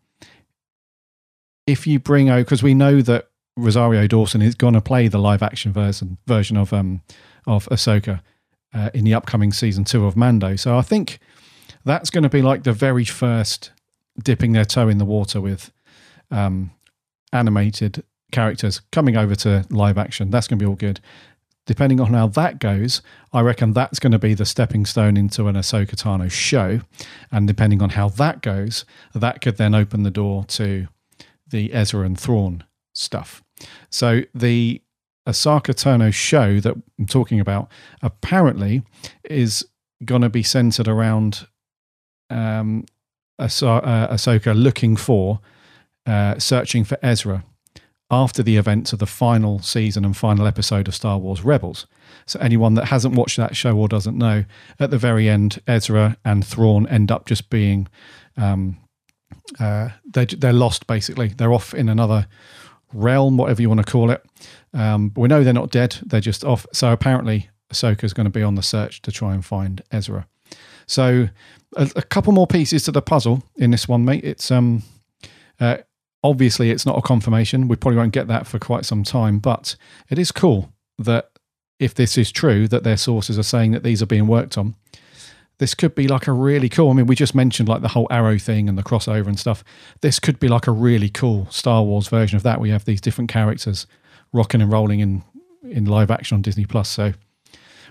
if 1.66 1.86
you 1.86 1.98
bring 1.98 2.28
out 2.28 2.40
because 2.40 2.62
we 2.62 2.74
know 2.74 3.00
that 3.02 3.28
Rosario 3.56 4.06
Dawson 4.06 4.42
is 4.42 4.54
going 4.54 4.74
to 4.74 4.80
play 4.80 5.08
the 5.08 5.18
live 5.18 5.42
action 5.42 5.72
version 5.72 6.18
version 6.26 6.56
of 6.56 6.72
um 6.72 7.02
of 7.46 7.66
Ahsoka 7.66 8.20
uh, 8.74 8.90
in 8.92 9.04
the 9.04 9.14
upcoming 9.14 9.52
season 9.52 9.84
two 9.84 10.04
of 10.04 10.16
Mando. 10.16 10.56
So 10.56 10.76
I 10.76 10.82
think 10.82 11.18
that's 11.88 12.10
going 12.10 12.22
to 12.22 12.28
be 12.28 12.42
like 12.42 12.64
the 12.64 12.72
very 12.72 13.04
first 13.04 13.70
dipping 14.22 14.52
their 14.52 14.64
toe 14.64 14.88
in 14.88 14.98
the 14.98 15.04
water 15.04 15.40
with 15.40 15.72
um, 16.30 16.70
animated 17.32 18.04
characters 18.30 18.82
coming 18.92 19.16
over 19.16 19.34
to 19.34 19.64
live 19.70 19.96
action. 19.96 20.30
That's 20.30 20.46
going 20.46 20.58
to 20.58 20.62
be 20.62 20.68
all 20.68 20.76
good. 20.76 21.00
Depending 21.66 22.00
on 22.00 22.14
how 22.14 22.26
that 22.28 22.60
goes, 22.60 23.02
I 23.32 23.42
reckon 23.42 23.72
that's 23.72 23.98
going 23.98 24.12
to 24.12 24.18
be 24.18 24.34
the 24.34 24.46
stepping 24.46 24.86
stone 24.86 25.16
into 25.16 25.48
an 25.48 25.54
Ahsoka 25.54 25.96
Tano 25.96 26.30
show. 26.30 26.80
And 27.30 27.46
depending 27.46 27.82
on 27.82 27.90
how 27.90 28.08
that 28.10 28.40
goes, 28.40 28.84
that 29.14 29.40
could 29.40 29.58
then 29.58 29.74
open 29.74 30.02
the 30.02 30.10
door 30.10 30.44
to 30.46 30.88
the 31.46 31.72
Ezra 31.72 32.04
and 32.04 32.18
Thrawn 32.18 32.64
stuff. 32.94 33.42
So 33.90 34.22
the 34.34 34.80
Ahsoka 35.26 35.74
Tano 35.74 36.12
show 36.12 36.58
that 36.60 36.74
I'm 36.98 37.06
talking 37.06 37.38
about 37.38 37.70
apparently 38.02 38.82
is 39.24 39.66
going 40.04 40.22
to 40.22 40.30
be 40.30 40.42
centered 40.42 40.88
around 40.88 41.46
um, 42.30 42.84
uh, 43.38 43.46
Ahsoka 43.46 44.54
looking 44.54 44.96
for, 44.96 45.40
uh, 46.06 46.38
searching 46.38 46.84
for 46.84 46.98
Ezra 47.02 47.44
after 48.10 48.42
the 48.42 48.56
events 48.56 48.92
of 48.92 48.98
the 48.98 49.06
final 49.06 49.58
season 49.60 50.04
and 50.04 50.16
final 50.16 50.46
episode 50.46 50.88
of 50.88 50.94
Star 50.94 51.18
Wars 51.18 51.42
Rebels. 51.42 51.86
So 52.26 52.40
anyone 52.40 52.74
that 52.74 52.86
hasn't 52.86 53.14
watched 53.14 53.36
that 53.36 53.54
show 53.54 53.76
or 53.76 53.86
doesn't 53.86 54.16
know, 54.16 54.44
at 54.80 54.90
the 54.90 54.98
very 54.98 55.28
end, 55.28 55.60
Ezra 55.66 56.16
and 56.24 56.44
Thrawn 56.44 56.86
end 56.88 57.12
up 57.12 57.26
just 57.26 57.50
being 57.50 57.88
um, 58.36 58.78
uh, 59.58 59.90
they're 60.04 60.26
they're 60.26 60.52
lost 60.52 60.86
basically. 60.86 61.28
They're 61.28 61.52
off 61.52 61.74
in 61.74 61.88
another 61.88 62.26
realm, 62.92 63.36
whatever 63.36 63.62
you 63.62 63.68
want 63.68 63.84
to 63.84 63.90
call 63.90 64.10
it. 64.10 64.24
Um, 64.72 65.12
we 65.16 65.28
know 65.28 65.42
they're 65.42 65.52
not 65.52 65.70
dead; 65.70 65.98
they're 66.04 66.20
just 66.20 66.44
off. 66.44 66.66
So 66.72 66.92
apparently, 66.92 67.50
Ahsoka 67.72 68.04
is 68.04 68.12
going 68.12 68.24
to 68.24 68.30
be 68.30 68.42
on 68.42 68.54
the 68.54 68.62
search 68.62 69.02
to 69.02 69.12
try 69.12 69.34
and 69.34 69.44
find 69.44 69.82
Ezra. 69.90 70.26
So 70.88 71.28
a, 71.76 71.90
a 71.96 72.02
couple 72.02 72.32
more 72.32 72.46
pieces 72.46 72.82
to 72.84 72.92
the 72.92 73.02
puzzle 73.02 73.44
in 73.56 73.70
this 73.70 73.86
one, 73.86 74.04
mate. 74.04 74.24
It's 74.24 74.50
um, 74.50 74.82
uh, 75.60 75.78
obviously 76.24 76.70
it's 76.70 76.84
not 76.84 76.98
a 76.98 77.02
confirmation. 77.02 77.68
We 77.68 77.76
probably 77.76 77.98
won't 77.98 78.12
get 78.12 78.26
that 78.26 78.46
for 78.46 78.58
quite 78.58 78.84
some 78.84 79.04
time, 79.04 79.38
but 79.38 79.76
it 80.10 80.18
is 80.18 80.32
cool 80.32 80.72
that 80.98 81.30
if 81.78 81.94
this 81.94 82.18
is 82.18 82.32
true, 82.32 82.66
that 82.68 82.82
their 82.82 82.96
sources 82.96 83.38
are 83.38 83.44
saying 83.44 83.70
that 83.70 83.84
these 83.84 84.02
are 84.02 84.06
being 84.06 84.26
worked 84.26 84.58
on 84.58 84.74
this 85.58 85.74
could 85.74 85.94
be 85.94 86.08
like 86.08 86.26
a 86.26 86.32
really 86.32 86.68
cool. 86.68 86.90
I 86.90 86.94
mean, 86.94 87.06
we 87.06 87.14
just 87.14 87.34
mentioned 87.34 87.68
like 87.68 87.82
the 87.82 87.88
whole 87.88 88.06
arrow 88.10 88.38
thing 88.38 88.68
and 88.68 88.78
the 88.78 88.82
crossover 88.82 89.26
and 89.26 89.38
stuff. 89.38 89.62
This 90.00 90.18
could 90.18 90.40
be 90.40 90.48
like 90.48 90.66
a 90.66 90.72
really 90.72 91.08
cool 91.08 91.46
Star 91.50 91.82
Wars 91.82 92.08
version 92.08 92.36
of 92.36 92.42
that. 92.44 92.60
We 92.60 92.70
have 92.70 92.84
these 92.84 93.00
different 93.00 93.30
characters 93.30 93.86
rocking 94.32 94.62
and 94.62 94.72
rolling 94.72 95.00
in 95.00 95.22
in 95.62 95.84
live 95.84 96.10
action 96.10 96.36
on 96.36 96.42
Disney 96.42 96.64
Plus. 96.64 96.88
So, 96.88 97.12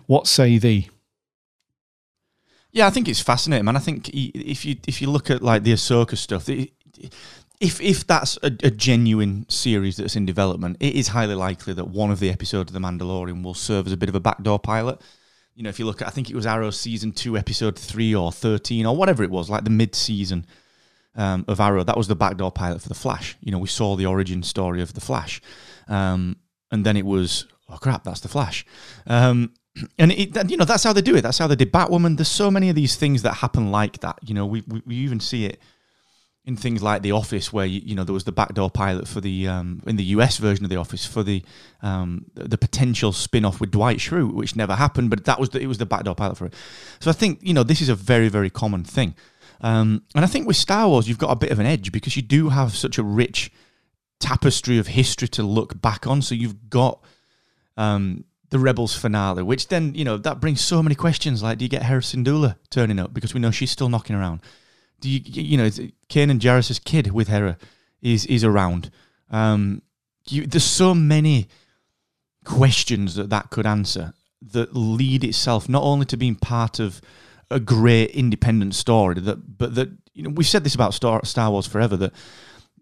what 0.06 0.28
say 0.28 0.58
thee? 0.58 0.90
Yeah, 2.72 2.88
I 2.88 2.90
think 2.90 3.08
it's 3.08 3.22
fascinating, 3.22 3.66
man. 3.66 3.76
I 3.76 3.80
think 3.80 4.10
i- 4.10 4.32
if 4.36 4.66
you 4.66 4.76
if 4.88 5.02
you 5.02 5.10
look 5.10 5.30
at 5.32 5.42
like 5.42 5.64
the 5.64 5.74
Ahsoka 5.74 6.18
stuff, 6.18 6.48
if 6.50 7.82
if 7.82 8.06
that's 8.06 8.38
a, 8.44 8.48
a 8.64 8.70
genuine 8.72 9.46
series 9.50 9.98
that's 9.98 10.16
in 10.16 10.26
development, 10.26 10.78
it 10.80 10.94
is 10.96 11.08
highly 11.10 11.36
likely 11.36 11.74
that 11.74 11.86
one 11.90 12.12
of 12.12 12.20
the 12.20 12.30
episodes 12.30 12.70
of 12.72 12.74
The 12.74 12.86
Mandalorian 12.88 13.44
will 13.44 13.54
serve 13.54 13.88
as 13.88 13.94
a 13.94 13.98
bit 13.98 14.10
of 14.10 14.16
a 14.16 14.20
backdoor 14.20 14.60
pilot. 14.60 15.02
You 15.56 15.64
know, 15.64 15.70
if 15.70 15.80
you 15.80 15.86
look 15.86 16.02
at, 16.04 16.08
I 16.08 16.12
think 16.12 16.30
it 16.30 16.36
was 16.36 16.46
Arrow 16.46 16.70
season 16.70 17.12
two, 17.14 17.36
episode 17.36 17.80
three 17.80 18.14
or 18.14 18.32
thirteen 18.32 18.86
or 18.86 18.96
whatever 18.96 19.24
it 19.24 19.32
was, 19.32 19.50
like 19.50 19.64
the 19.64 19.72
mid 19.72 19.96
season 19.96 20.46
um, 21.16 21.46
of 21.48 21.60
Arrow, 21.60 21.84
that 21.84 21.98
was 21.98 22.08
the 22.08 22.16
backdoor 22.16 22.52
pilot 22.52 22.82
for 22.82 22.90
the 22.90 22.96
Flash. 22.96 23.36
You 23.42 23.52
know, 23.52 23.58
we 23.58 23.68
saw 23.68 23.96
the 23.96 24.06
origin 24.06 24.44
story 24.44 24.84
of 24.84 24.94
the 24.94 25.02
Flash, 25.02 25.42
um, 25.88 26.36
and 26.72 26.86
then 26.86 26.96
it 26.96 27.06
was 27.06 27.48
oh 27.70 27.78
crap, 27.78 28.04
that's 28.04 28.20
the 28.20 28.28
Flash. 28.30 28.66
Um, 29.08 29.54
and 29.98 30.12
it, 30.12 30.50
you 30.50 30.58
know 30.58 30.66
that's 30.66 30.84
how 30.84 30.94
they 30.94 31.02
do 31.02 31.16
it. 31.16 31.22
That's 31.22 31.38
how 31.38 31.48
they 31.48 31.56
did 31.56 31.72
Batwoman. 31.72 32.18
There's 32.18 32.28
so 32.28 32.52
many 32.52 32.70
of 32.70 32.76
these 32.76 32.96
things 32.96 33.22
that 33.24 33.36
happen 33.36 33.72
like 33.72 34.00
that. 34.00 34.20
You 34.24 34.34
know, 34.34 34.46
we 34.46 34.64
we, 34.68 34.82
we 34.86 34.96
even 34.96 35.20
see 35.20 35.46
it 35.46 35.60
in 36.46 36.56
things 36.56 36.82
like 36.82 37.02
The 37.02 37.12
Office, 37.12 37.52
where 37.52 37.66
you, 37.66 37.82
you 37.84 37.94
know 37.94 38.04
there 38.04 38.14
was 38.14 38.24
the 38.24 38.32
backdoor 38.32 38.70
pilot 38.70 39.08
for 39.08 39.20
the 39.20 39.48
um, 39.48 39.84
in 39.86 39.98
the 39.98 40.04
US 40.06 40.38
version 40.38 40.64
of 40.64 40.70
The 40.70 40.78
Office 40.78 41.06
for 41.06 41.22
the 41.22 41.44
um, 41.82 42.26
the 42.34 42.58
potential 42.58 43.12
spin 43.12 43.46
off 43.46 43.60
with 43.60 43.72
Dwight 43.72 43.98
Schrute, 43.98 44.34
which 44.34 44.56
never 44.56 44.76
happened, 44.76 45.10
but 45.10 45.26
that 45.26 45.40
was 45.40 45.50
the, 45.50 45.60
it 45.60 45.68
was 45.68 45.78
the 45.78 45.86
backdoor 45.86 46.16
pilot 46.16 46.38
for 46.38 46.46
it. 46.46 46.54
So 47.00 47.10
I 47.10 47.14
think 47.14 47.40
you 47.42 47.54
know 47.54 47.64
this 47.64 47.82
is 47.82 47.90
a 47.90 47.96
very 47.96 48.30
very 48.30 48.50
common 48.50 48.84
thing, 48.84 49.14
um, 49.62 50.04
and 50.16 50.24
I 50.24 50.28
think 50.28 50.48
with 50.48 50.56
Star 50.56 50.88
Wars 50.88 51.08
you've 51.08 51.18
got 51.18 51.32
a 51.32 51.36
bit 51.36 51.52
of 51.52 51.60
an 51.60 51.66
edge 51.66 51.92
because 51.92 52.16
you 52.16 52.22
do 52.22 52.50
have 52.50 52.76
such 52.76 52.98
a 52.98 53.04
rich 53.04 53.52
tapestry 54.20 54.78
of 54.78 54.88
history 54.88 55.28
to 55.28 55.44
look 55.44 55.80
back 55.82 56.08
on. 56.08 56.22
So 56.22 56.34
you've 56.34 56.70
got 56.70 57.04
um, 57.76 58.24
the 58.50 58.60
Rebels 58.60 58.96
finale, 58.96 59.44
which 59.44 59.68
then 59.68 59.94
you 59.94 60.06
know 60.06 60.18
that 60.18 60.40
brings 60.40 60.62
so 60.62 60.82
many 60.82 60.96
questions. 60.96 61.44
Like, 61.44 61.58
do 61.58 61.66
you 61.66 61.70
get 61.70 61.84
Hera 61.84 62.02
Syndulla 62.02 62.56
turning 62.70 63.00
up 63.00 63.14
because 63.14 63.34
we 63.34 63.40
know 63.40 63.52
she's 63.52 63.72
still 63.72 63.90
knocking 63.90 64.16
around? 64.16 64.42
Do 65.02 65.10
you 65.10 65.20
you 65.24 65.58
know 65.58 65.66
it 65.66 65.94
Kanan 66.10 66.40
Jarrus's 66.40 66.80
kid 66.80 67.12
with 67.12 67.28
Hera 67.28 67.58
is 68.02 68.26
is 68.26 68.44
around? 68.44 68.90
Um, 69.30 69.82
you, 70.30 70.48
there's 70.48 70.64
so 70.64 70.94
many 70.94 71.48
questions 72.46 73.16
that 73.16 73.30
that 73.30 73.50
could 73.50 73.66
answer 73.66 74.14
that 74.42 74.76
lead 74.76 75.24
itself 75.24 75.68
not 75.68 75.84
only 75.84 76.06
to 76.06 76.16
being 76.16 76.36
part 76.36 76.80
of 76.80 77.02
a 77.52 77.60
great 77.60 78.12
independent 78.12 78.76
story 78.76 79.20
that 79.20 79.58
but 79.58 79.76
that 79.76 79.90
you 80.14 80.24
know 80.24 80.30
we've 80.30 80.48
said 80.48 80.64
this 80.64 80.76
about 80.76 80.94
Star, 80.94 81.24
Star 81.26 81.52
Wars 81.52 81.68
forever 81.68 81.98
that 81.98 82.14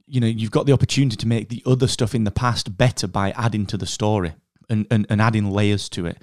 you 0.05 0.20
know 0.20 0.28
you've 0.28 0.51
got 0.51 0.66
the 0.68 0.74
opportunity 0.74 1.16
to 1.16 1.28
make 1.28 1.49
the 1.49 1.63
other 1.66 1.88
stuff 1.88 2.13
in 2.13 2.24
the 2.24 2.32
past 2.32 2.78
better 2.78 3.07
by 3.07 3.32
adding 3.32 3.66
to 3.66 3.78
the 3.78 3.88
story 3.88 4.34
and, 4.70 4.86
and, 4.91 5.05
and 5.09 5.22
adding 5.22 5.49
layers 5.49 5.89
to 5.89 6.05
it. 6.05 6.18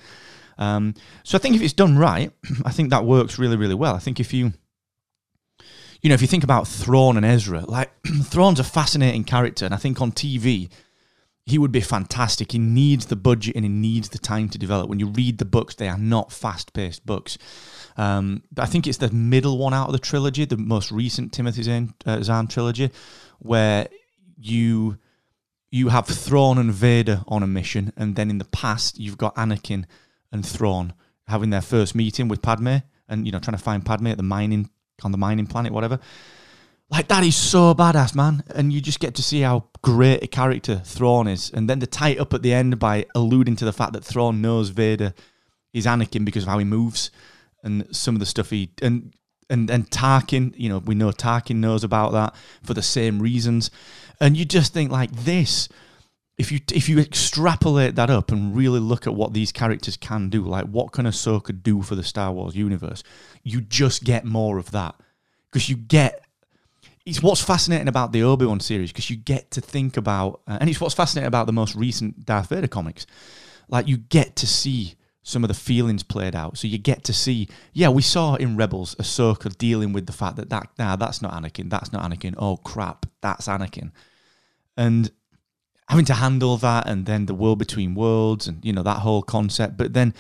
Um, 0.58 0.94
so 1.22 1.36
I 1.36 1.40
think 1.40 1.56
if 1.56 1.62
it's 1.62 1.72
done 1.72 1.98
right, 1.98 2.30
I 2.64 2.70
think 2.70 2.90
that 2.90 3.04
works 3.04 3.38
really 3.38 3.56
really 3.56 3.74
well. 3.74 3.94
I 3.94 3.98
think 3.98 4.20
if 4.20 4.32
you 4.32 4.52
you 6.02 6.08
know 6.08 6.14
if 6.14 6.20
you 6.20 6.28
think 6.28 6.44
about 6.44 6.68
Thrawn 6.68 7.16
and 7.16 7.26
Ezra, 7.26 7.60
like 7.60 7.90
Thrawn's 8.24 8.60
a 8.60 8.64
fascinating 8.64 9.24
character, 9.24 9.64
and 9.64 9.74
I 9.74 9.78
think 9.78 10.00
on 10.00 10.12
TV 10.12 10.70
he 11.44 11.58
would 11.58 11.72
be 11.72 11.80
fantastic. 11.80 12.52
He 12.52 12.58
needs 12.58 13.06
the 13.06 13.16
budget 13.16 13.56
and 13.56 13.64
he 13.64 13.68
needs 13.68 14.10
the 14.10 14.18
time 14.18 14.48
to 14.50 14.58
develop. 14.58 14.88
When 14.88 15.00
you 15.00 15.08
read 15.08 15.38
the 15.38 15.44
books, 15.44 15.74
they 15.74 15.88
are 15.88 15.98
not 15.98 16.30
fast 16.30 16.72
paced 16.72 17.04
books. 17.04 17.36
Um, 17.96 18.44
but 18.52 18.62
I 18.62 18.66
think 18.66 18.86
it's 18.86 18.98
the 18.98 19.10
middle 19.10 19.58
one 19.58 19.74
out 19.74 19.88
of 19.88 19.92
the 19.92 19.98
trilogy, 19.98 20.44
the 20.44 20.56
most 20.56 20.92
recent 20.92 21.32
Timothy 21.32 21.64
Zahn, 21.64 21.94
uh, 22.06 22.22
Zahn 22.22 22.46
trilogy, 22.46 22.90
where 23.40 23.88
you 24.38 24.98
you 25.72 25.88
have 25.88 26.06
Thrawn 26.06 26.58
and 26.58 26.70
Vader 26.70 27.22
on 27.26 27.42
a 27.42 27.46
mission, 27.46 27.92
and 27.96 28.14
then 28.14 28.30
in 28.30 28.38
the 28.38 28.44
past 28.44 28.98
you've 28.98 29.18
got 29.18 29.34
Anakin 29.34 29.86
and 30.30 30.46
Thrawn 30.46 30.92
having 31.26 31.50
their 31.50 31.62
first 31.62 31.94
meeting 31.94 32.28
with 32.28 32.42
Padme, 32.42 32.76
and 33.08 33.26
you 33.26 33.32
know 33.32 33.40
trying 33.40 33.56
to 33.56 33.62
find 33.62 33.84
Padme 33.84 34.08
at 34.08 34.18
the 34.18 34.22
mining 34.22 34.70
on 35.02 35.10
the 35.10 35.18
mining 35.18 35.46
planet, 35.46 35.72
whatever. 35.72 35.98
Like 36.90 37.08
that 37.08 37.24
is 37.24 37.34
so 37.34 37.74
badass, 37.74 38.14
man, 38.14 38.44
and 38.54 38.70
you 38.70 38.82
just 38.82 39.00
get 39.00 39.14
to 39.14 39.22
see 39.22 39.40
how 39.40 39.64
great 39.80 40.22
a 40.22 40.26
character 40.26 40.82
Thrawn 40.84 41.26
is, 41.26 41.50
and 41.50 41.68
then 41.70 41.80
to 41.80 41.86
tie 41.86 42.10
it 42.10 42.20
up 42.20 42.34
at 42.34 42.42
the 42.42 42.52
end 42.52 42.78
by 42.78 43.06
alluding 43.14 43.56
to 43.56 43.64
the 43.64 43.72
fact 43.72 43.94
that 43.94 44.04
Thrawn 44.04 44.42
knows 44.42 44.68
Vader 44.68 45.14
is 45.72 45.86
Anakin 45.86 46.26
because 46.26 46.42
of 46.42 46.50
how 46.50 46.58
he 46.58 46.66
moves 46.66 47.10
and 47.64 47.86
some 47.96 48.14
of 48.14 48.20
the 48.20 48.26
stuff 48.26 48.50
he 48.50 48.70
and 48.82 49.14
and 49.48 49.70
and 49.70 49.90
Tarkin, 49.90 50.54
you 50.56 50.68
know, 50.68 50.78
we 50.78 50.94
know 50.94 51.10
Tarkin 51.10 51.56
knows 51.56 51.82
about 51.82 52.12
that 52.12 52.34
for 52.62 52.74
the 52.74 52.82
same 52.82 53.20
reasons, 53.20 53.70
and 54.22 54.36
you 54.36 54.44
just 54.44 54.72
think 54.72 54.90
like 54.90 55.10
this. 55.12 55.68
If 56.38 56.50
you 56.50 56.60
if 56.72 56.88
you 56.88 56.98
extrapolate 56.98 57.94
that 57.96 58.08
up 58.08 58.32
and 58.32 58.56
really 58.56 58.80
look 58.80 59.06
at 59.06 59.14
what 59.14 59.34
these 59.34 59.52
characters 59.52 59.98
can 59.98 60.30
do, 60.30 60.42
like 60.44 60.64
what 60.64 60.92
can 60.92 61.04
Ahsoka 61.04 61.62
do 61.62 61.82
for 61.82 61.94
the 61.94 62.02
Star 62.02 62.32
Wars 62.32 62.56
universe, 62.56 63.02
you 63.42 63.60
just 63.60 64.02
get 64.04 64.24
more 64.24 64.58
of 64.58 64.70
that 64.70 64.94
because 65.50 65.68
you 65.68 65.76
get 65.76 66.24
it's 67.04 67.22
what's 67.22 67.42
fascinating 67.42 67.88
about 67.88 68.12
the 68.12 68.22
Obi 68.22 68.46
Wan 68.46 68.60
series 68.60 68.92
because 68.92 69.10
you 69.10 69.16
get 69.16 69.50
to 69.50 69.60
think 69.60 69.96
about, 69.96 70.40
uh, 70.46 70.58
and 70.60 70.70
it's 70.70 70.80
what's 70.80 70.94
fascinating 70.94 71.26
about 71.26 71.46
the 71.46 71.52
most 71.52 71.74
recent 71.74 72.24
Darth 72.24 72.48
Vader 72.48 72.68
comics. 72.68 73.06
Like 73.68 73.88
you 73.88 73.96
get 73.96 74.36
to 74.36 74.46
see 74.46 74.94
some 75.22 75.44
of 75.44 75.48
the 75.48 75.54
feelings 75.54 76.02
played 76.02 76.34
out. 76.34 76.58
So 76.58 76.66
you 76.66 76.78
get 76.78 77.04
to 77.04 77.12
see, 77.12 77.48
yeah, 77.72 77.88
we 77.88 78.02
saw 78.02 78.34
in 78.36 78.56
Rebels 78.56 78.94
Ahsoka 78.96 79.56
dealing 79.56 79.92
with 79.92 80.06
the 80.06 80.12
fact 80.12 80.36
that 80.36 80.50
that 80.50 80.68
nah, 80.78 80.96
that's 80.96 81.22
not 81.22 81.32
Anakin, 81.32 81.70
that's 81.70 81.92
not 81.92 82.08
Anakin. 82.08 82.34
Oh 82.38 82.56
crap, 82.56 83.06
that's 83.20 83.46
Anakin, 83.46 83.92
and 84.76 85.10
having 85.88 86.04
to 86.06 86.14
handle 86.14 86.56
that, 86.58 86.88
and 86.88 87.06
then 87.06 87.26
the 87.26 87.34
world 87.34 87.58
between 87.58 87.94
worlds, 87.94 88.46
and 88.46 88.64
you 88.64 88.72
know 88.72 88.82
that 88.82 88.98
whole 88.98 89.22
concept. 89.22 89.76
But 89.76 89.92
then 89.92 90.14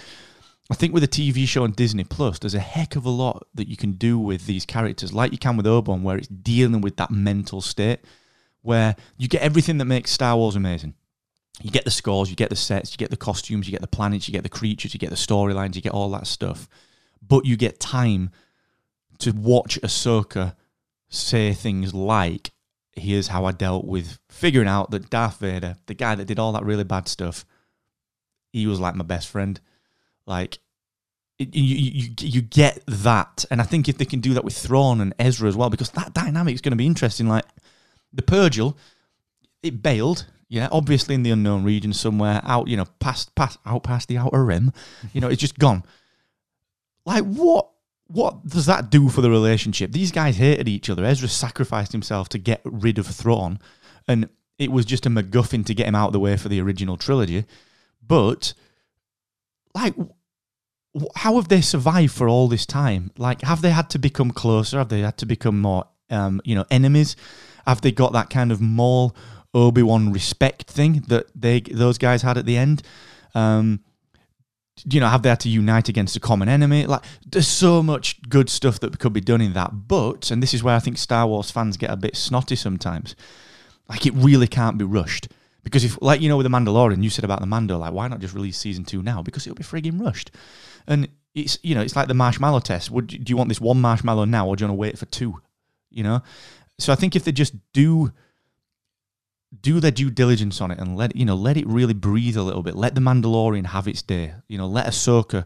I 0.70 0.74
think 0.74 0.94
with 0.94 1.04
a 1.04 1.08
TV 1.08 1.46
show 1.46 1.64
on 1.64 1.72
Disney 1.72 2.04
Plus, 2.04 2.38
there's 2.38 2.54
a 2.54 2.60
heck 2.60 2.96
of 2.96 3.04
a 3.04 3.10
lot 3.10 3.46
that 3.54 3.68
you 3.68 3.76
can 3.76 3.92
do 3.92 4.18
with 4.18 4.46
these 4.46 4.64
characters, 4.64 5.12
like 5.12 5.32
you 5.32 5.38
can 5.38 5.56
with 5.56 5.66
Obi-Wan, 5.66 6.02
where 6.02 6.16
it's 6.16 6.28
dealing 6.28 6.80
with 6.80 6.96
that 6.96 7.10
mental 7.10 7.60
state, 7.60 8.00
where 8.62 8.96
you 9.16 9.28
get 9.28 9.42
everything 9.42 9.78
that 9.78 9.86
makes 9.86 10.10
Star 10.10 10.36
Wars 10.36 10.56
amazing. 10.56 10.94
You 11.60 11.70
get 11.70 11.84
the 11.84 11.90
scores, 11.90 12.30
you 12.30 12.36
get 12.36 12.48
the 12.48 12.56
sets, 12.56 12.92
you 12.92 12.96
get 12.96 13.10
the 13.10 13.16
costumes, 13.16 13.66
you 13.66 13.72
get 13.72 13.82
the 13.82 13.86
planets, 13.86 14.26
you 14.26 14.32
get 14.32 14.42
the 14.42 14.48
creatures, 14.48 14.94
you 14.94 15.00
get 15.00 15.10
the 15.10 15.16
storylines, 15.16 15.74
you 15.76 15.82
get 15.82 15.92
all 15.92 16.10
that 16.10 16.26
stuff. 16.26 16.68
But 17.20 17.44
you 17.44 17.56
get 17.56 17.78
time 17.78 18.30
to 19.18 19.32
watch 19.32 19.78
Ahsoka 19.82 20.56
say 21.08 21.52
things 21.52 21.92
like, 21.92 22.52
here's 22.94 23.28
how 23.28 23.44
I 23.44 23.52
dealt 23.52 23.84
with 23.84 24.18
figuring 24.28 24.68
out 24.68 24.90
that 24.90 25.10
Darth 25.10 25.38
Vader, 25.38 25.76
the 25.86 25.94
guy 25.94 26.14
that 26.14 26.26
did 26.26 26.38
all 26.38 26.52
that 26.52 26.64
really 26.64 26.84
bad 26.84 27.08
stuff, 27.08 27.44
he 28.52 28.66
was 28.66 28.80
like 28.80 28.94
my 28.94 29.04
best 29.04 29.28
friend 29.28 29.60
like 30.26 30.58
you, 31.38 31.48
you 31.50 32.10
you 32.20 32.42
get 32.42 32.82
that, 32.86 33.44
and 33.50 33.60
I 33.60 33.64
think 33.64 33.88
if 33.88 33.98
they 33.98 34.04
can 34.04 34.20
do 34.20 34.34
that 34.34 34.44
with 34.44 34.56
Thrawn 34.56 35.00
and 35.00 35.14
Ezra 35.18 35.48
as 35.48 35.56
well, 35.56 35.70
because 35.70 35.90
that 35.90 36.14
dynamic 36.14 36.54
is 36.54 36.60
going 36.60 36.72
to 36.72 36.76
be 36.76 36.86
interesting. 36.86 37.28
Like 37.28 37.44
the 38.12 38.22
Purrgil, 38.22 38.76
it 39.62 39.82
bailed, 39.82 40.26
yeah, 40.48 40.68
obviously 40.70 41.14
in 41.14 41.22
the 41.22 41.30
unknown 41.30 41.64
region 41.64 41.92
somewhere 41.92 42.40
out, 42.44 42.68
you 42.68 42.76
know, 42.76 42.86
past 43.00 43.34
past 43.34 43.58
out 43.66 43.82
past 43.82 44.08
the 44.08 44.18
outer 44.18 44.44
rim, 44.44 44.72
you 45.12 45.20
know, 45.20 45.28
it's 45.28 45.40
just 45.40 45.58
gone. 45.58 45.82
Like 47.04 47.24
what? 47.24 47.70
What 48.06 48.46
does 48.46 48.66
that 48.66 48.90
do 48.90 49.08
for 49.08 49.22
the 49.22 49.30
relationship? 49.30 49.92
These 49.92 50.12
guys 50.12 50.36
hated 50.36 50.68
each 50.68 50.90
other. 50.90 51.04
Ezra 51.04 51.28
sacrificed 51.28 51.92
himself 51.92 52.28
to 52.30 52.38
get 52.38 52.60
rid 52.64 52.98
of 52.98 53.06
Thrawn, 53.06 53.58
and 54.06 54.28
it 54.58 54.70
was 54.70 54.84
just 54.84 55.06
a 55.06 55.10
MacGuffin 55.10 55.64
to 55.66 55.74
get 55.74 55.86
him 55.86 55.94
out 55.94 56.08
of 56.08 56.12
the 56.12 56.20
way 56.20 56.36
for 56.36 56.48
the 56.48 56.60
original 56.60 56.96
trilogy. 56.96 57.44
But 58.06 58.54
like 59.74 59.94
how 61.16 61.36
have 61.36 61.48
they 61.48 61.60
survived 61.60 62.12
for 62.12 62.28
all 62.28 62.48
this 62.48 62.66
time? 62.66 63.10
Like, 63.16 63.42
have 63.42 63.62
they 63.62 63.70
had 63.70 63.88
to 63.90 63.98
become 63.98 64.30
closer? 64.30 64.78
Have 64.78 64.90
they 64.90 65.00
had 65.00 65.16
to 65.18 65.26
become 65.26 65.60
more, 65.60 65.86
um, 66.10 66.40
you 66.44 66.54
know, 66.54 66.66
enemies? 66.70 67.16
Have 67.66 67.80
they 67.80 67.92
got 67.92 68.12
that 68.12 68.28
kind 68.28 68.52
of 68.52 68.60
Maul 68.60 69.16
Obi 69.54 69.82
Wan 69.82 70.12
respect 70.12 70.70
thing 70.70 71.04
that 71.08 71.26
they 71.34 71.60
those 71.60 71.98
guys 71.98 72.22
had 72.22 72.36
at 72.36 72.44
the 72.44 72.56
end? 72.56 72.82
Um, 73.34 73.80
you 74.84 75.00
know, 75.00 75.08
have 75.08 75.22
they 75.22 75.28
had 75.28 75.40
to 75.40 75.48
unite 75.48 75.88
against 75.88 76.16
a 76.16 76.20
common 76.20 76.48
enemy? 76.48 76.86
Like, 76.86 77.02
there's 77.26 77.48
so 77.48 77.82
much 77.82 78.20
good 78.28 78.48
stuff 78.48 78.80
that 78.80 78.98
could 78.98 79.12
be 79.12 79.20
done 79.20 79.40
in 79.40 79.52
that. 79.52 79.88
But, 79.88 80.30
and 80.30 80.42
this 80.42 80.54
is 80.54 80.62
where 80.62 80.74
I 80.74 80.78
think 80.78 80.98
Star 80.98 81.26
Wars 81.26 81.50
fans 81.50 81.76
get 81.76 81.90
a 81.90 81.96
bit 81.96 82.16
snotty 82.16 82.56
sometimes. 82.56 83.14
Like, 83.88 84.06
it 84.06 84.14
really 84.14 84.46
can't 84.46 84.78
be 84.78 84.84
rushed. 84.84 85.28
Because 85.64 85.84
if, 85.84 86.00
like 86.02 86.20
you 86.20 86.28
know, 86.28 86.36
with 86.36 86.44
the 86.44 86.50
Mandalorian, 86.50 87.02
you 87.02 87.10
said 87.10 87.24
about 87.24 87.40
the 87.40 87.46
Mando, 87.46 87.78
like 87.78 87.92
why 87.92 88.08
not 88.08 88.20
just 88.20 88.34
release 88.34 88.58
season 88.58 88.84
two 88.84 89.02
now? 89.02 89.22
Because 89.22 89.46
it'll 89.46 89.56
be 89.56 89.62
frigging 89.62 90.00
rushed, 90.00 90.30
and 90.86 91.08
it's 91.34 91.58
you 91.62 91.74
know 91.74 91.82
it's 91.82 91.94
like 91.94 92.08
the 92.08 92.14
marshmallow 92.14 92.60
test. 92.60 92.90
Would 92.90 93.06
do 93.06 93.30
you 93.30 93.36
want 93.36 93.48
this 93.48 93.60
one 93.60 93.80
marshmallow 93.80 94.24
now, 94.24 94.48
or 94.48 94.56
do 94.56 94.62
you 94.64 94.68
want 94.68 94.76
to 94.76 94.80
wait 94.80 94.98
for 94.98 95.06
two? 95.06 95.40
You 95.90 96.02
know, 96.02 96.22
so 96.78 96.92
I 96.92 96.96
think 96.96 97.14
if 97.14 97.24
they 97.24 97.32
just 97.32 97.54
do 97.72 98.12
do 99.60 99.80
their 99.80 99.90
due 99.90 100.10
diligence 100.10 100.60
on 100.60 100.70
it 100.70 100.78
and 100.78 100.96
let 100.96 101.14
you 101.14 101.24
know 101.24 101.34
let 101.34 101.56
it 101.56 101.66
really 101.66 101.94
breathe 101.94 102.36
a 102.36 102.42
little 102.42 102.62
bit, 102.62 102.74
let 102.74 102.94
the 102.94 103.00
Mandalorian 103.00 103.66
have 103.66 103.86
its 103.86 104.02
day. 104.02 104.34
You 104.48 104.58
know, 104.58 104.66
let 104.66 104.86
Ahsoka, 104.86 105.44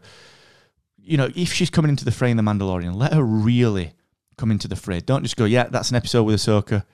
you 0.97 1.17
know, 1.17 1.29
if 1.35 1.51
she's 1.53 1.69
coming 1.69 1.89
into 1.89 2.05
the 2.05 2.11
fray 2.11 2.31
in 2.31 2.37
the 2.37 2.43
Mandalorian, 2.43 2.95
let 2.95 3.13
her 3.13 3.23
really 3.23 3.93
come 4.37 4.51
into 4.51 4.67
the 4.67 4.75
fray. 4.75 4.99
Don't 4.99 5.23
just 5.23 5.37
go, 5.37 5.45
yeah, 5.45 5.63
that's 5.63 5.89
an 5.89 5.95
episode 5.95 6.23
with 6.23 6.35
Ahsoka. 6.35 6.85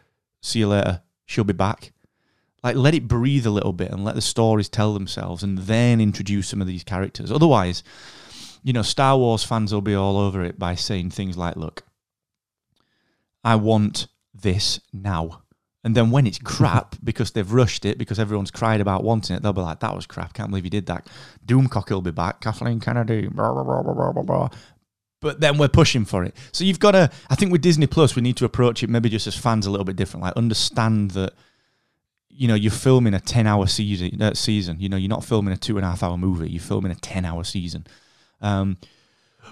See 0.41 0.59
you 0.59 0.67
later. 0.67 1.01
She'll 1.25 1.43
be 1.43 1.53
back 1.53 1.93
like 2.63 2.75
let 2.75 2.95
it 2.95 3.07
breathe 3.07 3.45
a 3.45 3.51
little 3.51 3.73
bit 3.73 3.91
and 3.91 4.03
let 4.03 4.15
the 4.15 4.21
stories 4.21 4.69
tell 4.69 4.93
themselves 4.93 5.43
and 5.43 5.59
then 5.59 5.99
introduce 5.99 6.47
some 6.47 6.61
of 6.61 6.67
these 6.67 6.83
characters 6.83 7.31
otherwise 7.31 7.83
you 8.63 8.73
know 8.73 8.81
star 8.81 9.17
wars 9.17 9.43
fans 9.43 9.73
will 9.73 9.81
be 9.81 9.93
all 9.93 10.17
over 10.17 10.43
it 10.43 10.57
by 10.57 10.73
saying 10.73 11.09
things 11.09 11.37
like 11.37 11.55
look 11.55 11.83
i 13.43 13.55
want 13.55 14.07
this 14.33 14.79
now 14.91 15.42
and 15.83 15.95
then 15.95 16.11
when 16.11 16.25
it's 16.25 16.39
crap 16.39 16.95
because 17.03 17.31
they've 17.31 17.51
rushed 17.51 17.85
it 17.85 17.97
because 17.97 18.19
everyone's 18.19 18.51
cried 18.51 18.81
about 18.81 19.03
wanting 19.03 19.35
it 19.35 19.43
they'll 19.43 19.53
be 19.53 19.61
like 19.61 19.79
that 19.79 19.95
was 19.95 20.05
crap 20.05 20.33
can't 20.33 20.49
believe 20.49 20.63
you 20.63 20.69
did 20.69 20.85
that 20.85 21.07
doomcock 21.45 21.89
will 21.89 22.01
be 22.01 22.11
back 22.11 22.41
kathleen 22.41 22.79
kennedy 22.79 23.27
blah, 23.27 23.53
blah, 23.53 23.63
blah, 23.63 23.81
blah, 23.81 24.11
blah, 24.11 24.23
blah. 24.23 24.49
but 25.19 25.39
then 25.39 25.57
we're 25.57 25.67
pushing 25.67 26.05
for 26.05 26.23
it 26.23 26.35
so 26.51 26.63
you've 26.63 26.79
got 26.79 26.91
to 26.91 27.09
i 27.29 27.35
think 27.35 27.51
with 27.51 27.61
disney 27.61 27.87
plus 27.87 28.15
we 28.15 28.21
need 28.21 28.37
to 28.37 28.45
approach 28.45 28.83
it 28.83 28.89
maybe 28.89 29.09
just 29.09 29.27
as 29.27 29.35
fans 29.35 29.65
a 29.65 29.71
little 29.71 29.85
bit 29.85 29.95
different 29.95 30.23
like 30.23 30.35
understand 30.35 31.11
that 31.11 31.33
you 32.35 32.47
know, 32.47 32.55
you're 32.55 32.71
filming 32.71 33.13
a 33.13 33.19
10 33.19 33.45
hour 33.45 33.67
season, 33.67 34.21
uh, 34.21 34.33
season. 34.33 34.77
You 34.79 34.89
know, 34.89 34.97
you're 34.97 35.09
not 35.09 35.23
filming 35.23 35.53
a 35.53 35.57
two 35.57 35.77
and 35.77 35.85
a 35.85 35.89
half 35.89 36.03
hour 36.03 36.17
movie, 36.17 36.49
you're 36.49 36.61
filming 36.61 36.91
a 36.91 36.95
10 36.95 37.25
hour 37.25 37.43
season. 37.43 37.85
Um, 38.41 38.77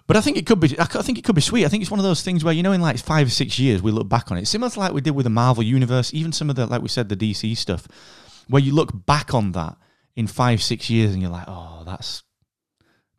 but 0.08 0.18
I 0.18 0.22
think 0.22 0.38
it 0.38 0.46
could 0.46 0.60
be. 0.60 0.78
I 0.80 0.86
think 0.86 1.18
it 1.18 1.24
could 1.24 1.36
be 1.36 1.42
sweet. 1.42 1.66
I 1.66 1.70
think 1.70 1.82
it's 1.82 1.92
one 1.92 2.00
of 2.00 2.04
those 2.04 2.24
things 2.24 2.44
where 2.44 2.54
you 2.54 2.64
know, 2.64 2.72
in 2.72 2.82
like 2.82 2.98
five 2.98 3.28
or 3.28 3.32
six 3.32 3.60
years, 3.60 3.82
we 3.82 3.92
look 3.92 4.10
back 4.10 4.32
on 4.32 4.38
it, 4.38 4.48
similar 4.48 4.70
to 4.70 4.80
like 4.80 4.94
we 4.94 5.02
did 5.02 5.12
with 5.12 5.26
the 5.26 5.30
Marvel 5.30 5.64
universe, 5.64 6.14
even 6.14 6.32
some 6.32 6.50
of 6.50 6.56
the 6.56 6.66
like 6.66 6.82
we 6.82 6.88
said 6.88 7.10
the 7.10 7.16
DC 7.16 7.56
stuff, 7.58 7.88
where 8.48 8.62
you 8.62 8.74
look 8.74 9.06
back 9.06 9.34
on 9.34 9.52
that 9.54 9.78
in 10.16 10.28
five, 10.28 10.62
six 10.62 10.90
years, 10.90 11.14
and 11.14 11.22
you're 11.22 11.32
like, 11.32 11.48
oh, 11.48 11.84
that's 11.86 12.24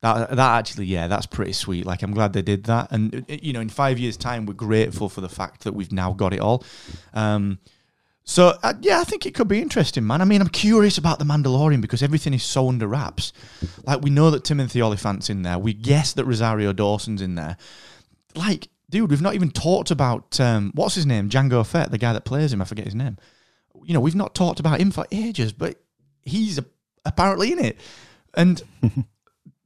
that. 0.03 0.31
That 0.31 0.59
actually, 0.59 0.87
yeah, 0.87 1.09
that's 1.09 1.27
pretty 1.27 1.53
sweet. 1.53 1.87
Like 1.87 2.03
I'm 2.03 2.13
glad 2.13 2.33
they 2.33 2.43
did 2.43 2.65
that, 2.65 2.91
and 2.91 3.25
you 3.29 3.53
know, 3.53 3.61
in 3.61 3.69
five 3.69 3.99
years' 3.99 4.17
time, 4.17 4.47
we're 4.47 4.55
grateful 4.55 5.09
for 5.09 5.21
the 5.21 5.29
fact 5.29 5.65
that 5.65 5.73
we've 5.73 5.93
now 5.93 6.13
got 6.13 6.33
it 6.33 6.41
all. 6.41 6.65
Um, 7.15 7.59
so 8.25 8.57
uh, 8.63 8.75
yeah, 8.81 9.01
I 9.01 9.05
think 9.05 9.27
it 9.27 9.35
could 9.35 9.49
be 9.49 9.61
interesting, 9.61 10.07
man. 10.07 10.21
I 10.21 10.25
mean, 10.25 10.41
I'm 10.41 10.49
curious 10.49 10.97
about 10.97 11.19
the 11.19 11.25
Mandalorian 11.25 11.81
because 11.81 12.03
everything 12.03 12.35
is 12.35 12.45
so 12.45 12.69
under 12.69 12.87
wraps. 12.87 13.33
Like 13.85 14.03
we 14.03 14.11
know 14.11 14.31
that 14.31 14.45
Timothy 14.45 14.81
Olyphant's 14.81 15.29
in 15.29 15.43
there. 15.43 15.59
We 15.59 15.73
guess 15.73 16.13
that 16.15 16.25
Rosario 16.25 16.73
Dawson's 16.73 17.21
in 17.21 17.35
there. 17.35 17.57
Like, 18.35 18.69
dude, 18.91 19.11
we've 19.11 19.21
not 19.21 19.35
even 19.35 19.51
talked 19.51 19.91
about 19.91 20.41
um, 20.41 20.71
what's 20.75 20.95
his 20.95 21.07
name, 21.07 21.31
Jango 21.31 21.67
Fett, 21.67 21.91
the 21.91 21.99
guy 21.99 22.13
that 22.13 22.25
plays 22.25 22.53
him. 22.53 22.63
I 22.63 22.65
forget 22.65 22.85
his 22.85 22.95
name. 22.95 23.19
You 23.85 23.95
know, 23.95 24.01
we've 24.01 24.15
not 24.15 24.35
talked 24.35 24.61
about 24.61 24.81
him 24.81 24.93
for 24.93 25.05
ages, 25.11 25.53
but 25.53 25.83
he's 26.23 26.59
a, 26.59 26.65
apparently 27.05 27.53
in 27.53 27.59
it. 27.59 27.79
And 28.35 28.63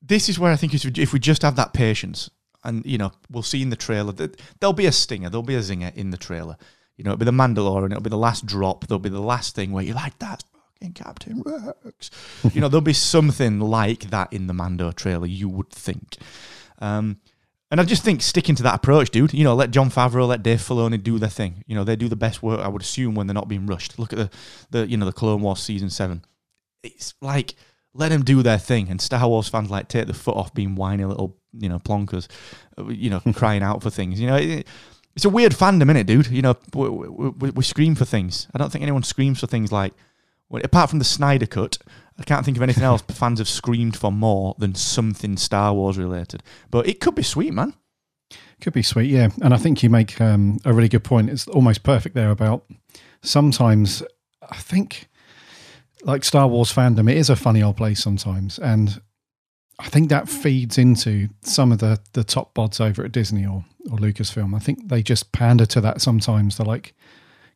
this 0.03 0.29
is 0.29 0.39
where 0.39 0.51
I 0.51 0.57
think 0.57 0.73
if 0.75 1.13
we 1.13 1.19
just 1.19 1.43
have 1.43 1.57
that 1.57 1.75
patience, 1.75 2.31
and 2.65 2.85
you 2.85 2.99
know 2.99 3.13
we'll 3.31 3.43
see 3.43 3.63
in 3.63 3.71
the 3.71 3.77
trailer 3.77 4.13
that 4.13 4.41
there'll 4.61 4.73
be 4.73 4.87
a 4.87 4.93
stinger, 4.93 5.29
there'll 5.29 5.43
be 5.43 5.55
a 5.55 5.61
zinger 5.61 5.95
in 5.95 6.11
the 6.11 6.17
trailer. 6.17 6.57
You 6.97 7.05
know, 7.05 7.11
it'll 7.11 7.19
be 7.19 7.25
the 7.25 7.31
Mandalorian, 7.31 7.91
it'll 7.91 8.03
be 8.03 8.11
the 8.11 8.17
last 8.17 8.47
drop, 8.47 8.87
there'll 8.87 8.99
be 8.99 9.09
the 9.09 9.21
last 9.21 9.55
thing 9.55 9.73
where 9.73 9.85
you're 9.85 9.95
like, 9.95 10.19
that's 10.19 10.45
fucking 10.53 10.95
Captain 10.95 11.43
Rex. 11.45 12.11
you 12.53 12.61
know, 12.61 12.69
there'll 12.69 12.81
be 12.81 12.93
something 12.93 13.61
like 13.61 14.11
that 14.11 14.33
in 14.33 14.47
the 14.47 14.55
Mando 14.55 14.93
trailer, 14.93 15.27
you 15.27 15.49
would 15.49 15.71
think. 15.71 16.17
Um, 16.79 17.19
and 17.71 17.81
I 17.81 17.85
just 17.85 18.05
think 18.05 18.23
sticking 18.23 18.55
to 18.57 18.63
that 18.63 18.77
approach, 18.77 19.11
dude. 19.11 19.35
You 19.35 19.43
know, 19.45 19.55
let 19.55 19.73
Jon 19.73 19.91
Favreau, 19.91 20.29
let 20.29 20.43
Dave 20.43 20.61
Filoni 20.61 21.03
do 21.03 21.19
their 21.19 21.29
thing. 21.29 21.65
You 21.67 21.75
know, 21.75 21.83
they 21.83 21.97
do 21.97 22.09
the 22.09 22.17
best 22.17 22.43
work, 22.43 22.61
I 22.61 22.69
would 22.69 22.83
assume, 22.83 23.17
when 23.17 23.27
they're 23.27 23.35
not 23.35 23.49
being 23.49 23.67
rushed. 23.67 23.99
Look 23.99 24.13
at 24.13 24.19
the, 24.19 24.31
the 24.71 24.89
you 24.89 24.97
know, 24.97 25.05
the 25.07 25.13
Clone 25.13 25.43
Wars 25.43 25.61
season 25.61 25.91
seven. 25.91 26.25
It's 26.85 27.15
like 27.21 27.55
let 27.93 28.11
them 28.11 28.23
do 28.23 28.43
their 28.43 28.59
thing, 28.59 28.89
and 28.89 29.01
Star 29.01 29.27
Wars 29.27 29.49
fans 29.49 29.71
like 29.71 29.89
take 29.89 30.07
the 30.07 30.15
foot 30.15 30.37
off 30.37 30.55
being 30.55 30.75
whiny 30.77 31.05
little, 31.05 31.37
you 31.53 31.69
know, 31.69 31.79
plonkers, 31.79 32.29
uh, 32.79 32.87
you 32.89 33.11
know, 33.11 33.21
crying 33.35 33.63
out 33.63 33.83
for 33.83 33.91
things. 33.91 34.21
You 34.21 34.29
know, 34.29 34.37
it, 34.37 34.67
it's 35.17 35.25
a 35.25 35.31
weird 35.31 35.53
fandom, 35.53 35.91
is 35.91 35.97
it, 35.97 36.07
dude? 36.07 36.27
You 36.29 36.43
know, 36.43 36.57
we, 36.75 36.89
we, 36.89 37.51
we, 37.51 37.65
scream 37.65 37.95
for 37.95 38.05
things. 38.05 38.47
I 38.55 38.59
don't 38.59 38.71
think 38.71 38.83
anyone 38.83 39.03
screams 39.03 39.41
for 39.41 39.47
things 39.47 39.73
like, 39.73 39.95
well, 40.49 40.63
apart 40.63 40.91
from 40.91 40.99
the 40.99 41.07
Snyder 41.07 41.47
Cut, 41.47 41.79
I 42.19 42.23
can't 42.23 42.45
think 42.45 42.57
of 42.57 42.63
anything 42.63 42.85
else 42.85 43.03
fans 43.09 43.39
have 43.39 43.49
screamed 43.49 43.97
for 43.97 44.13
more 44.13 44.55
than 44.59 44.75
something 44.75 45.37
Star 45.39 45.73
Wars 45.75 45.99
related. 45.99 46.43
But 46.71 46.87
it 46.87 47.01
could 47.01 47.15
be 47.15 47.23
sweet, 47.23 47.55
man. 47.55 47.75
Could 48.61 48.75
be 48.75 48.83
sweet, 48.83 49.11
yeah. 49.11 49.31
And 49.43 49.53
I 49.53 49.57
think 49.57 49.83
you 49.83 49.91
make 49.91 50.21
um, 50.21 50.59
a 50.65 50.73
really 50.73 50.89
good 50.89 51.05
point. 51.05 51.31
It's 51.31 51.49
almost 51.49 51.83
perfect 51.83 52.15
there 52.15 52.31
about 52.31 52.65
sometimes 53.23 54.03
I 54.43 54.57
think 54.57 55.09
like 56.05 56.25
Star 56.25 56.47
Wars 56.47 56.73
fandom, 56.73 57.11
it 57.11 57.17
is 57.17 57.31
a 57.31 57.37
funny 57.37 57.63
old 57.63 57.77
place 57.77 58.03
sometimes. 58.03 58.59
And 58.59 59.01
I 59.79 59.89
think 59.89 60.09
that 60.09 60.29
feeds 60.29 60.79
into 60.79 61.29
some 61.43 61.71
of 61.71 61.79
the 61.79 62.01
the 62.13 62.25
top 62.25 62.55
bods 62.55 62.81
over 62.81 63.05
at 63.05 63.13
Disney 63.13 63.47
or 63.47 63.65
or 63.91 63.99
Lucasfilm. 63.99 64.55
I 64.55 64.59
think 64.59 64.89
they 64.89 65.03
just 65.03 65.33
pander 65.33 65.67
to 65.67 65.81
that 65.83 66.01
sometimes. 66.01 66.57
They're 66.57 66.67
like, 66.67 66.95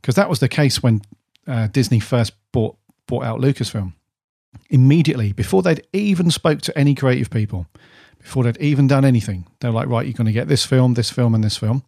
because 0.00 0.14
that 0.14 0.28
was 0.28 0.40
the 0.40 0.48
case 0.48 0.82
when 0.82 1.02
uh, 1.46 1.68
Disney 1.68 2.00
first 2.00 2.32
bought 2.52 2.76
bought 3.06 3.24
out 3.24 3.40
Lucasfilm. 3.40 3.94
Immediately 4.68 5.32
before 5.32 5.62
they'd 5.62 5.86
even 5.92 6.30
spoke 6.30 6.60
to 6.62 6.76
any 6.76 6.94
creative 6.94 7.30
people, 7.30 7.66
before 8.18 8.44
they'd 8.44 8.56
even 8.58 8.86
done 8.86 9.04
anything, 9.04 9.46
they're 9.60 9.70
like, 9.70 9.88
right, 9.88 10.06
you're 10.06 10.12
going 10.12 10.26
to 10.26 10.32
get 10.32 10.48
this 10.48 10.66
film, 10.66 10.94
this 10.94 11.10
film, 11.10 11.34
and 11.34 11.42
this 11.42 11.56
film 11.56 11.84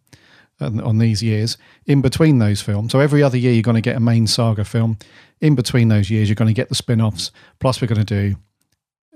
on 0.59 0.97
these 0.97 1.21
years. 1.21 1.57
In 1.85 2.01
between 2.01 2.39
those 2.39 2.61
films, 2.61 2.91
so 2.91 2.99
every 2.99 3.21
other 3.21 3.37
year 3.37 3.53
you're 3.53 3.61
going 3.61 3.75
to 3.75 3.81
get 3.81 3.97
a 3.97 3.99
main 3.99 4.27
saga 4.27 4.63
film. 4.63 4.97
In 5.41 5.55
between 5.55 5.89
those 5.89 6.09
years, 6.09 6.29
you're 6.29 6.35
going 6.35 6.47
to 6.47 6.53
get 6.53 6.69
the 6.69 6.75
spin-offs. 6.75 7.31
Plus, 7.59 7.81
we're 7.81 7.87
going 7.87 8.05
to 8.05 8.31
do 8.31 8.37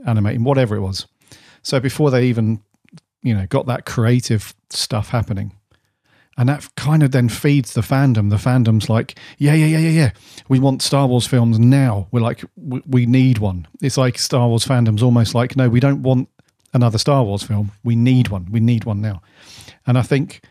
animating, 0.05 0.43
whatever 0.43 0.75
it 0.75 0.81
was. 0.81 1.07
So 1.61 1.79
before 1.79 2.11
they 2.11 2.25
even, 2.25 2.61
you 3.21 3.33
know, 3.33 3.45
got 3.47 3.65
that 3.67 3.85
creative 3.85 4.53
stuff 4.69 5.09
happening, 5.09 5.53
and 6.37 6.47
that 6.49 6.69
kind 6.75 7.01
of 7.01 7.11
then 7.11 7.29
feeds 7.29 7.73
the 7.73 7.81
fandom. 7.81 8.29
The 8.29 8.35
fandom's 8.35 8.89
like, 8.89 9.17
yeah, 9.39 9.53
yeah, 9.53 9.65
yeah, 9.65 9.79
yeah, 9.79 9.89
yeah. 9.89 10.11
We 10.47 10.59
want 10.59 10.83
Star 10.83 11.07
Wars 11.07 11.25
films 11.25 11.57
now. 11.57 12.07
We're 12.11 12.21
like, 12.21 12.43
we, 12.55 12.81
we 12.85 13.05
need 13.07 13.39
one. 13.39 13.67
It's 13.81 13.97
like 13.97 14.19
Star 14.19 14.47
Wars 14.47 14.63
fandom's 14.63 15.01
almost 15.01 15.33
like, 15.33 15.57
no, 15.57 15.67
we 15.67 15.79
don't 15.79 16.03
want 16.03 16.29
another 16.73 16.99
Star 16.99 17.23
Wars 17.23 17.41
film. 17.41 17.71
We 17.83 17.95
need 17.95 18.27
one. 18.27 18.47
We 18.51 18.59
need 18.59 18.85
one 18.85 19.01
now. 19.01 19.21
And 19.87 19.97
I 19.97 20.03
think 20.03 20.41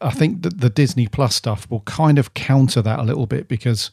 I 0.00 0.10
think 0.10 0.42
that 0.42 0.60
the 0.60 0.70
Disney 0.70 1.06
Plus 1.06 1.34
stuff 1.34 1.70
will 1.70 1.80
kind 1.80 2.18
of 2.18 2.34
counter 2.34 2.82
that 2.82 2.98
a 2.98 3.02
little 3.02 3.26
bit 3.26 3.46
because 3.46 3.90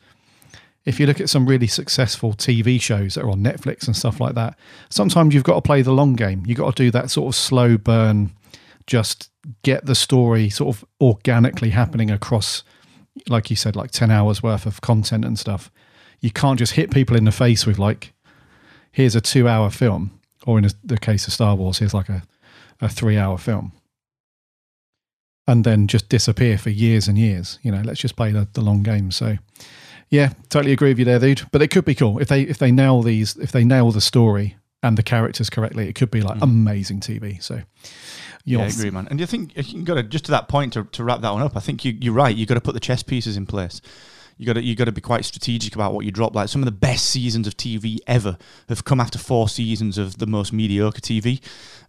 if 0.86 1.00
you 1.00 1.06
look 1.06 1.22
at 1.22 1.30
some 1.30 1.46
really 1.46 1.68
successful 1.68 2.34
TV 2.34 2.82
shows 2.82 3.14
that 3.14 3.24
are 3.24 3.30
on 3.30 3.44
Netflix 3.44 3.86
and 3.86 3.96
stuff 3.96 4.20
like 4.20 4.36
that, 4.36 4.58
sometimes 4.90 5.34
you've 5.34 5.44
got 5.44 5.56
to 5.56 5.62
play 5.62 5.82
the 5.82 5.94
long 5.94 6.14
game. 6.14 6.44
You've 6.46 6.58
got 6.58 6.76
to 6.76 6.84
do 6.84 6.92
that 6.92 7.12
sort 7.12 7.34
of 7.34 7.36
slow 7.36 7.78
burn, 7.78 8.32
just 8.88 9.30
get 9.64 9.86
the 9.86 9.96
story 9.96 10.50
sort 10.50 10.76
of 10.76 10.86
organically 11.00 11.70
happening 11.70 12.10
across, 12.10 12.64
like 13.28 13.50
you 13.50 13.56
said, 13.56 13.76
like 13.76 13.92
10 13.92 14.10
hours 14.10 14.42
worth 14.42 14.66
of 14.66 14.82
content 14.82 15.24
and 15.24 15.38
stuff. 15.38 15.72
You 16.20 16.32
can't 16.32 16.58
just 16.58 16.74
hit 16.74 16.92
people 16.92 17.16
in 17.16 17.26
the 17.26 17.32
face 17.32 17.66
with, 17.66 17.78
like, 17.78 18.14
here's 18.92 19.16
a 19.16 19.22
two 19.22 19.48
hour 19.48 19.70
film, 19.70 20.20
or 20.46 20.58
in 20.58 20.68
the 20.84 20.98
case 20.98 21.28
of 21.28 21.34
Star 21.34 21.56
Wars, 21.56 21.78
here's 21.78 21.94
like 21.94 22.10
a, 22.10 22.24
a 22.80 22.90
three 22.90 23.18
hour 23.18 23.38
film 23.38 23.72
and 25.48 25.64
then 25.64 25.88
just 25.88 26.08
disappear 26.10 26.58
for 26.58 26.70
years 26.70 27.08
and 27.08 27.18
years. 27.18 27.60
You 27.62 27.72
know, 27.72 27.82
let's 27.82 28.00
just 28.00 28.16
play 28.16 28.32
the, 28.32 28.48
the 28.54 28.62
long 28.62 28.84
game. 28.84 29.12
So, 29.12 29.38
yeah, 30.12 30.34
totally 30.50 30.74
agree 30.74 30.90
with 30.90 31.00
you 31.00 31.06
there, 31.06 31.20
dude. 31.20 31.48
But 31.52 31.62
it 31.62 31.70
could 31.70 31.86
be 31.86 31.96
cool 31.96 32.20
if 32.20 32.28
they 32.28 32.44
if 32.44 32.58
they 32.60 32.72
nail 32.72 33.02
these 33.02 33.36
if 33.38 33.52
they 33.52 33.64
nail 33.64 33.92
the 33.92 34.02
story 34.02 34.58
and 34.84 34.98
the 34.98 35.04
characters 35.04 35.50
correctly. 35.50 35.88
It 35.88 35.94
could 35.94 36.12
be 36.12 36.22
like 36.22 36.38
mm. 36.38 36.44
amazing 36.44 37.00
TV. 37.00 37.42
So. 37.42 37.62
Yeah, 38.44 38.64
I 38.64 38.66
agree, 38.66 38.90
man. 38.90 39.08
And 39.12 39.20
you 39.20 39.28
think 39.28 39.52
you 39.56 39.84
got 39.84 39.94
to 39.96 40.04
just 40.04 40.26
to 40.26 40.32
that 40.32 40.48
point 40.48 40.74
to, 40.74 40.84
to 40.84 41.04
wrap 41.04 41.22
that 41.22 41.32
one 41.32 41.44
up. 41.44 41.56
I 41.56 41.60
think 41.60 41.86
you, 41.86 41.96
you're 42.02 42.14
right. 42.14 42.36
You 42.36 42.48
got 42.48 42.56
to 42.56 42.62
put 42.62 42.74
the 42.74 42.80
chess 42.80 43.04
pieces 43.04 43.38
in 43.38 43.46
place 43.46 43.82
you 44.42 44.48
got 44.48 44.54
to 44.54 44.64
you 44.64 44.76
got 44.76 44.86
to 44.86 44.92
be 44.92 45.02
quite 45.02 45.24
strategic 45.24 45.76
about 45.76 45.94
what 45.94 46.04
you 46.04 46.12
drop. 46.12 46.34
Like 46.34 46.50
some 46.50 46.64
of 46.64 46.66
the 46.66 46.72
best 46.72 47.06
seasons 47.06 47.46
of 47.46 47.56
TV 47.56 48.00
ever 48.08 48.40
have 48.70 48.84
come 48.84 49.00
after 49.00 49.20
four 49.20 49.48
seasons 49.48 50.00
of 50.00 50.18
the 50.18 50.26
most 50.26 50.52
mediocre 50.52 51.00
TV. 51.00 51.40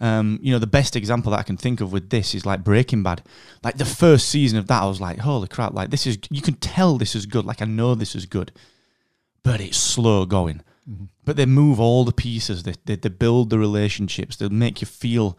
Um, 0.01 0.39
you 0.43 0.53
know, 0.53 0.59
the 0.59 0.67
best 0.67 0.95
example 0.95 1.31
that 1.31 1.39
I 1.39 1.45
can 1.45 1.57
think 1.57 1.81
of 1.81 1.93
with 1.93 2.11
this 2.11 2.35
is 2.35 2.45
like 2.45 2.63
Breaking 2.63 3.03
Bad. 3.03 3.23
Like 3.65 3.79
the 3.79 3.87
first 3.87 4.29
season 4.29 4.59
of 4.59 4.67
that, 4.67 4.83
I 4.83 4.87
was 4.87 5.01
like, 5.01 5.21
holy 5.21 5.49
crap! 5.49 5.73
Like 5.73 5.89
this 5.89 6.07
is 6.07 6.19
you 6.29 6.43
can 6.43 6.57
tell 6.57 6.99
this 6.99 7.15
is 7.15 7.25
good. 7.25 7.47
Like 7.47 7.63
I 7.63 7.65
know 7.65 7.95
this 7.95 8.15
is 8.15 8.27
good, 8.27 8.53
but 9.43 9.63
it's 9.63 9.79
slow 9.79 10.27
going. 10.27 10.61
Mm-hmm. 10.87 11.05
But 11.25 11.37
they 11.37 11.47
move 11.47 11.81
all 11.81 12.05
the 12.05 12.13
pieces. 12.13 12.65
They, 12.65 12.75
they 12.85 12.97
they 12.97 13.09
build 13.09 13.49
the 13.49 13.59
relationships. 13.59 14.37
They 14.37 14.51
make 14.51 14.83
you 14.83 14.87
feel 14.87 15.39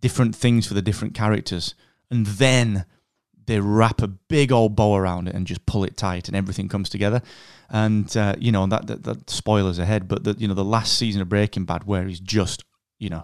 different 0.00 0.34
things 0.34 0.66
for 0.66 0.72
the 0.72 0.80
different 0.80 1.12
characters, 1.12 1.74
and 2.10 2.24
then 2.24 2.86
they 3.46 3.60
wrap 3.60 4.02
a 4.02 4.08
big 4.08 4.52
old 4.52 4.76
bow 4.76 4.96
around 4.96 5.28
it 5.28 5.34
and 5.34 5.46
just 5.46 5.66
pull 5.66 5.84
it 5.84 5.96
tight, 5.96 6.28
and 6.28 6.36
everything 6.36 6.68
comes 6.68 6.88
together. 6.88 7.22
And 7.70 8.14
uh, 8.16 8.36
you 8.38 8.52
know 8.52 8.66
that, 8.66 8.86
that, 8.86 9.04
that 9.04 9.30
spoilers 9.30 9.78
ahead, 9.78 10.08
but 10.08 10.24
the 10.24 10.34
you 10.38 10.46
know 10.48 10.54
the 10.54 10.64
last 10.64 10.96
season 10.96 11.22
of 11.22 11.28
Breaking 11.28 11.64
Bad 11.64 11.84
where 11.84 12.04
he's 12.04 12.20
just 12.20 12.64
you 12.98 13.08
know 13.08 13.22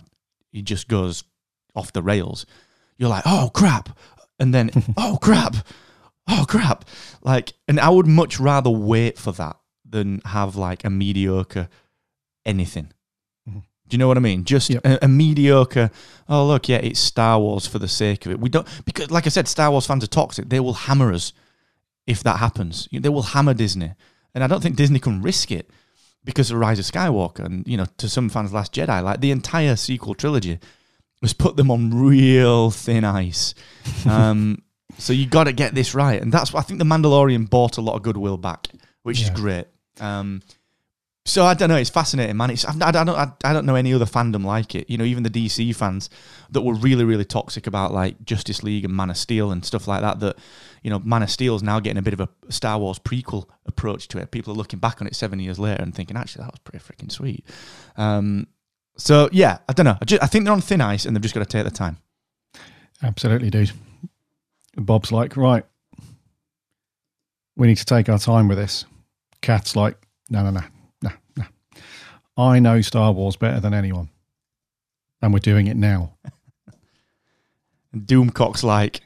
he 0.50 0.62
just 0.62 0.88
goes 0.88 1.24
off 1.74 1.92
the 1.92 2.02
rails. 2.02 2.46
You're 2.96 3.08
like, 3.08 3.24
oh 3.26 3.50
crap, 3.54 3.96
and 4.38 4.54
then 4.54 4.70
oh 4.96 5.18
crap, 5.20 5.56
oh 6.28 6.44
crap. 6.48 6.84
Like, 7.22 7.52
and 7.68 7.78
I 7.78 7.88
would 7.88 8.06
much 8.06 8.40
rather 8.40 8.70
wait 8.70 9.18
for 9.18 9.32
that 9.32 9.56
than 9.88 10.20
have 10.24 10.56
like 10.56 10.84
a 10.84 10.90
mediocre 10.90 11.68
anything. 12.44 12.92
Do 13.93 13.97
you 13.97 13.99
know 13.99 14.09
what 14.09 14.16
I 14.16 14.20
mean? 14.20 14.45
Just 14.45 14.70
yep. 14.70 14.86
a, 14.86 15.05
a, 15.05 15.07
mediocre. 15.07 15.90
Oh 16.26 16.47
look, 16.47 16.66
yeah, 16.66 16.78
it's 16.78 16.99
Star 16.99 17.38
Wars 17.38 17.66
for 17.66 17.78
the 17.78 17.86
sake 17.86 18.24
of 18.24 18.32
it. 18.32 18.40
We 18.40 18.49
don't 18.49 18.66
because, 18.86 19.11
like 19.11 19.26
I 19.26 19.28
said, 19.28 19.47
Star 19.47 19.70
Wars 19.70 19.84
fans 19.84 20.03
are 20.03 20.07
toxic. 20.07 20.49
They 20.49 20.61
will 20.61 20.72
hammer 20.72 21.12
us 21.12 21.34
if 22.07 22.22
that 22.22 22.38
happens. 22.38 22.88
They 22.90 23.11
will 23.11 23.20
hammer 23.20 23.53
Disney, 23.53 23.93
and 24.34 24.43
I 24.43 24.47
don't 24.47 24.62
think 24.62 24.76
Disney 24.76 24.99
can 24.99 25.20
risk 25.20 25.51
it 25.53 25.68
because 26.24 26.51
of 26.51 26.57
Rise 26.57 26.78
of 26.78 26.86
Skywalker 26.86 27.45
and 27.45 27.68
you 27.68 27.76
know 27.76 27.84
to 27.99 28.09
some 28.09 28.30
fans, 28.30 28.51
Last 28.51 28.72
Jedi. 28.72 29.03
Like 29.03 29.20
the 29.20 29.30
entire 29.30 29.76
sequel 29.76 30.14
trilogy 30.14 30.59
has 31.20 31.34
put 31.34 31.57
them 31.57 31.70
on 31.70 31.90
real 31.90 32.70
thin 32.70 33.05
ice. 33.05 33.55
Um, 34.09 34.62
so 34.97 35.12
you 35.12 35.26
got 35.26 35.45
to 35.45 35.53
get 35.53 35.74
this 35.74 35.95
right, 35.95 36.22
and 36.22 36.32
that's 36.32 36.51
what 36.51 36.61
I 36.61 36.62
think. 36.62 36.78
The 36.78 36.86
Mandalorian 36.86 37.51
bought 37.51 37.76
a 37.76 37.82
lot 37.82 37.97
of 37.97 38.03
goodwill 38.03 38.38
back, 38.38 38.68
which 39.03 39.20
yeah. 39.20 39.24
is 39.26 39.30
great. 39.38 39.66
Um, 40.01 40.40
so 41.24 41.44
I 41.44 41.54
don't 41.54 41.68
know. 41.68 41.76
It's 41.76 41.90
fascinating, 41.90 42.36
man. 42.36 42.50
It's 42.50 42.64
I, 42.64 42.74
I 42.80 42.90
don't 42.90 43.08
I, 43.08 43.30
I, 43.44 43.52
don't 43.52 43.64
know 43.64 43.76
any 43.76 43.94
other 43.94 44.06
fandom 44.06 44.44
like 44.44 44.74
it. 44.74 44.90
You 44.90 44.98
know, 44.98 45.04
even 45.04 45.22
the 45.22 45.30
DC 45.30 45.74
fans 45.76 46.10
that 46.50 46.62
were 46.62 46.74
really 46.74 47.04
really 47.04 47.24
toxic 47.24 47.68
about 47.68 47.92
like 47.92 48.24
Justice 48.24 48.64
League 48.64 48.84
and 48.84 48.94
Man 48.94 49.08
of 49.08 49.16
Steel 49.16 49.52
and 49.52 49.64
stuff 49.64 49.86
like 49.86 50.00
that. 50.00 50.18
That 50.18 50.36
you 50.82 50.90
know, 50.90 50.98
Man 50.98 51.22
of 51.22 51.30
Steel 51.30 51.54
is 51.54 51.62
now 51.62 51.78
getting 51.78 51.98
a 51.98 52.02
bit 52.02 52.14
of 52.14 52.20
a 52.20 52.28
Star 52.48 52.76
Wars 52.78 52.98
prequel 52.98 53.48
approach 53.66 54.08
to 54.08 54.18
it. 54.18 54.32
People 54.32 54.52
are 54.52 54.56
looking 54.56 54.80
back 54.80 55.00
on 55.00 55.06
it 55.06 55.14
seven 55.14 55.38
years 55.38 55.60
later 55.60 55.80
and 55.80 55.94
thinking, 55.94 56.16
actually, 56.16 56.42
that 56.44 56.52
was 56.52 56.58
pretty 56.58 56.84
freaking 56.84 57.12
sweet. 57.12 57.44
Um, 57.96 58.48
so 58.96 59.28
yeah, 59.30 59.58
I 59.68 59.74
don't 59.74 59.86
know. 59.86 59.98
I, 60.00 60.04
just, 60.04 60.22
I 60.24 60.26
think 60.26 60.44
they're 60.44 60.52
on 60.52 60.60
thin 60.60 60.80
ice 60.80 61.06
and 61.06 61.14
they've 61.14 61.22
just 61.22 61.34
got 61.34 61.40
to 61.40 61.46
take 61.46 61.64
the 61.64 61.70
time. 61.70 61.98
Absolutely, 63.00 63.50
dude. 63.50 63.70
Bob's 64.76 65.12
like, 65.12 65.36
right, 65.36 65.64
we 67.54 67.68
need 67.68 67.76
to 67.76 67.84
take 67.84 68.08
our 68.08 68.18
time 68.18 68.48
with 68.48 68.58
this. 68.58 68.86
Cat's 69.40 69.76
like, 69.76 69.96
no, 70.28 70.42
no, 70.42 70.50
no 70.50 70.62
I 72.36 72.58
know 72.58 72.80
Star 72.80 73.12
Wars 73.12 73.36
better 73.36 73.60
than 73.60 73.74
anyone, 73.74 74.08
and 75.20 75.32
we're 75.32 75.38
doing 75.38 75.66
it 75.66 75.76
now. 75.76 76.14
Doomcock's 77.96 78.64
like 78.64 79.02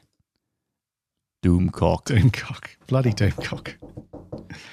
Doomcock. 1.43 2.05
Doomcock, 2.05 2.69
bloody 2.87 3.11
Doomcock. 3.11 3.73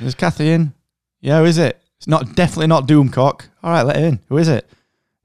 Is 0.00 0.14
Kathy 0.14 0.50
in? 0.50 0.72
Yeah, 1.20 1.40
who 1.40 1.46
is 1.46 1.58
it? 1.58 1.80
It's 1.98 2.06
not 2.06 2.34
definitely 2.34 2.68
not 2.68 2.86
Doomcock. 2.86 3.48
All 3.62 3.70
right, 3.70 3.82
let 3.82 3.96
her 3.96 4.06
in. 4.06 4.20
Who 4.28 4.38
is 4.38 4.48
it? 4.48 4.68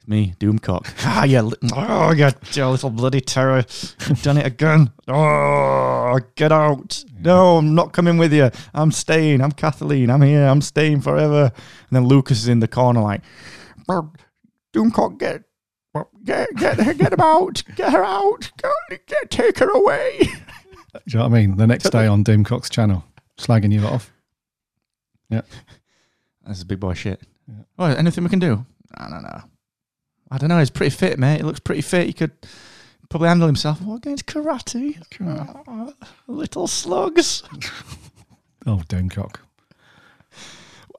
It's 0.10 0.12
me, 0.12 0.34
Doomcock. 0.40 0.92
ah, 1.06 1.24
yeah. 1.24 1.48
Oh, 1.76 2.12
you, 2.12 2.30
you 2.54 2.68
little 2.68 2.90
bloody 2.90 3.22
terror. 3.22 3.64
You've 4.08 4.24
done 4.24 4.38
it 4.38 4.46
again. 4.46 4.92
Oh, 5.08 6.18
get 6.34 6.52
out. 6.52 7.04
No, 7.20 7.58
I'm 7.58 7.76
not 7.76 7.94
coming 7.94 8.18
with 8.18 8.34
you. 8.34 8.50
I'm 8.74 8.92
staying. 8.92 9.40
I'm 9.40 9.52
Kathleen. 9.52 10.10
I'm 10.10 10.24
here. 10.24 10.48
I'm 10.48 10.62
staying 10.62 11.02
forever. 11.02 11.52
And 11.54 11.92
then 11.92 12.08
Lucas 12.08 12.40
is 12.40 12.48
in 12.48 12.60
the 12.60 12.68
corner 12.68 13.02
like, 13.02 13.22
Doomcock, 13.88 15.20
get 15.20 15.44
Get, 16.24 16.56
get, 16.56 16.78
get 16.98 17.14
him 17.14 17.22
out! 17.22 17.64
Get 17.76 17.92
her 17.92 18.04
out! 18.04 18.52
Go, 18.62 18.72
get, 18.90 19.30
take 19.30 19.58
her 19.60 19.70
away! 19.70 20.20
Do 20.22 20.30
you 21.06 21.20
know 21.20 21.28
what 21.28 21.36
I 21.36 21.42
mean? 21.42 21.58
The 21.58 21.68
next 21.68 21.90
day 21.90 22.08
on 22.08 22.24
Doomcock's 22.24 22.70
channel, 22.70 23.04
slagging 23.38 23.72
you 23.72 23.82
lot 23.82 23.94
off. 23.94 24.14
That's 25.30 26.62
a 26.62 26.66
big 26.66 26.80
boy 26.80 26.94
shit. 26.94 27.22
Oh, 27.78 27.86
anything 27.86 28.24
we 28.24 28.30
can 28.30 28.40
do? 28.40 28.66
I 28.96 29.10
don't 29.10 29.24
know. 29.24 29.42
I 30.32 30.38
don't 30.38 30.50
know. 30.50 30.60
He's 30.60 30.70
pretty 30.70 30.96
fit, 30.96 31.18
mate. 31.18 31.38
He 31.38 31.44
looks 31.44 31.60
pretty 31.60 31.82
fit. 31.82 32.08
He 32.08 32.14
could 32.14 32.32
probably 33.10 33.30
handle 33.30 33.48
himself. 33.48 33.82
What 33.82 33.98
against 33.98 34.26
karate? 34.28 35.02
Ah, 35.22 35.94
little 36.28 36.68
slugs. 36.68 37.44
Oh, 38.66 38.82
Doomcock. 38.90 39.38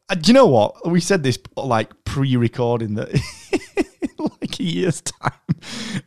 Uh, 0.09 0.15
do 0.15 0.29
you 0.29 0.33
know 0.33 0.47
what? 0.47 0.89
We 0.91 0.99
said 0.99 1.23
this 1.23 1.39
like 1.57 1.93
pre-recording 2.05 2.95
that 2.95 3.11
in 3.13 4.09
like 4.41 4.59
a 4.59 4.63
year's 4.63 5.03
time. 5.03 5.33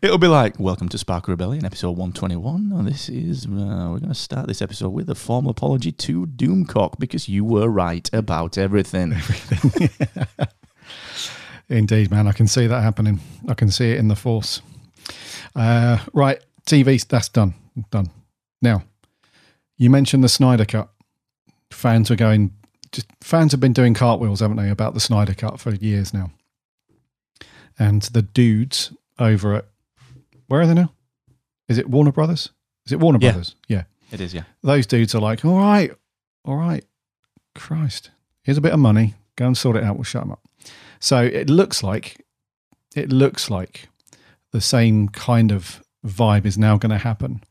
It'll 0.02 0.18
be 0.18 0.28
like, 0.28 0.60
welcome 0.60 0.90
to 0.90 0.98
Spark 0.98 1.28
Rebellion, 1.28 1.64
episode 1.64 1.92
121. 1.92 2.74
And 2.74 2.88
this 2.88 3.08
is, 3.08 3.46
uh, 3.46 3.50
we're 3.50 4.00
going 4.00 4.08
to 4.10 4.16
start 4.16 4.48
this 4.48 4.64
episode 4.64 4.90
with 4.90 5.12
a 5.12 5.16
formal 5.16 5.52
apology 5.52 5.92
to 5.92 6.26
Doomcock 6.26 6.98
because 7.00 7.30
you 7.30 7.46
were 7.46 7.70
right 7.70 8.10
about 8.12 8.58
everything. 8.58 9.14
Indeed, 11.74 12.12
man. 12.12 12.28
I 12.28 12.32
can 12.34 12.48
see 12.48 12.68
that 12.68 12.82
happening. 12.82 13.20
I 13.48 13.56
can 13.56 13.72
see 13.72 13.92
it 13.92 13.98
in 13.98 14.08
the 14.08 14.16
force. 14.16 14.62
Uh, 15.56 15.98
right, 16.14 16.40
TV, 16.68 17.06
that's 17.08 17.30
done. 17.30 17.56
Done. 17.90 18.12
Now, 18.62 18.84
you 19.78 19.90
mentioned 19.90 20.24
the 20.24 20.30
Snyder 20.30 20.66
Cut. 20.66 20.90
Fans 21.72 22.12
are 22.12 22.16
going, 22.16 22.52
just, 22.92 23.08
fans 23.22 23.52
have 23.54 23.60
been 23.60 23.74
doing 23.74 23.96
cartwheels, 23.96 24.40
haven't 24.42 24.58
they, 24.58 24.70
about 24.70 24.94
the 24.94 25.00
Snyder 25.00 25.34
Cut 25.34 25.60
for 25.60 25.74
years 25.74 26.14
now. 26.14 26.30
And 27.80 28.04
the 28.04 28.22
dudes 28.22 28.94
over 29.18 29.56
at, 29.56 29.66
where 30.48 30.62
are 30.62 30.68
they 30.68 30.76
now? 30.76 30.92
Is 31.68 31.80
it 31.80 31.90
Warner 31.90 32.12
Brothers? 32.12 32.50
Is 32.86 32.92
it 32.92 33.00
Warner 33.00 33.18
Yeah. 33.20 33.32
Brothers? 33.32 33.56
Yeah. 33.68 33.84
it 34.12 34.22
is, 34.22 34.34
yeah. 34.34 34.44
Those 34.62 34.86
dudes 34.86 35.16
are 35.16 35.20
like, 35.22 35.44
all 35.44 35.58
right, 35.58 35.92
all 36.46 36.56
right, 36.56 36.86
Christ, 37.56 38.12
here's 38.44 38.60
a 38.60 38.62
bit 38.62 38.74
of 38.74 38.80
money. 38.80 39.16
Go 39.36 39.48
and 39.48 39.58
sort 39.58 39.76
it 39.76 39.84
out. 39.84 39.96
We'll 39.96 40.04
shut 40.04 40.22
them 40.22 40.34
up. 40.34 40.42
So 41.04 41.22
it 41.22 41.50
looks 41.50 41.84
like, 41.84 42.26
it 42.96 43.12
looks 43.12 43.50
like 43.50 43.90
the 44.54 44.62
same 44.62 45.10
kind 45.10 45.52
of 45.52 45.84
vibe 46.08 46.46
is 46.46 46.58
now 46.58 46.78
going 46.78 46.92
to 46.92 46.98
happen 46.98 47.44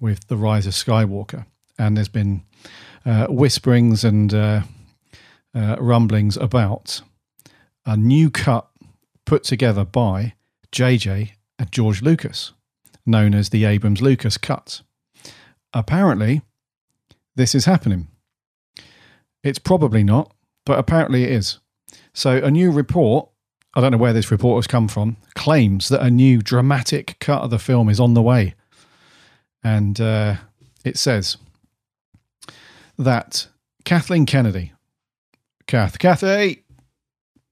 with 0.00 0.26
the 0.28 0.38
rise 0.38 0.66
of 0.66 0.72
Skywalker. 0.72 1.44
And 1.78 1.98
there's 1.98 2.08
been 2.08 2.44
uh, 3.04 3.26
whisperings 3.26 4.04
and 4.04 4.32
uh, 4.32 4.62
uh, 5.54 5.76
rumblings 5.78 6.38
about 6.38 7.02
a 7.84 7.94
new 7.94 8.30
cut 8.30 8.70
put 9.26 9.44
together 9.44 9.84
by 9.84 10.32
JJ 10.72 11.32
and 11.58 11.70
George 11.70 12.00
Lucas, 12.00 12.52
known 13.04 13.34
as 13.34 13.50
the 13.50 13.66
Abrams 13.66 14.00
Lucas 14.00 14.38
cut. 14.38 14.80
Apparently, 15.74 16.40
this 17.36 17.54
is 17.54 17.66
happening. 17.66 18.08
It's 19.42 19.58
probably 19.58 20.04
not, 20.04 20.32
but 20.64 20.78
apparently 20.78 21.24
it 21.24 21.32
is. 21.32 21.58
So, 22.14 22.36
a 22.38 22.50
new 22.50 22.70
report, 22.70 23.28
I 23.74 23.80
don't 23.80 23.92
know 23.92 23.98
where 23.98 24.12
this 24.12 24.30
report 24.30 24.58
has 24.58 24.66
come 24.66 24.88
from, 24.88 25.16
claims 25.34 25.88
that 25.88 26.00
a 26.00 26.10
new 26.10 26.40
dramatic 26.40 27.16
cut 27.18 27.42
of 27.42 27.50
the 27.50 27.58
film 27.58 27.88
is 27.88 28.00
on 28.00 28.14
the 28.14 28.22
way. 28.22 28.54
And 29.62 30.00
uh, 30.00 30.36
it 30.84 30.96
says 30.96 31.36
that 32.96 33.48
Kathleen 33.84 34.26
Kennedy, 34.26 34.72
Kath, 35.66 35.98
Kathy, 35.98 36.62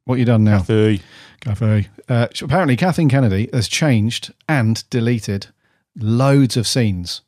what 0.04 0.18
you 0.18 0.24
done 0.24 0.44
now? 0.44 0.58
Kathy. 0.58 1.02
Kathy. 1.40 1.88
Uh, 2.08 2.28
apparently, 2.40 2.76
Kathleen 2.76 3.08
Kennedy 3.08 3.48
has 3.52 3.68
changed 3.68 4.32
and 4.48 4.88
deleted 4.90 5.48
loads 5.96 6.56
of 6.56 6.66
scenes 6.66 7.22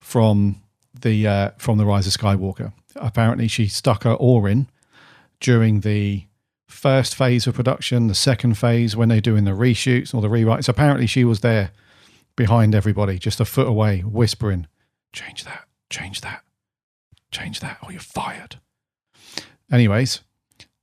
from 0.00 0.62
the 1.00 1.26
uh, 1.26 1.50
from 1.58 1.78
the 1.78 1.86
Rise 1.86 2.06
of 2.06 2.12
Skywalker. 2.12 2.72
Apparently, 2.96 3.48
she 3.48 3.68
stuck 3.68 4.04
her 4.04 4.14
oar 4.14 4.48
in 4.48 4.68
during 5.40 5.80
the 5.80 6.24
first 6.68 7.16
phase 7.16 7.46
of 7.46 7.54
production, 7.54 8.06
the 8.06 8.14
second 8.14 8.56
phase 8.56 8.94
when 8.94 9.08
they're 9.08 9.20
doing 9.20 9.44
the 9.44 9.52
reshoots 9.52 10.14
or 10.14 10.20
the 10.20 10.28
rewrites. 10.28 10.68
Apparently, 10.68 11.06
she 11.06 11.24
was 11.24 11.40
there 11.40 11.72
behind 12.36 12.74
everybody, 12.74 13.18
just 13.18 13.40
a 13.40 13.44
foot 13.44 13.66
away, 13.66 14.00
whispering, 14.00 14.66
"Change 15.12 15.44
that, 15.44 15.64
change 15.90 16.20
that, 16.20 16.42
change 17.32 17.60
that, 17.60 17.78
or 17.82 17.90
you're 17.90 18.00
fired." 18.00 18.60
Anyways, 19.72 20.20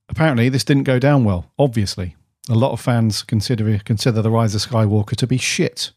apparently 0.08 0.48
this 0.48 0.64
didn't 0.64 0.84
go 0.84 0.98
down 0.98 1.24
well. 1.24 1.50
Obviously, 1.58 2.16
a 2.48 2.54
lot 2.54 2.72
of 2.72 2.80
fans 2.80 3.22
consider 3.22 3.78
consider 3.78 4.22
the 4.22 4.30
Rise 4.30 4.54
of 4.54 4.60
Skywalker 4.60 5.16
to 5.16 5.26
be 5.26 5.38
shit, 5.38 5.92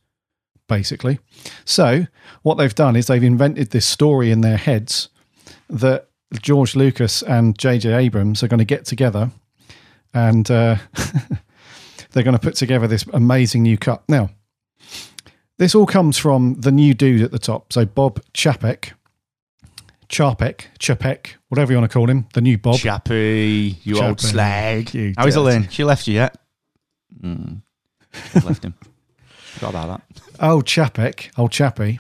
basically. 0.67 1.19
So 1.65 2.07
what 2.41 2.55
they've 2.55 2.73
done 2.73 2.95
is 2.95 3.07
they've 3.07 3.23
invented 3.23 3.71
this 3.71 3.85
story 3.85 4.31
in 4.31 4.41
their 4.41 4.57
heads 4.57 5.09
that 5.69 6.07
George 6.41 6.75
Lucas 6.75 7.21
and 7.23 7.57
J.J. 7.57 7.93
Abrams 7.93 8.43
are 8.43 8.47
going 8.47 8.59
to 8.59 8.65
get 8.65 8.85
together 8.85 9.31
and 10.14 10.49
uh, 10.49 10.78
they're 12.12 12.24
going 12.24 12.34
to 12.34 12.39
put 12.39 12.55
together 12.55 12.88
this 12.88 13.05
amazing 13.14 13.64
new 13.64 13.78
cut. 13.78 14.03
Now, 14.07 14.30
this 15.57 15.76
all 15.76 15.86
comes 15.86 16.18
from 16.18 16.55
the 16.62 16.72
new 16.72 16.93
dude 16.93 17.22
at 17.22 17.32
the 17.32 17.39
top. 17.39 17.72
So 17.74 17.86
Bob 17.86 18.22
Chapek, 18.34 18.91
Charpek, 20.07 20.66
Chapek, 20.80 21.32
whatever 21.49 21.72
you 21.74 21.78
want 21.80 21.91
to 21.91 21.93
call 21.93 22.10
him, 22.10 22.28
the 22.34 22.41
new 22.41 22.57
Bob. 22.57 22.78
Chappy, 22.78 23.78
you 23.84 24.01
old 24.01 24.20
slag. 24.22 24.93
you 24.93 25.14
How 25.18 25.28
is 25.28 25.36
dirty. 25.36 25.41
Elaine? 25.41 25.70
She 25.70 25.84
left 25.84 26.07
you 26.07 26.16
yet? 26.16 26.38
Mm. 27.22 27.62
Left 28.43 28.64
him. 28.64 28.74
Forgot 29.28 29.70
about 29.70 30.01
that. 30.10 30.22
old 30.41 30.66
Chapek, 30.66 31.30
old 31.38 31.51
Chappie, 31.51 31.99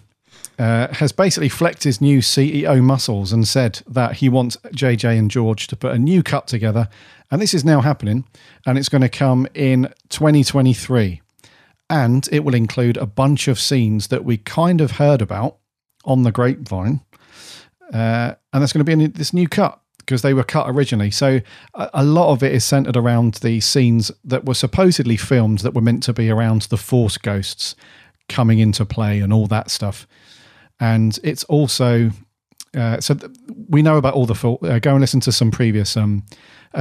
uh, 0.59 0.93
has 0.95 1.13
basically 1.13 1.47
flexed 1.47 1.85
his 1.85 2.01
new 2.01 2.19
CEO 2.19 2.83
muscles 2.83 3.31
and 3.31 3.47
said 3.47 3.81
that 3.87 4.17
he 4.17 4.27
wants 4.27 4.57
JJ 4.75 5.17
and 5.17 5.31
George 5.31 5.67
to 5.67 5.77
put 5.77 5.93
a 5.93 5.97
new 5.97 6.21
cut 6.21 6.47
together. 6.47 6.89
And 7.31 7.41
this 7.41 7.53
is 7.53 7.63
now 7.63 7.79
happening, 7.79 8.25
and 8.65 8.77
it's 8.77 8.89
going 8.89 9.01
to 9.01 9.09
come 9.09 9.47
in 9.53 9.93
2023. 10.09 11.21
And 11.89 12.27
it 12.31 12.43
will 12.43 12.55
include 12.55 12.97
a 12.97 13.05
bunch 13.05 13.47
of 13.47 13.59
scenes 13.59 14.07
that 14.07 14.25
we 14.25 14.37
kind 14.37 14.81
of 14.81 14.91
heard 14.91 15.21
about 15.21 15.57
on 16.03 16.23
the 16.23 16.31
grapevine. 16.31 17.01
Uh, 17.93 18.35
and 18.51 18.61
that's 18.61 18.73
going 18.73 18.85
to 18.85 18.95
be 18.97 19.03
in 19.03 19.11
this 19.13 19.33
new 19.33 19.47
cut 19.47 19.79
because 19.97 20.23
they 20.23 20.33
were 20.33 20.43
cut 20.43 20.69
originally. 20.69 21.09
So 21.09 21.39
a, 21.73 21.89
a 21.95 22.03
lot 22.03 22.33
of 22.33 22.43
it 22.43 22.51
is 22.51 22.65
centered 22.65 22.97
around 22.97 23.35
the 23.35 23.61
scenes 23.61 24.11
that 24.25 24.43
were 24.43 24.53
supposedly 24.53 25.15
filmed 25.15 25.59
that 25.59 25.73
were 25.73 25.81
meant 25.81 26.03
to 26.03 26.13
be 26.13 26.29
around 26.29 26.63
the 26.63 26.77
Force 26.77 27.17
ghosts 27.17 27.75
coming 28.27 28.59
into 28.59 28.85
play 28.85 29.19
and 29.21 29.31
all 29.31 29.47
that 29.47 29.71
stuff. 29.71 30.05
And 30.79 31.17
it's 31.23 31.43
also 31.45 32.11
uh, 32.75 32.99
so 32.99 33.15
th- 33.15 33.31
we 33.67 33.81
know 33.81 33.97
about 33.97 34.13
all 34.13 34.25
the 34.25 34.35
full. 34.35 34.59
Uh, 34.61 34.79
go 34.79 34.91
and 34.91 35.01
listen 35.01 35.19
to 35.21 35.31
some 35.31 35.51
previous 35.51 35.95
um, 35.97 36.23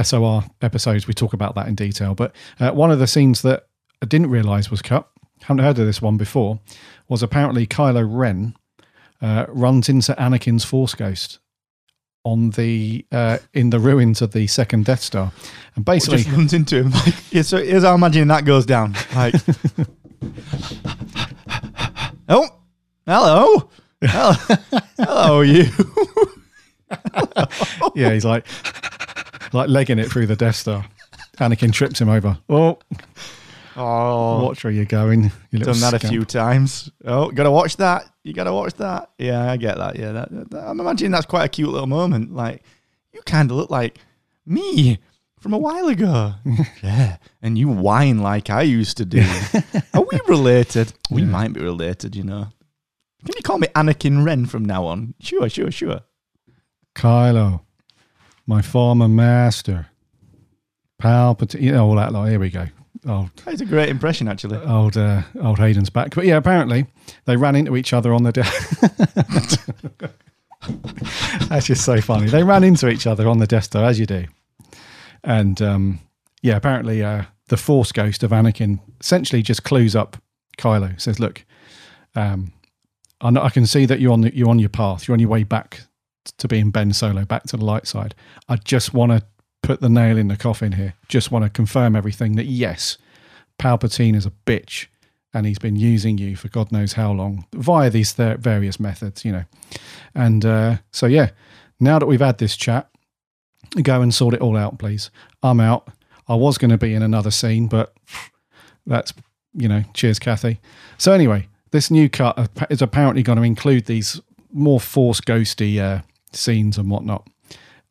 SOR 0.01 0.43
episodes. 0.61 1.07
We 1.07 1.13
talk 1.13 1.33
about 1.33 1.55
that 1.55 1.67
in 1.67 1.75
detail. 1.75 2.15
But 2.15 2.33
uh, 2.59 2.71
one 2.71 2.91
of 2.91 2.99
the 2.99 3.07
scenes 3.07 3.41
that 3.41 3.67
I 4.01 4.05
didn't 4.05 4.29
realize 4.29 4.69
was 4.69 4.81
cut. 4.81 5.09
Haven't 5.43 5.63
heard 5.63 5.79
of 5.79 5.85
this 5.85 6.01
one 6.01 6.17
before. 6.17 6.59
Was 7.07 7.23
apparently 7.23 7.65
Kylo 7.65 8.05
Ren 8.07 8.55
uh, 9.21 9.45
runs 9.49 9.89
into 9.89 10.13
Anakin's 10.13 10.63
Force 10.63 10.93
Ghost 10.93 11.39
on 12.23 12.51
the 12.51 13.05
uh, 13.11 13.39
in 13.53 13.71
the 13.71 13.79
ruins 13.79 14.21
of 14.21 14.33
the 14.33 14.45
second 14.47 14.85
Death 14.85 15.01
Star, 15.01 15.31
and 15.75 15.85
basically 15.85 16.19
just 16.19 16.31
runs 16.31 16.53
into 16.53 16.83
him. 16.83 16.91
Like, 16.93 17.15
yeah, 17.31 17.41
so 17.41 17.57
here's 17.57 17.83
how 17.83 17.93
I'm 17.93 17.99
imagining 17.99 18.27
that 18.27 18.45
goes 18.45 18.65
down. 18.65 18.95
Like, 19.15 19.33
oh, 22.29 22.47
hello, 23.07 23.69
hello, 24.01 24.33
hello, 24.97 25.41
you. 25.41 25.65
yeah, 27.95 28.11
he's 28.13 28.25
like 28.25 28.45
like 29.53 29.69
legging 29.69 29.99
it 29.99 30.09
through 30.11 30.27
the 30.27 30.35
Death 30.35 30.55
Star. 30.55 30.85
Anakin 31.37 31.71
trips 31.71 31.99
him 32.01 32.09
over. 32.09 32.37
Oh, 32.49 32.79
Oh, 33.81 34.43
watch 34.43 34.63
where 34.65 34.73
you're 34.73 34.83
going. 34.83 35.31
You 35.51 35.59
little 35.59 35.73
done 35.73 35.81
that 35.91 36.03
a 36.03 36.07
few 36.07 36.25
times. 36.25 36.91
Oh, 37.05 37.31
gotta 37.31 37.51
watch 37.51 37.77
that. 37.77 38.03
You 38.23 38.33
gotta 38.33 38.51
watch 38.51 38.73
that. 38.73 39.11
Yeah, 39.17 39.49
I 39.49 39.55
get 39.55 39.77
that. 39.77 39.97
Yeah, 39.97 40.11
that, 40.11 40.49
that- 40.51 40.67
I'm 40.67 40.79
imagining 40.81 41.11
that's 41.11 41.25
quite 41.25 41.45
a 41.45 41.49
cute 41.49 41.69
little 41.69 41.87
moment. 41.87 42.33
Like, 42.35 42.63
you 43.13 43.21
kind 43.21 43.49
of 43.49 43.55
look 43.55 43.69
like 43.69 43.97
me 44.45 44.99
from 45.39 45.53
a 45.53 45.57
while 45.57 45.87
ago. 45.87 46.33
yeah, 46.83 47.17
and 47.41 47.57
you 47.57 47.69
whine 47.69 48.19
like 48.19 48.49
I 48.49 48.63
used 48.63 48.97
to 48.97 49.05
do. 49.05 49.23
Are 49.93 50.01
we 50.11 50.19
related? 50.27 50.91
We 51.09 51.23
might 51.23 51.53
be 51.53 51.61
related, 51.61 52.17
you 52.17 52.23
know. 52.23 52.47
Can 53.25 53.33
you 53.35 53.41
call 53.43 53.57
me 53.57 53.67
Anakin 53.75 54.23
Ren 54.25 54.45
from 54.45 54.63
now 54.65 54.85
on? 54.85 55.13
Sure, 55.19 55.49
sure, 55.49 55.71
sure. 55.71 56.01
Kylo, 56.95 57.61
my 58.45 58.61
former 58.61 59.07
master, 59.07 59.87
Palpatine. 61.01 61.61
You 61.61 61.71
know 61.73 61.87
all 61.87 61.95
that. 61.95 62.11
Like, 62.13 62.29
here 62.31 62.39
we 62.39 62.49
go. 62.49 62.67
Old, 63.07 63.29
That's 63.45 63.61
a 63.61 63.65
great 63.65 63.87
impression, 63.89 64.27
actually. 64.27 64.57
old, 64.57 64.97
uh, 64.97 65.21
old 65.41 65.59
Hayden's 65.59 65.89
back. 65.89 66.13
But 66.15 66.25
yeah, 66.25 66.35
apparently 66.37 66.85
they 67.25 67.37
ran 67.37 67.55
into 67.55 67.75
each 67.77 67.93
other 67.93 68.13
on 68.13 68.23
the. 68.23 68.31
De- 68.33 70.09
That's 71.47 71.67
just 71.67 71.85
so 71.85 72.01
funny. 72.01 72.27
They 72.27 72.43
ran 72.43 72.63
into 72.63 72.89
each 72.89 73.07
other 73.07 73.27
on 73.27 73.39
the 73.39 73.47
Death 73.47 73.65
Star, 73.65 73.85
as 73.85 73.99
you 73.99 74.05
do. 74.05 74.25
And 75.23 75.61
um, 75.61 75.99
yeah, 76.41 76.55
apparently 76.57 77.03
uh, 77.03 77.23
the 77.47 77.57
Force 77.57 77.91
ghost 77.91 78.23
of 78.23 78.31
Anakin 78.31 78.79
essentially 78.99 79.41
just 79.41 79.63
clues 79.63 79.95
up 79.95 80.17
Kylo. 80.57 80.99
Says, 80.99 81.19
"Look, 81.19 81.45
um, 82.15 82.51
I, 83.21 83.29
know, 83.31 83.41
I 83.41 83.49
can 83.49 83.65
see 83.65 83.85
that 83.85 83.99
you're 83.99 84.13
on 84.13 84.21
the, 84.21 84.35
you're 84.35 84.49
on 84.49 84.59
your 84.59 84.69
path. 84.69 85.07
You're 85.07 85.13
on 85.13 85.19
your 85.19 85.29
way 85.29 85.43
back 85.43 85.81
to 86.37 86.47
being 86.47 86.71
Ben 86.71 86.93
Solo, 86.93 87.25
back 87.25 87.43
to 87.43 87.57
the 87.57 87.65
light 87.65 87.87
side. 87.87 88.15
I 88.47 88.55
just 88.57 88.93
want 88.93 89.11
to 89.11 89.23
put 89.61 89.81
the 89.81 89.89
nail 89.89 90.17
in 90.17 90.27
the 90.27 90.37
coffin 90.37 90.73
here. 90.73 90.93
Just 91.07 91.31
want 91.31 91.43
to 91.43 91.49
confirm 91.49 91.95
everything 91.95 92.35
that 92.35 92.45
yes, 92.45 92.97
Palpatine 93.59 94.15
is 94.15 94.25
a 94.25 94.31
bitch." 94.45 94.87
And 95.31 95.45
he's 95.45 95.59
been 95.59 95.75
using 95.75 96.17
you 96.17 96.35
for 96.35 96.47
God 96.47 96.71
knows 96.71 96.93
how 96.93 97.11
long 97.11 97.45
via 97.53 97.91
these 97.91 98.13
th- 98.13 98.39
various 98.39 98.79
methods, 98.79 99.23
you 99.23 99.31
know. 99.31 99.43
And 100.15 100.43
uh, 100.43 100.77
so, 100.91 101.05
yeah, 101.05 101.29
now 101.79 101.99
that 101.99 102.07
we've 102.07 102.19
had 102.19 102.39
this 102.39 102.57
chat, 102.57 102.89
go 103.83 104.01
and 104.01 104.11
sort 104.13 104.33
it 104.33 104.41
all 104.41 104.57
out, 104.57 104.79
please. 104.79 105.11
I'm 105.43 105.59
out. 105.59 105.87
I 106.27 106.35
was 106.35 106.57
going 106.57 106.71
to 106.71 106.77
be 106.77 106.93
in 106.93 107.03
another 107.03 107.31
scene, 107.31 107.67
but 107.67 107.93
that's, 108.87 109.13
you 109.53 109.67
know, 109.67 109.83
cheers, 109.93 110.17
Kathy. 110.17 110.59
So, 110.97 111.11
anyway, 111.11 111.47
this 111.71 111.91
new 111.91 112.09
cut 112.09 112.49
is 112.69 112.81
apparently 112.81 113.23
going 113.23 113.37
to 113.37 113.43
include 113.43 113.85
these 113.85 114.19
more 114.51 114.79
force 114.79 115.21
ghosty 115.21 115.79
uh, 115.79 116.01
scenes 116.31 116.77
and 116.77 116.89
whatnot. 116.89 117.27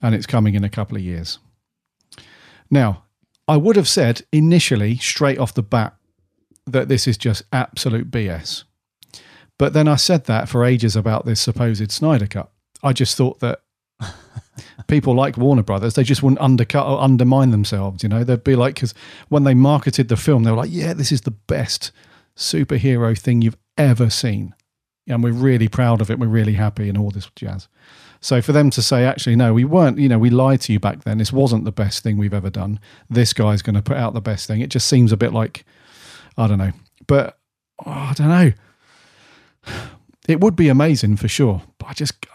And 0.01 0.15
it's 0.15 0.27
coming 0.27 0.55
in 0.55 0.65
a 0.65 0.69
couple 0.69 0.97
of 0.97 1.03
years. 1.03 1.39
Now, 2.71 3.05
I 3.47 3.57
would 3.57 3.77
have 3.77 3.89
said 3.89 4.23
initially, 4.33 4.97
straight 4.97 5.39
off 5.39 5.55
the 5.55 5.63
bat, 5.63 5.97
that 6.67 6.89
this 6.89 7.09
is 7.09 7.17
just 7.17 7.43
absolute 7.53 8.11
BS. 8.11 8.65
But 9.59 9.73
then 9.73 9.89
I 9.89 9.97
said 9.97 10.25
that 10.27 10.49
for 10.49 10.65
ages 10.65 10.95
about 10.95 11.27
this 11.27 11.41
supposed 11.41 11.91
Snyder 11.91 12.27
cut. 12.27 12.51
I 12.83 12.93
just 12.93 13.17
thought 13.17 13.41
that 13.41 13.63
people 14.87 15.15
like 15.15 15.37
Warner 15.37 15.63
Brothers, 15.63 15.95
they 15.95 16.05
just 16.05 16.23
wouldn't 16.23 16.41
undercut 16.41 16.87
or 16.87 17.01
undermine 17.01 17.51
themselves. 17.51 18.03
You 18.03 18.09
know, 18.09 18.23
they'd 18.23 18.45
be 18.45 18.55
like, 18.55 18.75
because 18.75 18.95
when 19.29 19.45
they 19.45 19.55
marketed 19.55 20.09
the 20.09 20.17
film, 20.17 20.45
they 20.45 20.51
were 20.51 20.59
like, 20.59 20.73
yeah, 20.73 20.93
this 20.93 21.11
is 21.11 21.23
the 21.23 21.33
best 21.33 21.91
superhero 22.37 23.19
thing 23.19 23.43
you've 23.43 23.57
ever 23.79 24.11
seen. 24.11 24.55
And 25.07 25.25
we're 25.25 25.33
really 25.33 25.69
proud 25.69 26.03
of 26.03 26.11
it. 26.11 26.19
We're 26.19 26.27
really 26.27 26.55
happy 26.55 26.89
and 26.89 26.99
all 26.99 27.11
this 27.11 27.31
jazz. 27.35 27.69
So 28.21 28.43
for 28.43 28.53
them 28.53 28.71
to 28.71 28.83
say, 28.83 29.05
actually, 29.05 29.37
no, 29.37 29.55
we 29.55 29.65
weren't, 29.65 29.99
you 29.99 30.09
know, 30.09 30.19
we 30.19 30.31
lied 30.31 30.61
to 30.63 30.73
you 30.73 30.81
back 30.81 31.05
then. 31.05 31.19
This 31.19 31.33
wasn't 31.33 31.65
the 31.65 31.73
best 31.73 32.03
thing 32.03 32.19
we've 32.19 32.35
ever 32.35 32.51
done. 32.51 32.81
This 33.09 33.33
guy's 33.33 33.63
going 33.63 33.77
to 33.77 33.83
put 33.83 33.97
out 33.97 34.13
the 34.13 34.21
best 34.21 34.47
thing. 34.47 34.61
It 34.61 34.71
just 34.71 34.89
seems 34.89 35.13
a 35.13 35.17
bit 35.17 35.33
like, 35.33 35.65
I 36.37 36.47
don't 36.47 36.59
know. 36.59 36.73
But 37.07 37.39
oh, 37.87 37.91
I 37.91 38.13
don't 38.15 38.29
know. 38.29 38.53
It 40.29 40.43
would 40.43 40.57
be 40.57 40.69
amazing 40.69 41.17
for 41.17 41.27
sure. 41.27 41.63
But 41.79 41.87
I 41.87 41.93
just, 41.95 42.27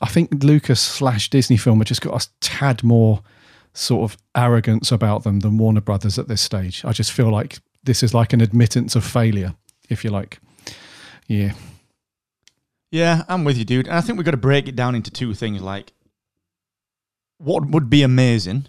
I 0.00 0.08
think 0.08 0.42
Lucas 0.42 0.80
slash 0.80 1.30
Disney 1.30 1.56
film 1.56 1.78
have 1.78 1.86
just 1.86 2.00
got 2.00 2.20
a 2.20 2.28
tad 2.40 2.82
more 2.82 3.22
sort 3.74 4.10
of 4.10 4.18
arrogance 4.34 4.90
about 4.90 5.22
them 5.22 5.38
than 5.38 5.56
Warner 5.56 5.80
Brothers 5.80 6.18
at 6.18 6.26
this 6.26 6.40
stage. 6.40 6.84
I 6.84 6.90
just 6.90 7.12
feel 7.12 7.30
like 7.30 7.60
this 7.84 8.02
is 8.02 8.12
like 8.12 8.32
an 8.32 8.40
admittance 8.40 8.96
of 8.96 9.04
failure, 9.04 9.54
if 9.88 10.02
you 10.02 10.10
like. 10.10 10.40
Yeah. 11.26 11.54
Yeah, 12.90 13.24
I'm 13.28 13.44
with 13.44 13.56
you, 13.56 13.64
dude. 13.64 13.86
And 13.86 13.96
I 13.96 14.00
think 14.00 14.18
we've 14.18 14.24
got 14.24 14.32
to 14.32 14.36
break 14.36 14.68
it 14.68 14.76
down 14.76 14.94
into 14.94 15.10
two 15.10 15.32
things 15.34 15.62
like 15.62 15.92
what 17.38 17.68
would 17.70 17.90
be 17.90 18.02
amazing 18.02 18.66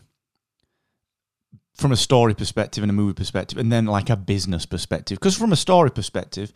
from 1.76 1.92
a 1.92 1.98
story 1.98 2.34
perspective 2.34 2.84
and 2.84 2.90
a 2.90 2.94
movie 2.94 3.14
perspective, 3.14 3.58
and 3.58 3.72
then 3.72 3.86
like 3.86 4.10
a 4.10 4.16
business 4.16 4.66
perspective. 4.66 5.20
Because 5.20 5.38
from 5.38 5.52
a 5.52 5.58
story 5.58 5.92
perspective, 5.92 6.54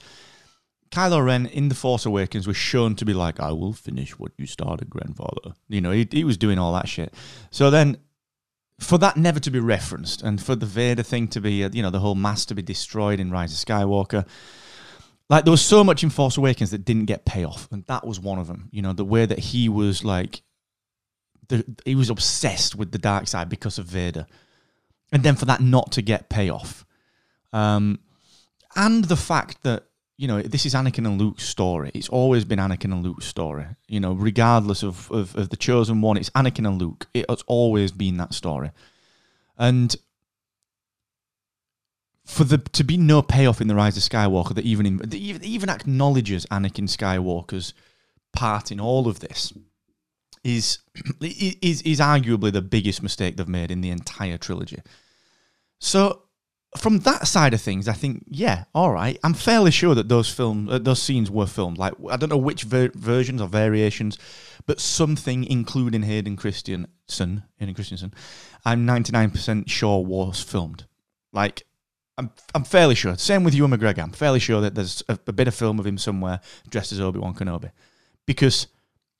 Kylo 0.91 1.25
Ren 1.25 1.45
in 1.47 1.69
The 1.69 1.75
Force 1.75 2.05
Awakens 2.05 2.47
was 2.47 2.55
shown 2.55 2.95
to 2.95 3.05
be 3.05 3.13
like, 3.13 3.39
I 3.39 3.51
will 3.51 3.73
finish 3.73 4.17
what 4.17 4.31
you 4.37 4.45
started, 4.45 4.89
grandfather. 4.89 5.55
You 5.67 5.81
know, 5.81 5.91
he, 5.91 6.07
he 6.09 6.23
was 6.23 6.37
doing 6.37 6.57
all 6.59 6.73
that 6.73 6.87
shit. 6.87 7.13
So 7.51 7.69
then, 7.69 7.97
for 8.79 8.97
that 8.99 9.17
never 9.17 9.39
to 9.39 9.51
be 9.51 9.59
referenced, 9.59 10.21
and 10.21 10.41
for 10.41 10.55
the 10.55 10.65
Vader 10.65 11.03
thing 11.03 11.27
to 11.29 11.41
be, 11.41 11.63
uh, 11.63 11.69
you 11.73 11.81
know, 11.81 11.89
the 11.89 11.99
whole 11.99 12.15
mass 12.15 12.45
to 12.45 12.55
be 12.55 12.61
destroyed 12.61 13.19
in 13.19 13.31
Rise 13.31 13.51
of 13.51 13.67
Skywalker, 13.67 14.25
like 15.29 15.43
there 15.43 15.51
was 15.51 15.61
so 15.61 15.83
much 15.83 16.03
in 16.03 16.09
Force 16.09 16.37
Awakens 16.37 16.71
that 16.71 16.85
didn't 16.85 17.05
get 17.05 17.25
payoff, 17.25 17.67
and 17.71 17.85
that 17.87 18.05
was 18.05 18.19
one 18.19 18.39
of 18.39 18.47
them. 18.47 18.69
You 18.71 18.81
know, 18.81 18.93
the 18.93 19.05
way 19.05 19.25
that 19.25 19.39
he 19.39 19.69
was 19.69 20.03
like, 20.03 20.41
the, 21.49 21.65
he 21.85 21.95
was 21.95 22.09
obsessed 22.09 22.75
with 22.75 22.91
the 22.91 22.97
dark 22.97 23.27
side 23.27 23.49
because 23.49 23.77
of 23.77 23.85
Vader, 23.85 24.25
and 25.11 25.23
then 25.23 25.35
for 25.35 25.45
that 25.45 25.61
not 25.61 25.91
to 25.93 26.01
get 26.01 26.29
payoff, 26.29 26.85
um, 27.53 27.99
and 28.75 29.05
the 29.05 29.17
fact 29.17 29.63
that 29.63 29.83
you 30.17 30.27
know, 30.27 30.41
this 30.41 30.65
is 30.65 30.73
Anakin 30.73 31.05
and 31.05 31.21
Luke's 31.21 31.47
story. 31.47 31.91
It's 31.93 32.09
always 32.09 32.43
been 32.43 32.57
Anakin 32.57 32.85
and 32.85 33.03
Luke's 33.03 33.25
story. 33.25 33.67
You 33.87 33.99
know, 33.99 34.13
regardless 34.13 34.81
of, 34.81 35.11
of, 35.11 35.35
of, 35.35 35.49
the 35.49 35.55
chosen 35.55 36.01
one, 36.01 36.17
it's 36.17 36.31
Anakin 36.31 36.67
and 36.67 36.81
Luke. 36.81 37.05
It, 37.13 37.27
It's 37.29 37.43
always 37.45 37.91
been 37.91 38.17
that 38.17 38.33
story. 38.33 38.71
And 39.59 39.95
for 42.27 42.43
the 42.43 42.57
to 42.57 42.83
be 42.83 42.97
no 42.97 43.21
payoff 43.21 43.61
in 43.61 43.67
the 43.67 43.75
Rise 43.75 43.95
of 43.95 44.03
Skywalker 44.03 44.53
that 44.53 44.65
even 44.65 44.85
in, 44.85 44.97
that 44.97 45.15
even 45.15 45.69
acknowledges 45.69 46.45
Anakin 46.47 46.89
Skywalker's 46.89 47.73
part 48.33 48.71
in 48.71 48.79
all 48.79 49.07
of 49.07 49.21
this 49.21 49.53
is 50.43 50.79
is 51.21 51.81
is 51.81 51.99
arguably 51.99 52.51
the 52.51 52.61
biggest 52.61 53.01
mistake 53.01 53.37
they've 53.37 53.47
made 53.47 53.71
in 53.71 53.81
the 53.81 53.89
entire 53.89 54.37
trilogy. 54.37 54.79
So 55.79 56.23
from 56.75 56.99
that 56.99 57.27
side 57.27 57.53
of 57.53 57.61
things, 57.61 57.87
I 57.87 57.93
think, 57.93 58.25
yeah, 58.27 58.65
all 58.75 58.91
right. 58.91 59.17
I'm 59.23 59.33
fairly 59.33 59.71
sure 59.71 59.95
that 59.95 60.09
those 60.09 60.29
film, 60.29 60.67
uh, 60.67 60.77
those 60.79 61.01
scenes 61.01 61.31
were 61.31 61.47
filmed. 61.47 61.77
Like, 61.77 61.93
I 62.09 62.17
don't 62.17 62.29
know 62.29 62.37
which 62.37 62.63
ver- 62.63 62.91
versions 62.93 63.41
or 63.41 63.47
variations, 63.47 64.17
but 64.65 64.81
something, 64.81 65.45
including 65.45 66.03
Hayden 66.03 66.35
Christensen, 66.35 67.43
Hayden 67.57 67.73
Christensen, 67.73 68.13
I'm 68.65 68.85
99% 68.85 69.69
sure 69.69 70.03
was 70.03 70.41
filmed. 70.41 70.85
Like, 71.31 71.65
I'm, 72.17 72.31
I'm 72.55 72.63
fairly 72.63 72.95
sure. 72.95 73.15
Same 73.17 73.43
with 73.43 73.53
Ewan 73.53 73.71
McGregor. 73.71 74.03
I'm 74.03 74.11
fairly 74.11 74.39
sure 74.39 74.61
that 74.61 74.75
there's 74.75 75.03
a, 75.07 75.19
a 75.27 75.33
bit 75.33 75.47
of 75.47 75.55
film 75.55 75.79
of 75.79 75.85
him 75.85 75.97
somewhere 75.97 76.39
dressed 76.69 76.91
as 76.91 76.99
Obi 76.99 77.19
Wan 77.19 77.33
Kenobi, 77.33 77.71
because 78.25 78.67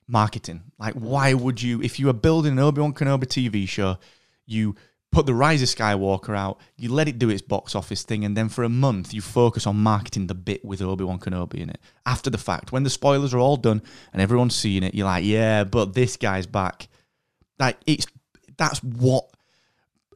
marketing. 0.08 0.64
Like, 0.80 0.96
why 0.96 1.34
would 1.34 1.62
you, 1.62 1.82
if 1.82 2.00
you 2.00 2.10
are 2.10 2.14
building 2.14 2.54
an 2.54 2.60
Obi 2.60 2.82
Wan 2.82 2.94
Kenobi 2.94 3.26
TV 3.26 3.68
show, 3.68 3.98
you 4.46 4.76
put 5.12 5.26
the 5.26 5.34
Rise 5.34 5.62
of 5.62 5.70
Skywalker 5.70 6.36
out, 6.36 6.60
you 6.76 6.92
let 6.92 7.08
it 7.08 7.20
do 7.20 7.30
its 7.30 7.42
box 7.42 7.76
office 7.76 8.04
thing, 8.04 8.26
and 8.26 8.36
then 8.36 8.50
for 8.50 8.64
a 8.64 8.70
month 8.70 9.14
you 9.14 9.22
focus 9.22 9.66
on 9.68 9.76
marketing 9.78 10.28
the 10.28 10.36
bit 10.36 10.64
with 10.66 10.82
Obi 10.82 11.04
Wan 11.04 11.20
Kenobi 11.20 11.56
in 11.56 11.70
it. 11.70 11.80
After 12.06 12.30
the 12.30 12.38
fact, 12.38 12.72
when 12.72 12.84
the 12.84 12.90
spoilers 12.90 13.34
are 13.34 13.40
all 13.40 13.58
done 13.58 13.82
and 14.14 14.22
everyone's 14.22 14.56
seeing 14.56 14.84
it, 14.84 14.96
you're 14.96 15.06
like, 15.06 15.24
yeah, 15.24 15.64
but 15.64 15.94
this 15.94 16.18
guy's 16.18 16.46
back. 16.46 16.88
Like 17.60 17.78
it's 17.86 18.06
that's 18.58 18.84
what 18.84 19.30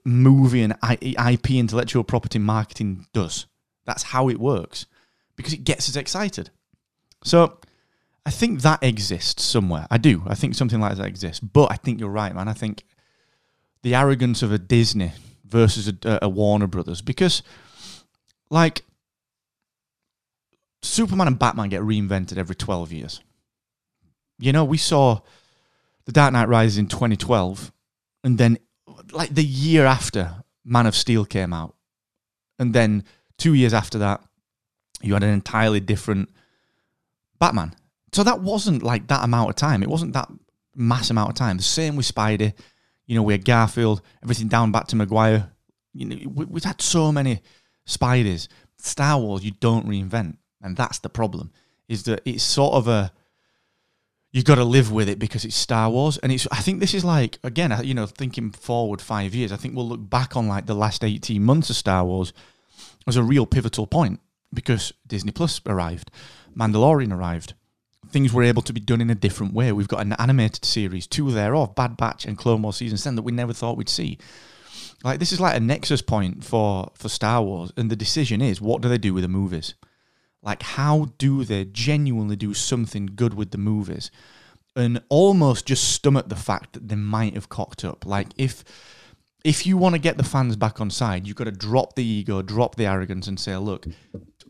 movie 0.03 0.61
and 0.61 0.75
IP 0.81 1.51
intellectual 1.51 2.03
property 2.03 2.39
marketing 2.39 3.05
does. 3.13 3.45
That's 3.85 4.03
how 4.03 4.29
it 4.29 4.39
works 4.39 4.85
because 5.35 5.53
it 5.53 5.63
gets 5.63 5.89
us 5.89 5.95
excited. 5.95 6.49
So 7.23 7.59
I 8.25 8.29
think 8.29 8.61
that 8.61 8.83
exists 8.83 9.43
somewhere. 9.43 9.87
I 9.89 9.97
do. 9.97 10.23
I 10.27 10.35
think 10.35 10.55
something 10.55 10.79
like 10.79 10.97
that 10.97 11.07
exists. 11.07 11.39
But 11.39 11.71
I 11.71 11.75
think 11.75 11.99
you're 11.99 12.09
right, 12.09 12.33
man. 12.33 12.47
I 12.47 12.53
think 12.53 12.83
the 13.81 13.95
arrogance 13.95 14.43
of 14.43 14.51
a 14.51 14.59
Disney 14.59 15.11
versus 15.45 15.87
a, 15.87 16.19
a 16.21 16.29
Warner 16.29 16.67
Brothers 16.67 17.01
because, 17.01 17.41
like, 18.49 18.83
Superman 20.83 21.27
and 21.27 21.39
Batman 21.39 21.69
get 21.69 21.81
reinvented 21.81 22.37
every 22.37 22.55
12 22.55 22.91
years. 22.91 23.21
You 24.39 24.51
know, 24.51 24.65
we 24.65 24.77
saw 24.77 25.21
The 26.05 26.11
Dark 26.11 26.33
Knight 26.33 26.47
Rises 26.47 26.77
in 26.77 26.87
2012, 26.87 27.71
and 28.23 28.37
then, 28.37 28.57
like, 29.11 29.33
the 29.33 29.43
year 29.43 29.85
after, 29.85 30.43
Man 30.63 30.85
of 30.85 30.95
Steel 30.95 31.25
came 31.25 31.53
out. 31.53 31.75
And 32.59 32.73
then 32.73 33.03
two 33.37 33.53
years 33.53 33.73
after 33.73 33.97
that, 33.99 34.23
you 35.01 35.13
had 35.13 35.23
an 35.23 35.29
entirely 35.29 35.79
different 35.79 36.29
Batman. 37.39 37.73
So 38.13 38.23
that 38.23 38.41
wasn't 38.41 38.83
like 38.83 39.07
that 39.07 39.23
amount 39.23 39.49
of 39.49 39.55
time. 39.55 39.81
It 39.81 39.89
wasn't 39.89 40.13
that 40.13 40.29
mass 40.75 41.09
amount 41.09 41.29
of 41.29 41.35
time. 41.35 41.57
The 41.57 41.63
same 41.63 41.95
with 41.95 42.13
Spidey. 42.13 42.53
You 43.07 43.15
know, 43.15 43.23
we 43.23 43.33
had 43.33 43.45
Garfield, 43.45 44.01
everything 44.21 44.47
down 44.47 44.71
back 44.71 44.87
to 44.87 44.95
Maguire. 44.95 45.51
You 45.93 46.05
know, 46.05 46.15
we, 46.33 46.45
we've 46.45 46.63
had 46.63 46.81
so 46.81 47.11
many 47.11 47.41
Spiders. 47.85 48.47
Star 48.77 49.19
Wars, 49.19 49.43
you 49.43 49.51
don't 49.51 49.87
reinvent, 49.87 50.37
and 50.61 50.77
that's 50.77 50.99
the 50.99 51.09
problem. 51.09 51.51
Is 51.87 52.03
that 52.03 52.21
it's 52.25 52.43
sort 52.43 52.73
of 52.73 52.87
a 52.87 53.11
you've 54.31 54.45
got 54.45 54.55
to 54.55 54.63
live 54.63 54.91
with 54.91 55.09
it 55.09 55.19
because 55.19 55.45
it's 55.45 55.55
Star 55.55 55.89
Wars, 55.89 56.17
and 56.19 56.31
it's. 56.31 56.47
I 56.51 56.61
think 56.61 56.79
this 56.79 56.93
is 56.93 57.05
like 57.05 57.39
again, 57.43 57.73
you 57.83 57.93
know, 57.93 58.07
thinking 58.07 58.51
forward 58.51 59.01
five 59.01 59.35
years. 59.35 59.51
I 59.51 59.57
think 59.57 59.75
we'll 59.75 59.87
look 59.87 60.09
back 60.09 60.35
on 60.35 60.47
like 60.47 60.65
the 60.65 60.75
last 60.75 61.03
eighteen 61.03 61.43
months 61.43 61.69
of 61.69 61.75
Star 61.75 62.03
Wars 62.03 62.33
as 63.07 63.17
a 63.17 63.23
real 63.23 63.45
pivotal 63.45 63.87
point 63.87 64.19
because 64.53 64.93
Disney 65.07 65.31
Plus 65.31 65.61
arrived, 65.65 66.11
Mandalorian 66.55 67.13
arrived, 67.13 67.53
things 68.09 68.33
were 68.33 68.43
able 68.43 68.61
to 68.63 68.73
be 68.73 68.79
done 68.79 69.01
in 69.01 69.09
a 69.09 69.15
different 69.15 69.53
way. 69.53 69.71
We've 69.71 69.87
got 69.87 70.01
an 70.01 70.13
animated 70.13 70.65
series, 70.65 71.07
two 71.07 71.31
thereof, 71.31 71.75
Bad 71.75 71.97
Batch 71.97 72.25
and 72.25 72.37
Clone 72.37 72.61
Wars 72.61 72.77
Season 72.77 72.97
10 72.97 73.15
that 73.15 73.21
we 73.21 73.31
never 73.31 73.53
thought 73.53 73.77
we'd 73.77 73.89
see. 73.89 74.17
Like 75.03 75.19
this 75.19 75.31
is 75.31 75.39
like 75.39 75.55
a 75.55 75.59
nexus 75.59 76.01
point 76.01 76.43
for 76.43 76.91
for 76.93 77.09
Star 77.09 77.41
Wars, 77.41 77.71
and 77.75 77.89
the 77.89 77.95
decision 77.95 78.41
is 78.41 78.61
what 78.61 78.81
do 78.81 78.89
they 78.89 78.97
do 78.97 79.13
with 79.13 79.23
the 79.23 79.27
movies? 79.27 79.73
Like 80.43 80.63
how 80.63 81.09
do 81.17 81.43
they 81.43 81.65
genuinely 81.65 82.35
do 82.35 82.53
something 82.53 83.11
good 83.15 83.33
with 83.33 83.51
the 83.51 83.57
movies, 83.57 84.09
and 84.75 85.01
almost 85.09 85.65
just 85.65 85.89
stomach 85.89 86.29
the 86.29 86.35
fact 86.35 86.73
that 86.73 86.87
they 86.87 86.95
might 86.95 87.35
have 87.35 87.49
cocked 87.49 87.85
up. 87.85 88.05
Like 88.05 88.29
if 88.37 88.63
if 89.43 89.65
you 89.65 89.77
want 89.77 89.95
to 89.95 89.99
get 89.99 90.17
the 90.17 90.23
fans 90.23 90.55
back 90.55 90.79
on 90.79 90.89
side, 90.89 91.27
you've 91.27 91.35
got 91.35 91.45
to 91.45 91.51
drop 91.51 91.95
the 91.95 92.05
ego, 92.05 92.41
drop 92.41 92.75
the 92.75 92.85
arrogance, 92.85 93.27
and 93.27 93.39
say, 93.39 93.55
look, 93.57 93.85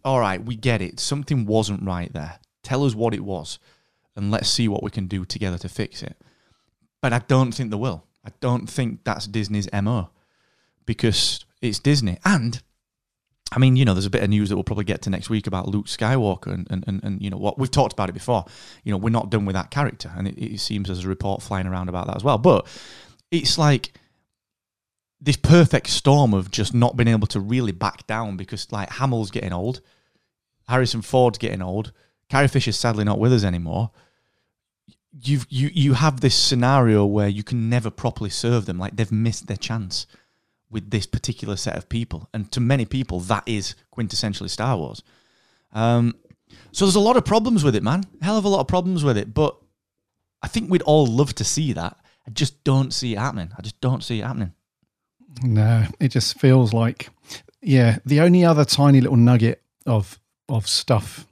all 0.03 0.19
right, 0.19 0.43
we 0.43 0.55
get 0.55 0.81
it. 0.81 0.99
Something 0.99 1.45
wasn't 1.45 1.83
right 1.83 2.11
there. 2.11 2.39
Tell 2.63 2.83
us 2.85 2.95
what 2.95 3.13
it 3.13 3.23
was, 3.23 3.59
and 4.15 4.31
let's 4.31 4.49
see 4.49 4.67
what 4.67 4.83
we 4.83 4.91
can 4.91 5.07
do 5.07 5.25
together 5.25 5.57
to 5.59 5.69
fix 5.69 6.03
it. 6.03 6.15
But 7.01 7.13
I 7.13 7.19
don't 7.19 7.51
think 7.51 7.71
they 7.71 7.77
will. 7.77 8.05
I 8.23 8.29
don't 8.39 8.69
think 8.69 9.03
that's 9.03 9.25
Disney's 9.27 9.67
MO 9.73 10.09
because 10.85 11.45
it's 11.61 11.79
Disney. 11.79 12.17
And 12.23 12.61
I 13.51 13.59
mean, 13.59 13.75
you 13.75 13.83
know, 13.83 13.93
there's 13.93 14.05
a 14.05 14.11
bit 14.11 14.23
of 14.23 14.29
news 14.29 14.49
that 14.49 14.55
we'll 14.55 14.63
probably 14.63 14.85
get 14.85 15.01
to 15.03 15.09
next 15.09 15.29
week 15.29 15.45
about 15.45 15.67
Luke 15.67 15.87
Skywalker 15.87 16.53
and, 16.53 16.67
and, 16.69 16.85
and, 16.87 17.03
and 17.03 17.21
you 17.21 17.29
know, 17.29 17.37
what 17.37 17.59
we've 17.59 17.69
talked 17.69 17.91
about 17.91 18.09
it 18.09 18.13
before. 18.13 18.45
You 18.83 18.91
know, 18.91 18.97
we're 18.97 19.09
not 19.09 19.29
done 19.29 19.45
with 19.45 19.55
that 19.55 19.71
character. 19.71 20.09
And 20.15 20.27
it, 20.27 20.37
it 20.37 20.59
seems 20.59 20.87
there's 20.87 21.03
a 21.03 21.09
report 21.09 21.41
flying 21.41 21.67
around 21.67 21.89
about 21.89 22.07
that 22.07 22.15
as 22.15 22.23
well. 22.23 22.37
But 22.37 22.65
it's 23.29 23.57
like 23.57 23.91
this 25.19 25.35
perfect 25.35 25.87
storm 25.87 26.33
of 26.33 26.49
just 26.49 26.73
not 26.73 26.95
being 26.95 27.09
able 27.09 27.27
to 27.27 27.41
really 27.41 27.73
back 27.73 28.07
down 28.07 28.37
because, 28.37 28.71
like, 28.71 28.89
Hamill's 28.89 29.31
getting 29.31 29.51
old, 29.51 29.81
Harrison 30.69 31.01
Ford's 31.01 31.37
getting 31.37 31.61
old, 31.61 31.91
Carrie 32.29 32.47
Fisher's 32.47 32.79
sadly 32.79 33.03
not 33.03 33.19
with 33.19 33.33
us 33.33 33.43
anymore. 33.43 33.91
You've, 35.23 35.45
you 35.49 35.69
you 35.73 35.93
have 35.95 36.21
this 36.21 36.33
scenario 36.33 37.05
where 37.05 37.27
you 37.27 37.43
can 37.43 37.69
never 37.69 37.89
properly 37.89 38.29
serve 38.29 38.65
them, 38.65 38.79
like 38.79 38.95
they've 38.95 39.11
missed 39.11 39.47
their 39.47 39.57
chance 39.57 40.07
with 40.71 40.89
this 40.89 41.05
particular 41.05 41.55
set 41.55 41.75
of 41.75 41.89
people. 41.89 42.29
And 42.33 42.51
to 42.53 42.59
many 42.59 42.85
people, 42.85 43.19
that 43.21 43.43
is 43.45 43.75
quintessentially 43.95 44.49
Star 44.49 44.77
Wars. 44.77 45.03
Um, 45.73 46.15
so 46.71 46.85
there's 46.85 46.95
a 46.95 46.99
lot 46.99 47.17
of 47.17 47.25
problems 47.25 47.63
with 47.63 47.75
it, 47.75 47.83
man. 47.83 48.03
Hell 48.21 48.37
of 48.37 48.45
a 48.45 48.49
lot 48.49 48.61
of 48.61 48.67
problems 48.67 49.03
with 49.03 49.17
it. 49.17 49.33
But 49.33 49.55
I 50.41 50.47
think 50.47 50.69
we'd 50.69 50.81
all 50.83 51.05
love 51.05 51.35
to 51.35 51.43
see 51.43 51.73
that. 51.73 51.97
I 52.27 52.31
just 52.31 52.63
don't 52.63 52.93
see 52.93 53.13
it 53.13 53.19
happening. 53.19 53.51
I 53.57 53.61
just 53.61 53.79
don't 53.81 54.03
see 54.03 54.19
it 54.19 54.25
happening. 54.25 54.53
No, 55.43 55.85
it 55.99 56.09
just 56.09 56.39
feels 56.39 56.73
like, 56.73 57.09
yeah, 57.61 57.99
the 58.05 58.19
only 58.19 58.43
other 58.43 58.65
tiny 58.65 59.01
little 59.01 59.17
nugget 59.17 59.61
of 59.85 60.19
of 60.49 60.67
stuff 60.67 61.25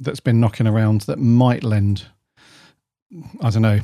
that's 0.00 0.20
been 0.20 0.40
knocking 0.40 0.66
around 0.66 1.02
that 1.02 1.18
might 1.18 1.64
lend, 1.64 2.06
I 3.40 3.50
don't 3.50 3.62
know, 3.62 3.80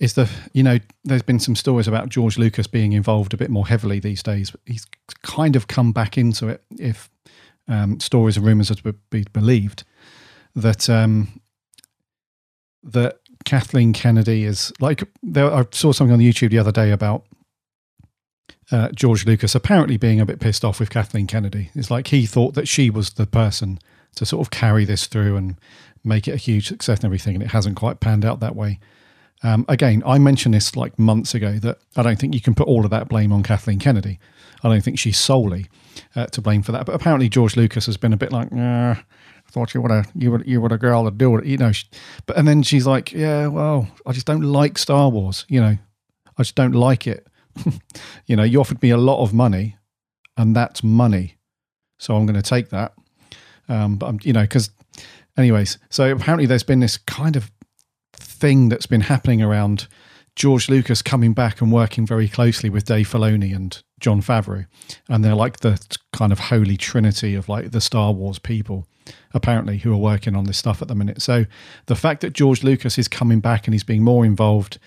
is 0.00 0.14
the 0.14 0.30
you 0.52 0.62
know 0.62 0.78
there's 1.04 1.22
been 1.22 1.38
some 1.38 1.56
stories 1.56 1.88
about 1.88 2.08
George 2.08 2.38
Lucas 2.38 2.66
being 2.66 2.92
involved 2.92 3.32
a 3.32 3.36
bit 3.36 3.50
more 3.50 3.66
heavily 3.66 4.00
these 4.00 4.22
days. 4.22 4.54
He's 4.66 4.86
kind 5.22 5.56
of 5.56 5.68
come 5.68 5.92
back 5.92 6.18
into 6.18 6.48
it. 6.48 6.62
If 6.78 7.10
um, 7.68 7.98
stories 8.00 8.36
and 8.36 8.46
rumors 8.46 8.70
are 8.70 8.76
to 8.76 8.92
be 9.10 9.24
believed, 9.32 9.84
that 10.54 10.88
um, 10.90 11.40
that 12.82 13.18
Kathleen 13.44 13.92
Kennedy 13.92 14.44
is 14.44 14.72
like 14.80 15.02
there. 15.22 15.52
I 15.52 15.64
saw 15.72 15.92
something 15.92 16.12
on 16.12 16.20
YouTube 16.20 16.50
the 16.50 16.58
other 16.58 16.72
day 16.72 16.90
about 16.90 17.24
uh, 18.70 18.90
George 18.90 19.26
Lucas 19.26 19.54
apparently 19.54 19.96
being 19.96 20.20
a 20.20 20.26
bit 20.26 20.40
pissed 20.40 20.64
off 20.64 20.80
with 20.80 20.90
Kathleen 20.90 21.26
Kennedy. 21.26 21.70
It's 21.74 21.90
like 21.90 22.08
he 22.08 22.26
thought 22.26 22.54
that 22.54 22.68
she 22.68 22.90
was 22.90 23.10
the 23.10 23.26
person 23.26 23.78
to 24.16 24.26
sort 24.26 24.44
of 24.44 24.50
carry 24.50 24.84
this 24.84 25.06
through 25.06 25.36
and 25.36 25.56
make 26.04 26.26
it 26.26 26.32
a 26.32 26.36
huge 26.36 26.68
success 26.68 26.98
and 26.98 27.06
everything, 27.06 27.34
and 27.34 27.42
it 27.42 27.50
hasn't 27.50 27.76
quite 27.76 28.00
panned 28.00 28.24
out 28.24 28.40
that 28.40 28.56
way. 28.56 28.78
Um, 29.42 29.64
again, 29.68 30.02
I 30.06 30.18
mentioned 30.18 30.54
this 30.54 30.76
like 30.76 30.98
months 30.98 31.34
ago 31.34 31.58
that 31.58 31.78
I 31.96 32.02
don't 32.02 32.18
think 32.18 32.34
you 32.34 32.40
can 32.40 32.54
put 32.54 32.66
all 32.66 32.84
of 32.84 32.90
that 32.90 33.08
blame 33.08 33.32
on 33.32 33.42
Kathleen 33.42 33.78
Kennedy. 33.78 34.18
I 34.62 34.68
don't 34.68 34.82
think 34.82 34.98
she's 34.98 35.18
solely 35.18 35.66
uh, 36.14 36.26
to 36.26 36.40
blame 36.40 36.62
for 36.62 36.72
that. 36.72 36.86
But 36.86 36.94
apparently, 36.94 37.28
George 37.28 37.56
Lucas 37.56 37.86
has 37.86 37.96
been 37.96 38.12
a 38.12 38.16
bit 38.16 38.32
like, 38.32 38.52
I 38.52 39.50
thought 39.50 39.74
you 39.74 39.80
were 39.80 39.90
a 39.90 40.04
you 40.14 40.30
were 40.30 40.42
you 40.44 40.60
were 40.60 40.72
a 40.72 40.78
girl 40.78 41.04
to 41.04 41.10
do 41.10 41.36
it, 41.36 41.46
you 41.46 41.56
know. 41.58 41.72
But 42.26 42.36
and 42.36 42.48
then 42.48 42.62
she's 42.62 42.86
like, 42.86 43.12
yeah, 43.12 43.46
well, 43.46 43.88
I 44.04 44.12
just 44.12 44.26
don't 44.26 44.42
like 44.42 44.78
Star 44.78 45.08
Wars, 45.08 45.44
you 45.48 45.60
know. 45.60 45.76
I 46.38 46.42
just 46.42 46.54
don't 46.54 46.72
like 46.72 47.06
it. 47.06 47.26
you 48.26 48.36
know, 48.36 48.42
you 48.42 48.60
offered 48.60 48.82
me 48.82 48.90
a 48.90 48.96
lot 48.96 49.22
of 49.22 49.32
money, 49.32 49.76
and 50.36 50.54
that's 50.54 50.82
money, 50.82 51.36
so 51.98 52.16
I'm 52.16 52.26
going 52.26 52.40
to 52.40 52.42
take 52.42 52.70
that. 52.70 52.94
Um, 53.68 53.96
but 53.96 54.06
I'm, 54.06 54.20
you 54.22 54.32
know, 54.32 54.42
because, 54.42 54.70
anyways, 55.38 55.78
so 55.88 56.10
apparently 56.10 56.46
there's 56.46 56.62
been 56.62 56.80
this 56.80 56.98
kind 56.98 57.36
of 57.36 57.50
thing 58.36 58.68
that's 58.68 58.86
been 58.86 59.02
happening 59.02 59.42
around 59.42 59.86
George 60.36 60.68
Lucas 60.68 61.00
coming 61.00 61.32
back 61.32 61.60
and 61.60 61.72
working 61.72 62.06
very 62.06 62.28
closely 62.28 62.68
with 62.68 62.84
Dave 62.84 63.08
Filoni 63.08 63.56
and 63.56 63.82
Jon 63.98 64.20
Favreau, 64.20 64.66
and 65.08 65.24
they're 65.24 65.34
like 65.34 65.60
the 65.60 65.80
kind 66.12 66.30
of 66.30 66.38
holy 66.38 66.76
trinity 66.76 67.34
of 67.34 67.48
like 67.48 67.70
the 67.70 67.80
Star 67.80 68.12
Wars 68.12 68.38
people, 68.38 68.86
apparently, 69.32 69.78
who 69.78 69.92
are 69.92 69.98
working 69.98 70.36
on 70.36 70.44
this 70.44 70.58
stuff 70.58 70.82
at 70.82 70.88
the 70.88 70.94
minute. 70.94 71.22
So 71.22 71.46
the 71.86 71.96
fact 71.96 72.20
that 72.20 72.34
George 72.34 72.62
Lucas 72.62 72.98
is 72.98 73.08
coming 73.08 73.40
back 73.40 73.66
and 73.66 73.74
he's 73.74 73.84
being 73.84 74.04
more 74.04 74.26
involved 74.26 74.78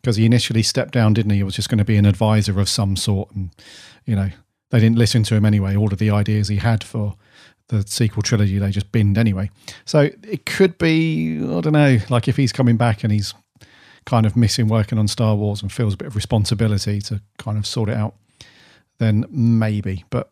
because 0.00 0.16
he 0.16 0.26
initially 0.26 0.62
stepped 0.62 0.92
down, 0.92 1.14
didn't 1.14 1.30
he? 1.30 1.38
He 1.38 1.42
was 1.44 1.54
just 1.54 1.68
going 1.68 1.78
to 1.78 1.84
be 1.84 1.96
an 1.96 2.06
advisor 2.06 2.58
of 2.58 2.68
some 2.68 2.96
sort, 2.96 3.30
and 3.30 3.50
you 4.04 4.16
know 4.16 4.30
they 4.70 4.80
didn't 4.80 4.98
listen 4.98 5.22
to 5.24 5.36
him 5.36 5.44
anyway. 5.44 5.76
All 5.76 5.92
of 5.92 6.00
the 6.00 6.10
ideas 6.10 6.48
he 6.48 6.56
had 6.56 6.82
for 6.82 7.14
the 7.68 7.84
sequel 7.86 8.22
trilogy 8.22 8.58
they 8.58 8.70
just 8.70 8.92
binned 8.92 9.18
anyway. 9.18 9.50
So 9.84 10.10
it 10.22 10.46
could 10.46 10.78
be, 10.78 11.38
I 11.38 11.60
don't 11.60 11.72
know, 11.72 11.98
like 12.08 12.28
if 12.28 12.36
he's 12.36 12.52
coming 12.52 12.76
back 12.76 13.02
and 13.02 13.12
he's 13.12 13.34
kind 14.04 14.24
of 14.24 14.36
missing 14.36 14.68
working 14.68 14.98
on 14.98 15.08
Star 15.08 15.34
Wars 15.34 15.62
and 15.62 15.72
feels 15.72 15.94
a 15.94 15.96
bit 15.96 16.06
of 16.06 16.16
responsibility 16.16 17.00
to 17.02 17.20
kind 17.38 17.58
of 17.58 17.66
sort 17.66 17.88
it 17.88 17.96
out, 17.96 18.14
then 18.98 19.26
maybe. 19.30 20.04
But 20.10 20.30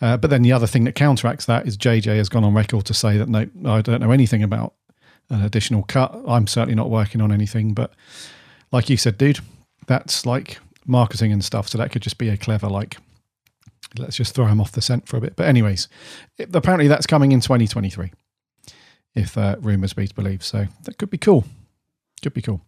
uh, 0.00 0.16
but 0.16 0.28
then 0.28 0.42
the 0.42 0.52
other 0.52 0.66
thing 0.66 0.84
that 0.84 0.94
counteracts 0.94 1.46
that 1.46 1.66
is 1.66 1.78
JJ 1.78 2.16
has 2.16 2.28
gone 2.28 2.44
on 2.44 2.52
record 2.52 2.84
to 2.86 2.94
say 2.94 3.16
that 3.16 3.28
no, 3.28 3.48
I 3.64 3.80
don't 3.80 4.00
know 4.00 4.10
anything 4.10 4.42
about 4.42 4.74
an 5.30 5.42
additional 5.42 5.82
cut. 5.84 6.14
I'm 6.26 6.46
certainly 6.46 6.74
not 6.74 6.90
working 6.90 7.20
on 7.20 7.32
anything. 7.32 7.72
But 7.72 7.92
like 8.70 8.90
you 8.90 8.96
said, 8.96 9.16
dude, 9.16 9.40
that's 9.86 10.26
like 10.26 10.58
marketing 10.86 11.32
and 11.32 11.44
stuff. 11.44 11.68
So 11.68 11.78
that 11.78 11.90
could 11.90 12.02
just 12.02 12.18
be 12.18 12.28
a 12.28 12.36
clever 12.36 12.68
like 12.68 12.98
let's 13.98 14.16
just 14.16 14.34
throw 14.34 14.46
him 14.46 14.60
off 14.60 14.72
the 14.72 14.82
scent 14.82 15.08
for 15.08 15.16
a 15.16 15.20
bit. 15.20 15.36
But 15.36 15.46
anyways, 15.46 15.88
it, 16.38 16.54
apparently 16.54 16.88
that's 16.88 17.06
coming 17.06 17.32
in 17.32 17.40
2023, 17.40 18.12
if 19.14 19.36
uh, 19.36 19.56
rumors 19.60 19.92
be 19.92 20.08
believed. 20.14 20.42
So 20.42 20.66
that 20.84 20.98
could 20.98 21.10
be 21.10 21.18
cool. 21.18 21.44
Could 22.22 22.34
be 22.34 22.42
cool. 22.42 22.62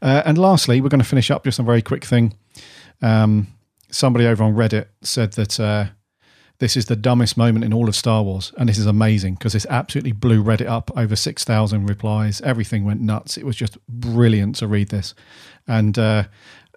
Uh, 0.00 0.22
and 0.24 0.38
lastly, 0.38 0.80
we're 0.80 0.88
going 0.88 1.00
to 1.00 1.06
finish 1.06 1.30
up 1.30 1.44
just 1.44 1.58
a 1.58 1.62
very 1.62 1.82
quick 1.82 2.04
thing. 2.04 2.34
Um, 3.02 3.48
somebody 3.90 4.26
over 4.26 4.44
on 4.44 4.54
Reddit 4.54 4.86
said 5.02 5.32
that 5.32 5.58
uh, 5.58 5.86
this 6.58 6.76
is 6.76 6.86
the 6.86 6.96
dumbest 6.96 7.36
moment 7.36 7.64
in 7.64 7.72
all 7.72 7.88
of 7.88 7.96
Star 7.96 8.22
Wars, 8.22 8.52
and 8.56 8.68
this 8.68 8.78
is 8.78 8.86
amazing 8.86 9.34
because 9.34 9.54
this 9.54 9.66
absolutely 9.68 10.12
blew 10.12 10.44
Reddit 10.44 10.68
up. 10.68 10.90
Over 10.96 11.16
six 11.16 11.42
thousand 11.42 11.86
replies. 11.86 12.40
Everything 12.42 12.84
went 12.84 13.00
nuts. 13.00 13.36
It 13.36 13.44
was 13.44 13.56
just 13.56 13.78
brilliant 13.88 14.56
to 14.56 14.68
read 14.68 14.90
this, 14.90 15.14
and 15.66 15.98
uh, 15.98 16.24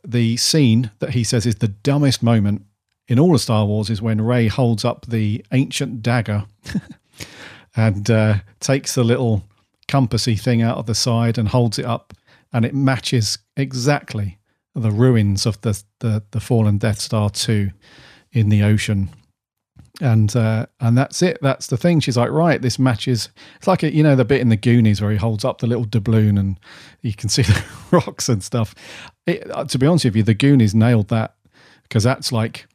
the 0.04 0.38
scene 0.38 0.92
that 1.00 1.12
he 1.12 1.24
says 1.24 1.46
is 1.46 1.56
the 1.56 1.68
dumbest 1.68 2.24
moment 2.24 2.66
in 3.08 3.20
all 3.20 3.36
of 3.36 3.42
Star 3.42 3.66
Wars 3.66 3.90
is 3.90 4.02
when 4.02 4.22
Rey 4.22 4.48
holds 4.48 4.86
up 4.86 5.06
the 5.06 5.44
ancient 5.52 6.02
dagger 6.02 6.46
and 7.76 8.10
uh, 8.10 8.36
takes 8.60 8.96
the 8.96 9.04
little 9.04 9.44
compassy 9.88 10.36
thing 10.36 10.62
out 10.62 10.78
of 10.78 10.86
the 10.86 10.96
side 10.96 11.38
and 11.38 11.50
holds 11.50 11.78
it 11.78 11.86
up, 11.86 12.14
and 12.52 12.66
it 12.66 12.74
matches 12.74 13.40
exactly 13.58 14.40
the 14.76 14.92
ruins 14.92 15.46
of 15.46 15.60
the 15.62 15.82
the, 16.00 16.24
the 16.32 16.40
fallen 16.40 16.78
Death 16.78 17.00
Star 17.00 17.30
two 17.30 17.72
in 18.32 18.50
the 18.50 18.64
ocean. 18.64 19.10
And 20.02 20.36
uh, 20.36 20.66
and 20.80 20.98
that's 20.98 21.22
it. 21.22 21.38
That's 21.42 21.68
the 21.68 21.78
thing. 21.78 22.00
She's 22.00 22.18
like, 22.18 22.32
right, 22.32 22.60
this 22.60 22.80
matches. 22.80 23.30
It's 23.58 23.68
like 23.68 23.84
a, 23.84 23.94
you 23.94 24.02
know 24.02 24.16
the 24.16 24.26
bit 24.26 24.42
in 24.42 24.50
the 24.50 24.58
Goonies 24.58 25.02
where 25.02 25.12
he 25.12 25.18
holds 25.18 25.46
up 25.46 25.60
the 25.60 25.68
little 25.68 25.86
doubloon 25.86 26.40
and 26.40 26.60
you 27.02 27.14
can 27.14 27.30
see 27.30 27.44
the 27.44 27.64
rocks 27.92 28.28
and 28.28 28.44
stuff. 28.44 28.74
It, 29.28 29.50
uh, 29.52 29.66
to 29.66 29.78
be 29.78 29.86
honest 29.86 30.06
with 30.06 30.16
you, 30.16 30.24
the 30.24 30.34
Goonies 30.34 30.74
nailed 30.74 31.10
that 31.10 31.36
because 31.84 32.04
that's 32.04 32.32
like 32.32 32.66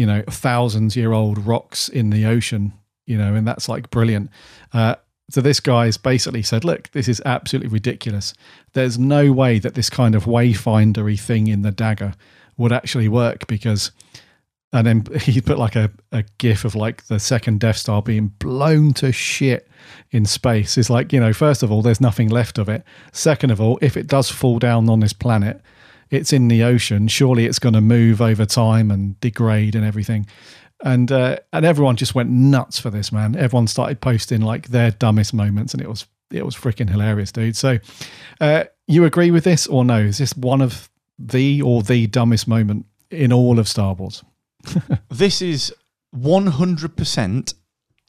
you 0.00 0.06
know 0.06 0.22
thousands 0.30 0.96
year 0.96 1.12
old 1.12 1.46
rocks 1.46 1.90
in 1.90 2.08
the 2.08 2.24
ocean 2.24 2.72
you 3.04 3.18
know 3.18 3.34
and 3.34 3.46
that's 3.46 3.68
like 3.68 3.90
brilliant. 3.90 4.30
Uh, 4.72 4.94
so 5.28 5.42
this 5.42 5.60
guy's 5.60 5.98
basically 5.98 6.42
said 6.42 6.64
look 6.64 6.90
this 6.92 7.06
is 7.06 7.20
absolutely 7.26 7.68
ridiculous. 7.68 8.32
There's 8.72 8.98
no 8.98 9.30
way 9.30 9.58
that 9.58 9.74
this 9.74 9.90
kind 9.90 10.14
of 10.14 10.24
wayfindery 10.24 11.20
thing 11.20 11.48
in 11.48 11.60
the 11.60 11.70
dagger 11.70 12.14
would 12.56 12.72
actually 12.72 13.08
work 13.08 13.46
because 13.46 13.90
and 14.72 14.86
then 14.86 15.04
he 15.20 15.42
put 15.42 15.58
like 15.58 15.76
a, 15.76 15.90
a 16.12 16.24
gif 16.38 16.64
of 16.64 16.74
like 16.74 17.06
the 17.08 17.20
second 17.20 17.60
death 17.60 17.76
star 17.76 18.00
being 18.00 18.28
blown 18.38 18.94
to 18.94 19.12
shit 19.12 19.68
in 20.12 20.24
space. 20.24 20.78
It's 20.78 20.88
like 20.88 21.12
you 21.12 21.20
know 21.20 21.34
first 21.34 21.62
of 21.62 21.70
all 21.70 21.82
there's 21.82 22.00
nothing 22.00 22.30
left 22.30 22.56
of 22.56 22.70
it. 22.70 22.84
Second 23.12 23.50
of 23.50 23.60
all 23.60 23.78
if 23.82 23.98
it 23.98 24.06
does 24.06 24.30
fall 24.30 24.58
down 24.58 24.88
on 24.88 25.00
this 25.00 25.12
planet 25.12 25.60
it's 26.10 26.32
in 26.32 26.48
the 26.48 26.62
ocean. 26.62 27.08
Surely 27.08 27.46
it's 27.46 27.58
going 27.58 27.74
to 27.74 27.80
move 27.80 28.20
over 28.20 28.44
time 28.44 28.90
and 28.90 29.18
degrade 29.20 29.74
and 29.74 29.84
everything. 29.84 30.26
And 30.82 31.12
uh, 31.12 31.36
and 31.52 31.64
everyone 31.64 31.96
just 31.96 32.14
went 32.14 32.30
nuts 32.30 32.78
for 32.78 32.90
this 32.90 33.12
man. 33.12 33.36
Everyone 33.36 33.66
started 33.66 34.00
posting 34.00 34.40
like 34.40 34.68
their 34.68 34.90
dumbest 34.90 35.34
moments, 35.34 35.74
and 35.74 35.82
it 35.82 35.88
was 35.88 36.06
it 36.30 36.44
was 36.44 36.56
freaking 36.56 36.88
hilarious, 36.88 37.32
dude. 37.32 37.56
So, 37.56 37.78
uh, 38.40 38.64
you 38.86 39.04
agree 39.04 39.30
with 39.30 39.44
this 39.44 39.66
or 39.66 39.84
no? 39.84 39.98
Is 39.98 40.18
this 40.18 40.34
one 40.34 40.62
of 40.62 40.88
the 41.18 41.60
or 41.60 41.82
the 41.82 42.06
dumbest 42.06 42.48
moment 42.48 42.86
in 43.10 43.30
all 43.30 43.58
of 43.58 43.68
Star 43.68 43.92
Wars? 43.92 44.24
this 45.10 45.42
is 45.42 45.74
one 46.12 46.46
hundred 46.46 46.96
percent 46.96 47.52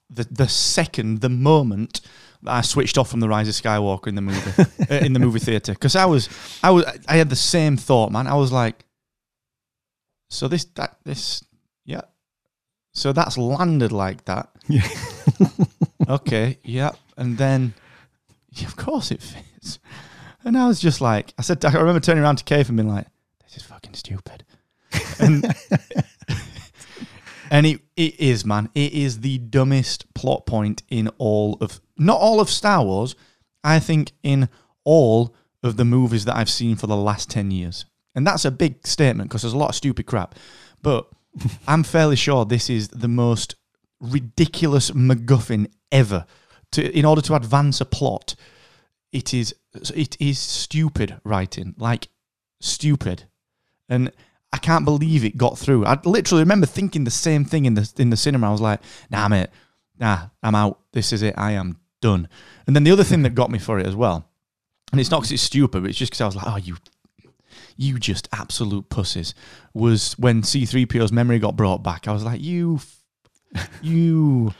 the 0.10 0.26
the 0.32 0.48
second 0.48 1.20
the 1.22 1.30
moment 1.30 2.02
I 2.46 2.62
switched 2.62 2.98
off 2.98 3.10
from 3.10 3.20
the 3.20 3.30
Rise 3.30 3.48
of 3.48 3.54
Skywalker 3.54 4.08
in 4.08 4.16
the 4.16 4.22
movie 4.22 4.52
uh, 4.90 4.96
in 4.96 5.14
the 5.14 5.20
movie 5.20 5.40
theater 5.40 5.74
because 5.74 5.96
I 5.96 6.06
was 6.06 6.30
I 6.64 6.72
was 6.72 6.86
I 7.08 7.18
had 7.18 7.30
the 7.30 7.36
same 7.36 7.78
thought, 7.78 8.12
man. 8.12 8.28
I 8.28 8.36
was 8.36 8.52
like, 8.52 8.86
So 10.30 10.48
this 10.48 10.66
that 10.76 10.98
this 11.04 11.44
yeah. 11.86 12.02
So 12.94 13.14
that's 13.14 13.38
landed 13.38 13.92
like 13.92 14.26
that. 14.26 14.50
Yeah. 14.68 14.88
okay, 16.10 16.58
yeah. 16.64 16.92
And 17.18 17.38
then 17.38 17.74
yeah, 18.52 18.68
of 18.68 18.76
course 18.76 19.12
it 19.12 19.22
fits. 19.22 19.80
And 20.44 20.58
I 20.58 20.68
was 20.68 20.80
just 20.80 21.02
like 21.02 21.34
I 21.38 21.42
said 21.42 21.64
I 21.64 21.74
remember 21.74 22.00
turning 22.00 22.24
around 22.24 22.38
to 22.38 22.44
Cave 22.44 22.70
and 22.70 22.78
being 22.78 22.90
like, 22.90 23.08
This 23.44 23.58
is 23.58 23.64
fucking 23.64 23.94
stupid. 23.94 24.44
And 25.20 25.46
and 27.52 27.66
it, 27.66 27.82
it 27.98 28.20
is, 28.20 28.46
man. 28.46 28.70
It 28.74 28.94
is 28.94 29.20
the 29.20 29.38
dumbest 29.38 30.12
plot 30.14 30.46
point 30.46 30.84
in 30.90 31.10
all 31.18 31.58
of 31.60 31.82
not 32.02 32.20
all 32.20 32.40
of 32.40 32.50
Star 32.50 32.84
Wars. 32.84 33.16
I 33.64 33.80
think 33.80 34.14
in 34.24 34.50
all 34.84 35.36
of 35.64 35.78
the 35.78 35.86
movies 35.86 36.26
that 36.26 36.36
I've 36.36 36.50
seen 36.50 36.76
for 36.76 36.88
the 36.88 36.96
last 36.96 37.30
ten 37.30 37.52
years. 37.52 37.86
And 38.16 38.28
that's 38.28 38.46
a 38.46 38.52
big 38.52 38.86
statement 38.86 39.30
because 39.30 39.44
there's 39.44 39.54
a 39.54 39.58
lot 39.58 39.70
of 39.70 39.76
stupid 39.76 40.06
crap. 40.06 40.36
But 40.82 41.08
I'm 41.68 41.84
fairly 41.84 42.16
sure 42.16 42.46
this 42.46 42.70
is 42.70 42.90
the 42.90 43.08
most 43.08 43.56
ridiculous 44.00 44.92
MacGuffin 44.92 45.68
ever. 45.92 46.26
To 46.74 46.98
in 46.98 47.06
order 47.06 47.22
to 47.22 47.36
advance 47.36 47.82
a 47.82 47.86
plot, 47.86 48.36
it 49.12 49.34
is 49.34 49.54
it 49.94 50.18
is 50.20 50.40
stupid 50.40 51.20
writing, 51.24 51.76
like 51.78 52.08
stupid, 52.62 53.24
and 53.90 54.12
I 54.54 54.58
can't 54.58 54.86
believe 54.86 55.26
it 55.26 55.38
got 55.38 55.58
through. 55.58 55.86
I 55.86 56.00
literally 56.06 56.44
remember 56.44 56.66
thinking 56.66 57.04
the 57.04 57.12
same 57.12 57.44
thing 57.44 57.66
in 57.66 57.74
the 57.74 57.92
in 57.98 58.10
the 58.10 58.18
cinema. 58.18 58.48
I 58.48 58.52
was 58.52 58.62
like, 58.62 58.80
Nah, 59.10 59.28
mate, 59.28 59.50
nah, 60.00 60.28
I'm 60.42 60.56
out. 60.56 60.80
This 60.94 61.12
is 61.12 61.24
it. 61.24 61.36
I 61.38 61.52
am 61.52 61.81
done. 62.02 62.28
And 62.68 62.76
then 62.76 62.84
the 62.84 62.92
other 62.92 63.04
thing 63.04 63.22
that 63.24 63.36
got 63.36 63.52
me 63.52 63.60
for 63.60 63.80
it 63.80 63.88
as 63.88 63.96
well, 63.96 64.28
and 64.92 65.00
it's 65.00 65.10
not 65.10 65.22
because 65.22 65.32
it's 65.32 65.44
stupid, 65.44 65.82
but 65.82 65.90
it's 65.90 65.98
just 65.98 66.12
because 66.12 66.22
I 66.22 66.26
was 66.26 66.36
like, 66.36 66.48
Oh, 66.48 66.58
you 66.58 66.76
you 67.78 68.00
just 68.00 68.30
absolute 68.32 68.90
pussies, 68.90 69.34
was 69.74 70.14
when 70.14 70.42
C3PO's 70.42 71.12
memory 71.12 71.40
got 71.40 71.56
brought 71.56 71.84
back. 71.84 72.08
I 72.08 72.12
was 72.12 72.24
like, 72.24 72.42
you, 72.42 72.80
you, 73.82 74.54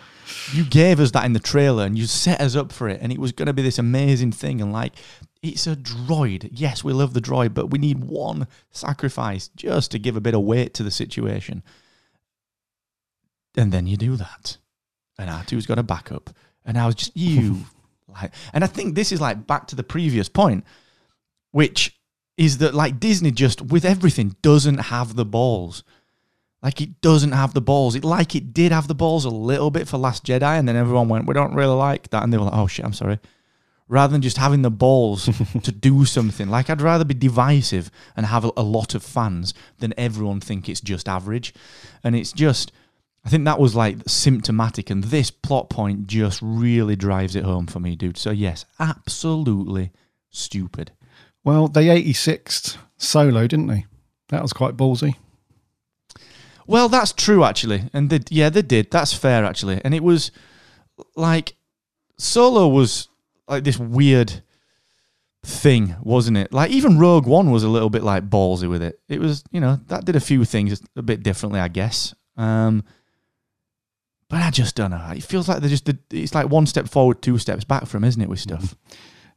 you 0.52 0.66
gave 0.66 1.00
us 1.00 1.12
that 1.12 1.26
in 1.26 1.34
the 1.34 1.40
trailer 1.40 1.86
and 1.86 1.98
you 1.98 2.06
set 2.06 2.42
us 2.42 2.56
up 2.56 2.72
for 2.72 2.90
it, 2.90 3.00
and 3.02 3.12
it 3.12 3.20
was 3.20 3.32
going 3.32 3.48
to 3.48 3.54
be 3.54 3.62
this 3.62 3.80
amazing 3.80 4.32
thing. 4.32 4.62
And 4.62 4.72
like, 4.72 4.94
it's 5.42 5.68
a 5.68 5.76
droid. 5.76 6.50
Yes, 6.52 6.84
we 6.84 6.94
love 6.94 7.14
the 7.14 7.22
droid, 7.22 7.54
but 7.54 7.68
we 7.68 7.80
need 7.80 8.04
one 8.04 8.48
sacrifice 8.72 9.50
just 9.56 9.92
to 9.92 10.00
give 10.00 10.16
a 10.16 10.22
bit 10.22 10.36
of 10.36 10.42
weight 10.42 10.74
to 10.76 10.84
the 10.84 10.92
situation. 10.92 11.64
And 13.56 13.72
then 13.72 13.86
you 13.86 13.98
do 13.98 14.16
that, 14.16 14.58
and 15.20 15.30
R2's 15.30 15.66
got 15.66 15.80
a 15.80 15.84
backup, 15.84 16.30
and 16.66 16.78
I 16.78 16.86
was 16.86 16.96
just 16.96 17.16
you. 17.16 17.66
like, 18.08 18.34
and 18.54 18.64
I 18.64 18.68
think 18.68 18.96
this 18.96 19.12
is 19.12 19.22
like 19.22 19.48
back 19.48 19.68
to 19.68 19.76
the 19.76 19.84
previous 19.84 20.30
point, 20.30 20.64
which 21.52 21.98
is 22.38 22.58
that 22.60 22.74
like 22.74 23.00
Disney 23.00 23.32
just 23.32 23.62
with 23.62 23.86
everything 23.86 24.36
doesn't 24.42 24.78
have 24.78 25.16
the 25.16 25.26
balls. 25.26 25.84
Like 26.62 26.80
it 26.80 27.02
doesn't 27.02 27.32
have 27.32 27.54
the 27.54 27.62
balls. 27.62 27.96
It 27.96 28.04
like 28.04 28.36
it 28.36 28.54
did 28.54 28.72
have 28.72 28.88
the 28.88 28.96
balls 28.96 29.26
a 29.26 29.30
little 29.30 29.72
bit 29.72 29.88
for 29.88 29.98
Last 29.98 30.26
Jedi, 30.26 30.58
and 30.60 30.68
then 30.68 30.76
everyone 30.76 31.10
went, 31.10 31.28
"We 31.28 31.34
don't 31.34 31.56
really 31.56 31.76
like 31.76 32.10
that," 32.12 32.24
and 32.24 32.32
they 32.32 32.38
were 32.38 32.46
like, 32.46 32.58
"Oh 32.58 32.68
shit, 32.68 32.86
I'm 32.86 32.94
sorry." 32.94 33.20
Rather 33.88 34.12
than 34.12 34.22
just 34.22 34.38
having 34.38 34.62
the 34.62 34.72
balls 34.72 35.26
to 35.64 35.72
do 35.72 36.06
something, 36.06 36.50
like 36.50 36.70
I'd 36.70 36.82
rather 36.82 37.04
be 37.04 37.14
divisive 37.14 37.92
and 38.16 38.26
have 38.28 38.46
a, 38.46 38.52
a 38.56 38.64
lot 38.64 38.96
of 38.96 39.04
fans 39.04 39.54
than 39.80 39.94
everyone 39.98 40.40
think 40.40 40.70
it's 40.70 40.82
just 40.82 41.10
average, 41.10 41.54
and 42.04 42.16
it's 42.16 42.32
just. 42.32 42.72
I 43.24 43.30
think 43.30 43.46
that 43.46 43.60
was 43.60 43.76
like 43.76 43.98
symptomatic, 44.08 44.90
and 44.90 45.04
this 45.04 45.30
plot 45.30 45.70
point 45.70 46.08
just 46.08 46.40
really 46.42 46.96
drives 46.96 47.36
it 47.36 47.44
home 47.44 47.68
for 47.68 47.80
me, 47.80 47.96
dude. 47.96 48.18
So 48.18 48.32
yes, 48.32 48.66
absolutely 48.80 49.92
stupid. 50.30 50.92
Well, 51.44 51.68
they 51.68 51.86
86th 51.86 52.78
solo, 52.98 53.48
didn't 53.48 53.68
they? 53.68 53.86
That 54.30 54.42
was 54.42 54.54
quite 54.54 54.78
ballsy. 54.78 55.16
Well, 56.68 56.90
that's 56.90 57.12
true 57.12 57.44
actually, 57.44 57.90
and 57.94 58.10
they, 58.10 58.20
yeah, 58.30 58.50
they 58.50 58.62
did. 58.62 58.92
That's 58.92 59.14
fair 59.14 59.46
actually, 59.46 59.82
and 59.84 59.94
it 59.94 60.04
was 60.04 60.32
like 61.16 61.56
Solo 62.18 62.68
was 62.68 63.10
like 63.48 63.64
this 63.64 63.80
weird 63.80 64.44
thing, 65.44 65.96
wasn't 66.02 66.38
it? 66.38 66.54
Like 66.54 66.72
even 66.72 67.00
Rogue 67.00 67.26
One 67.26 67.52
was 67.52 67.64
a 67.64 67.70
little 67.70 67.90
bit 67.90 68.04
like 68.04 68.30
ballsy 68.30 68.70
with 68.70 68.84
it. 68.84 69.00
It 69.10 69.20
was, 69.20 69.44
you 69.52 69.60
know, 69.60 69.80
that 69.88 70.06
did 70.06 70.16
a 70.16 70.20
few 70.22 70.46
things 70.46 70.82
a 70.96 71.02
bit 71.02 71.24
differently, 71.24 71.60
I 71.60 71.68
guess. 71.68 72.14
Um, 72.38 72.84
but 74.32 74.42
I 74.42 74.50
just 74.50 74.76
don't 74.76 74.92
know. 74.92 75.12
It 75.14 75.24
feels 75.24 75.50
like 75.50 75.60
they're 75.60 75.70
just 75.70 75.90
it's 76.10 76.34
like 76.34 76.50
one 76.50 76.66
step 76.66 76.88
forward, 76.88 77.22
two 77.22 77.38
steps 77.38 77.66
back 77.66 77.86
from, 77.86 78.06
isn't 78.06 78.22
it, 78.22 78.30
with 78.30 78.40
stuff? 78.40 78.76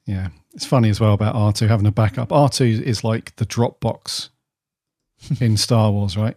Yeah, 0.07 0.29
it's 0.55 0.65
funny 0.65 0.89
as 0.89 1.01
well 1.01 1.15
about 1.15 1.35
R 1.35 1.53
two 1.53 1.67
having 1.67 1.87
a 1.87 1.91
backup. 1.93 2.31
R 2.33 2.49
two 2.49 2.65
is 2.65 3.03
like 3.03 3.35
the 3.37 3.45
Dropbox 3.45 4.29
in 5.41 5.57
Star 5.57 5.91
Wars, 5.91 6.17
right? 6.17 6.37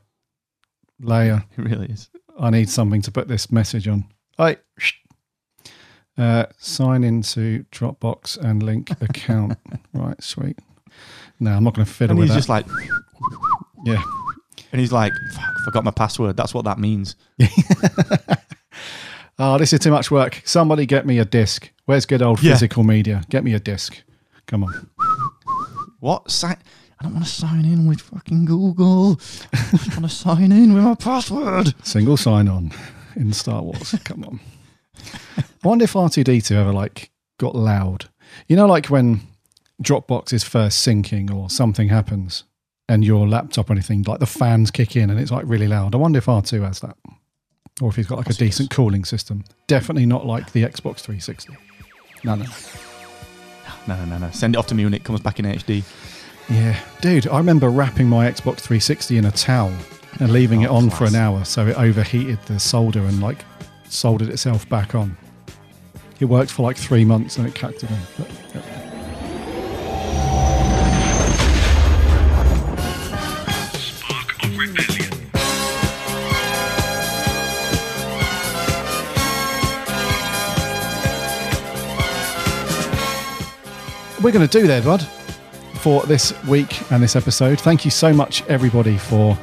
Leia, 1.01 1.43
It 1.57 1.61
really 1.61 1.87
is. 1.87 2.09
I 2.39 2.49
need 2.49 2.69
something 2.69 3.01
to 3.03 3.11
put 3.11 3.27
this 3.27 3.51
message 3.51 3.87
on. 3.87 4.05
I 4.39 4.57
uh, 6.17 6.45
sign 6.57 7.03
into 7.03 7.63
Dropbox 7.71 8.37
and 8.39 8.63
link 8.63 8.89
account. 9.01 9.57
right, 9.93 10.21
sweet. 10.23 10.57
No, 11.39 11.51
I'm 11.51 11.63
not 11.63 11.75
going 11.75 11.85
to 11.85 11.91
fiddle 11.91 12.13
And 12.13 12.19
with 12.19 12.29
he's 12.29 12.33
that. 12.35 12.39
just 12.39 12.49
like, 12.49 12.65
yeah, 13.85 14.01
and 14.71 14.81
he's 14.81 14.91
like, 14.91 15.13
fuck, 15.33 15.53
forgot 15.65 15.83
my 15.83 15.91
password. 15.91 16.35
That's 16.35 16.53
what 16.53 16.65
that 16.65 16.79
means. 16.79 17.15
Oh, 19.39 19.57
this 19.57 19.71
is 19.73 19.79
too 19.79 19.91
much 19.91 20.09
work. 20.09 20.41
Somebody 20.45 20.85
get 20.85 21.05
me 21.05 21.19
a 21.19 21.25
disc. 21.25 21.69
Where's 21.85 22.05
good 22.05 22.21
old 22.21 22.41
Yeah. 22.41 22.53
physical 22.53 22.83
media? 22.83 23.23
Get 23.29 23.43
me 23.43 23.53
a 23.53 23.59
disc. 23.59 24.01
Come 24.47 24.63
on. 24.63 24.89
What? 25.99 26.29
Sign? 26.31 26.57
I 26.99 27.03
don't 27.03 27.13
want 27.13 27.25
to 27.25 27.31
sign 27.31 27.63
in 27.65 27.85
with 27.85 28.01
fucking 28.01 28.45
Google. 28.45 29.19
I 29.53 29.57
just 29.73 29.89
want 29.97 30.09
to 30.09 30.15
sign 30.15 30.51
in 30.51 30.73
with 30.73 30.83
my 30.83 30.95
password. 30.95 31.75
Single 31.83 32.17
sign 32.17 32.47
on 32.47 32.71
in 33.15 33.31
Star 33.33 33.61
Wars. 33.61 33.93
Come 34.03 34.23
on. 34.23 34.39
I 35.37 35.43
wonder 35.63 35.83
if 35.83 35.93
R2D2 35.93 36.51
ever 36.55 36.73
like 36.73 37.11
got 37.39 37.55
loud. 37.55 38.05
You 38.47 38.55
know, 38.55 38.65
like 38.65 38.87
when 38.87 39.21
Dropbox 39.83 40.33
is 40.33 40.43
first 40.43 40.85
syncing 40.85 41.31
or 41.31 41.51
something 41.51 41.89
happens 41.89 42.43
and 42.89 43.05
your 43.05 43.27
laptop 43.27 43.69
or 43.69 43.73
anything, 43.73 44.01
like 44.07 44.19
the 44.19 44.25
fans 44.25 44.71
kick 44.71 44.95
in 44.95 45.11
and 45.11 45.19
it's 45.19 45.31
like 45.31 45.45
really 45.47 45.67
loud. 45.67 45.93
I 45.93 45.99
wonder 45.99 46.17
if 46.17 46.25
R2 46.25 46.63
has 46.65 46.79
that. 46.79 46.97
Or 47.81 47.89
if 47.89 47.95
he's 47.95 48.07
got 48.07 48.17
like 48.17 48.29
a 48.29 48.33
decent 48.33 48.69
cooling 48.71 49.05
system. 49.05 49.43
Definitely 49.67 50.05
not 50.07 50.25
like 50.25 50.51
the 50.51 50.63
Xbox 50.63 50.99
360. 51.01 51.55
No, 52.23 52.35
no. 52.35 52.45
No, 53.87 53.95
no, 53.97 54.05
no, 54.05 54.17
no. 54.17 54.31
Send 54.31 54.55
it 54.55 54.57
off 54.57 54.67
to 54.67 54.75
me 54.75 54.83
when 54.83 54.93
it 54.93 55.03
comes 55.03 55.19
back 55.21 55.39
in 55.39 55.45
HD. 55.45 55.83
Yeah, 56.49 56.79
dude, 57.01 57.27
I 57.27 57.37
remember 57.37 57.69
wrapping 57.69 58.07
my 58.07 58.25
Xbox 58.25 58.59
360 58.61 59.17
in 59.17 59.25
a 59.25 59.31
towel 59.31 59.71
and 60.19 60.31
leaving 60.31 60.61
it 60.61 60.69
Oh, 60.69 60.75
on 60.77 60.89
for 60.89 61.05
an 61.05 61.13
hour 61.15 61.43
so 61.45 61.67
it 61.67 61.77
overheated 61.77 62.39
the 62.45 62.59
solder 62.59 63.01
and 63.05 63.21
like 63.21 63.43
soldered 63.89 64.29
itself 64.29 64.67
back 64.69 64.95
on. 64.95 65.15
It 66.19 66.25
worked 66.25 66.49
for 66.51 66.63
like 66.63 66.77
three 66.77 67.05
months 67.05 67.37
and 67.37 67.45
it 67.47 67.53
cacked 67.53 67.83
again. 67.83 68.01
We're 84.23 84.31
going 84.31 84.47
to 84.47 84.59
do 84.59 84.65
there, 84.65 84.81
bud, 84.81 85.03
for 85.79 86.01
this 86.07 86.33
week 86.45 86.91
and 86.91 87.03
this 87.03 87.15
episode. 87.15 87.61
Thank 87.61 87.85
you 87.85 87.91
so 87.91 88.11
much, 88.11 88.43
everybody, 88.47 88.97
for 88.97 89.37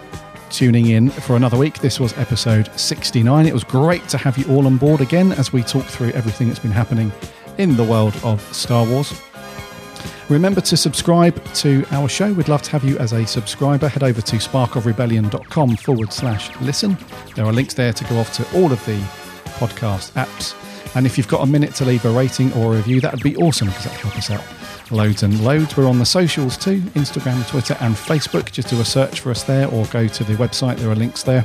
tuning 0.51 0.89
in 0.89 1.11
for 1.11 1.37
another 1.37 1.57
week. 1.57 1.79
This 1.79 2.01
was 2.01 2.13
episode 2.19 2.69
69. 2.79 3.47
It 3.47 3.55
was 3.55 3.63
great 3.63 4.09
to 4.09 4.19
have 4.19 4.37
you 4.37 4.45
all 4.53 4.67
on 4.67 4.77
board 4.77 5.01
again 5.01 5.31
as 5.33 5.53
we 5.53 5.63
talk 5.63 5.85
through 5.85 6.11
everything 6.11 6.49
that's 6.49 6.59
been 6.59 6.73
happening 6.73 7.13
in 7.57 7.77
the 7.77 7.85
world 7.85 8.19
of 8.25 8.43
Star 8.53 8.85
Wars. 8.85 9.13
Remember 10.29 10.61
to 10.63 10.77
subscribe 10.77 11.43
to 11.55 11.85
our 11.93 12.09
show. 12.09 12.33
We'd 12.33 12.49
love 12.49 12.63
to 12.63 12.73
have 12.73 12.83
you 12.83 12.99
as 12.99 13.13
a 13.13 13.25
subscriber. 13.25 13.87
Head 13.87 14.03
over 14.03 14.21
to 14.23 14.37
sparkofrebellion.com 14.37 15.77
forward 15.77 16.13
slash 16.13 16.51
listen. 16.61 16.99
There 17.37 17.45
are 17.45 17.53
links 17.53 17.75
there 17.75 17.93
to 17.93 18.05
go 18.07 18.17
off 18.17 18.33
to 18.35 18.59
all 18.59 18.73
of 18.73 18.85
the 18.87 18.99
podcast 19.57 20.11
apps. 20.15 20.57
And 20.97 21.07
if 21.07 21.17
you've 21.17 21.29
got 21.29 21.43
a 21.43 21.47
minute 21.47 21.77
to 21.77 21.85
leave 21.85 22.05
a 22.05 22.11
rating 22.11 22.53
or 22.55 22.75
a 22.75 22.77
review, 22.77 23.01
that 23.03 23.13
would 23.13 23.23
be 23.23 23.37
awesome 23.37 23.69
because 23.69 23.85
that 23.85 23.93
would 23.93 24.01
help 24.01 24.17
us 24.17 24.31
out 24.31 24.64
loads 24.95 25.23
and 25.23 25.45
loads. 25.45 25.77
We're 25.77 25.89
on 25.89 25.99
the 25.99 26.07
socials 26.07 26.57
too 26.57 26.81
Instagram, 26.95 27.47
Twitter, 27.49 27.77
and 27.81 27.95
Facebook. 27.95 28.51
Just 28.51 28.69
do 28.69 28.81
a 28.81 28.85
search 28.85 29.21
for 29.21 29.31
us 29.31 29.43
there 29.43 29.69
or 29.69 29.85
go 29.87 30.07
to 30.07 30.25
the 30.25 30.35
website. 30.35 30.77
There 30.77 30.91
are 30.91 30.95
links 30.95 31.23
there. 31.23 31.45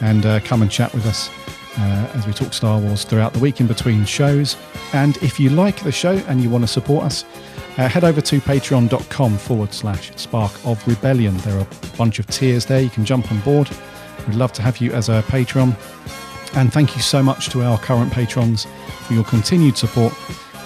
And 0.00 0.26
uh, 0.26 0.40
come 0.40 0.62
and 0.62 0.70
chat 0.70 0.92
with 0.92 1.06
us 1.06 1.30
uh, 1.78 2.10
as 2.14 2.26
we 2.26 2.32
talk 2.32 2.52
Star 2.52 2.78
Wars 2.78 3.04
throughout 3.04 3.32
the 3.32 3.38
week 3.38 3.60
in 3.60 3.66
between 3.66 4.04
shows. 4.04 4.56
And 4.92 5.16
if 5.18 5.38
you 5.38 5.50
like 5.50 5.82
the 5.82 5.92
show 5.92 6.16
and 6.28 6.40
you 6.42 6.50
want 6.50 6.64
to 6.64 6.68
support 6.68 7.04
us, 7.04 7.24
uh, 7.78 7.88
head 7.88 8.04
over 8.04 8.20
to 8.20 8.40
patreon.com 8.40 9.38
forward 9.38 9.72
slash 9.72 10.14
spark 10.16 10.52
of 10.66 10.86
rebellion. 10.86 11.36
There 11.38 11.56
are 11.56 11.62
a 11.62 11.96
bunch 11.96 12.18
of 12.18 12.26
tiers 12.26 12.66
there. 12.66 12.80
You 12.80 12.90
can 12.90 13.04
jump 13.04 13.30
on 13.30 13.40
board. 13.40 13.70
We'd 14.26 14.36
love 14.36 14.52
to 14.54 14.62
have 14.62 14.78
you 14.78 14.92
as 14.92 15.08
a 15.08 15.24
patron. 15.28 15.74
And 16.54 16.72
thank 16.72 16.94
you 16.96 17.02
so 17.02 17.22
much 17.22 17.48
to 17.50 17.62
our 17.62 17.78
current 17.78 18.12
patrons 18.12 18.66
for 19.06 19.14
your 19.14 19.24
continued 19.24 19.78
support. 19.78 20.14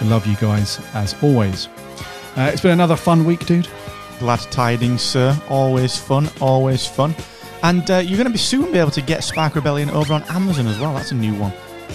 We 0.01 0.09
love 0.09 0.27
you 0.27 0.37
guys 0.37 0.81
as 0.95 1.15
always. 1.23 1.69
Uh, 2.37 2.51
it's 2.53 2.61
been 2.61 2.73
another 2.73 2.97
fun 2.97 3.25
week, 3.25 3.47
dude. 3.47 3.67
Glad 4.19 4.41
tidings, 4.51 5.01
sir. 5.01 5.35
Always 5.49 5.97
fun, 5.97 6.29
always 6.41 6.87
fun. 6.87 7.15
And 7.63 7.91
uh, 7.91 7.97
you're 7.99 8.19
going 8.19 8.27
to 8.27 8.31
be 8.33 8.39
soon 8.39 8.71
be 8.73 8.79
able 8.79 8.91
to 8.91 9.01
get 9.01 9.25
Spark 9.25 9.55
Rebellion 9.55 9.89
over 9.89 10.13
on 10.13 10.23
Amazon 10.25 10.67
as 10.67 10.79
well. 10.79 10.93
That's 10.93 11.13
a 11.13 11.15
new 11.15 11.35
one 11.35 11.53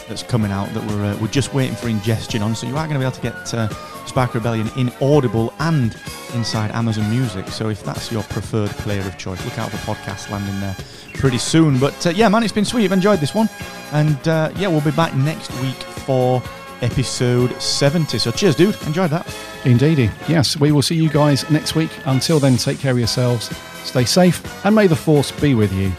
that's 0.08 0.24
coming 0.24 0.52
out 0.52 0.68
that 0.74 0.84
we're 0.90 1.04
uh, 1.06 1.18
we're 1.20 1.28
just 1.28 1.54
waiting 1.54 1.76
for 1.76 1.90
ingestion 1.90 2.42
on. 2.42 2.56
So 2.56 2.66
you 2.66 2.76
are 2.76 2.88
going 2.88 3.00
to 3.00 3.00
be 3.00 3.06
able 3.06 3.16
to 3.16 3.22
get 3.22 3.54
uh, 3.54 3.70
Spark 4.08 4.34
Rebellion 4.34 4.68
in 4.78 4.92
Audible 5.00 5.54
and 5.60 5.96
inside 6.34 6.72
Amazon 6.72 7.08
Music. 7.12 7.48
So 7.50 7.70
if 7.70 7.84
that's 7.84 8.12
your 8.12 8.24
preferred 8.24 8.72
player 8.72 9.02
of 9.02 9.20
choice, 9.20 9.44
look 9.46 9.60
out 9.60 9.70
for 9.70 9.78
podcast 9.78 10.32
landing 10.32 10.60
there 10.60 10.76
pretty 11.14 11.38
soon. 11.38 11.78
But 11.78 12.08
uh, 12.08 12.10
yeah, 12.10 12.30
man, 12.30 12.42
it's 12.42 12.52
been 12.52 12.66
sweet. 12.66 12.86
I've 12.86 12.92
enjoyed 12.94 13.20
this 13.20 13.36
one, 13.36 13.48
and 13.92 14.28
uh, 14.28 14.52
yeah, 14.56 14.70
we'll 14.70 14.82
be 14.82 14.90
back 14.92 15.14
next 15.14 15.52
week 15.62 15.76
for 15.76 16.42
episode 16.82 17.60
70. 17.62 18.18
So 18.20 18.32
cheers, 18.32 18.56
dude. 18.56 18.82
Enjoyed 18.84 19.12
that. 19.12 19.28
Indeedy. 19.66 20.10
Yes, 20.28 20.58
we 20.58 20.72
will 20.72 20.82
see 20.82 20.96
you 20.96 21.10
guys 21.10 21.50
next 21.50 21.76
week. 21.76 21.92
Until 22.06 22.40
then, 22.40 22.58
take 22.58 22.80
care 22.80 22.92
of 22.92 22.98
yourselves, 22.98 23.56
stay 23.84 24.06
safe, 24.06 24.66
and 24.66 24.76
may 24.76 24.88
the 24.88 24.96
force 24.96 25.32
be 25.32 25.54
with 25.54 25.72
you 25.74 25.92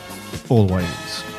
always. 0.48 1.31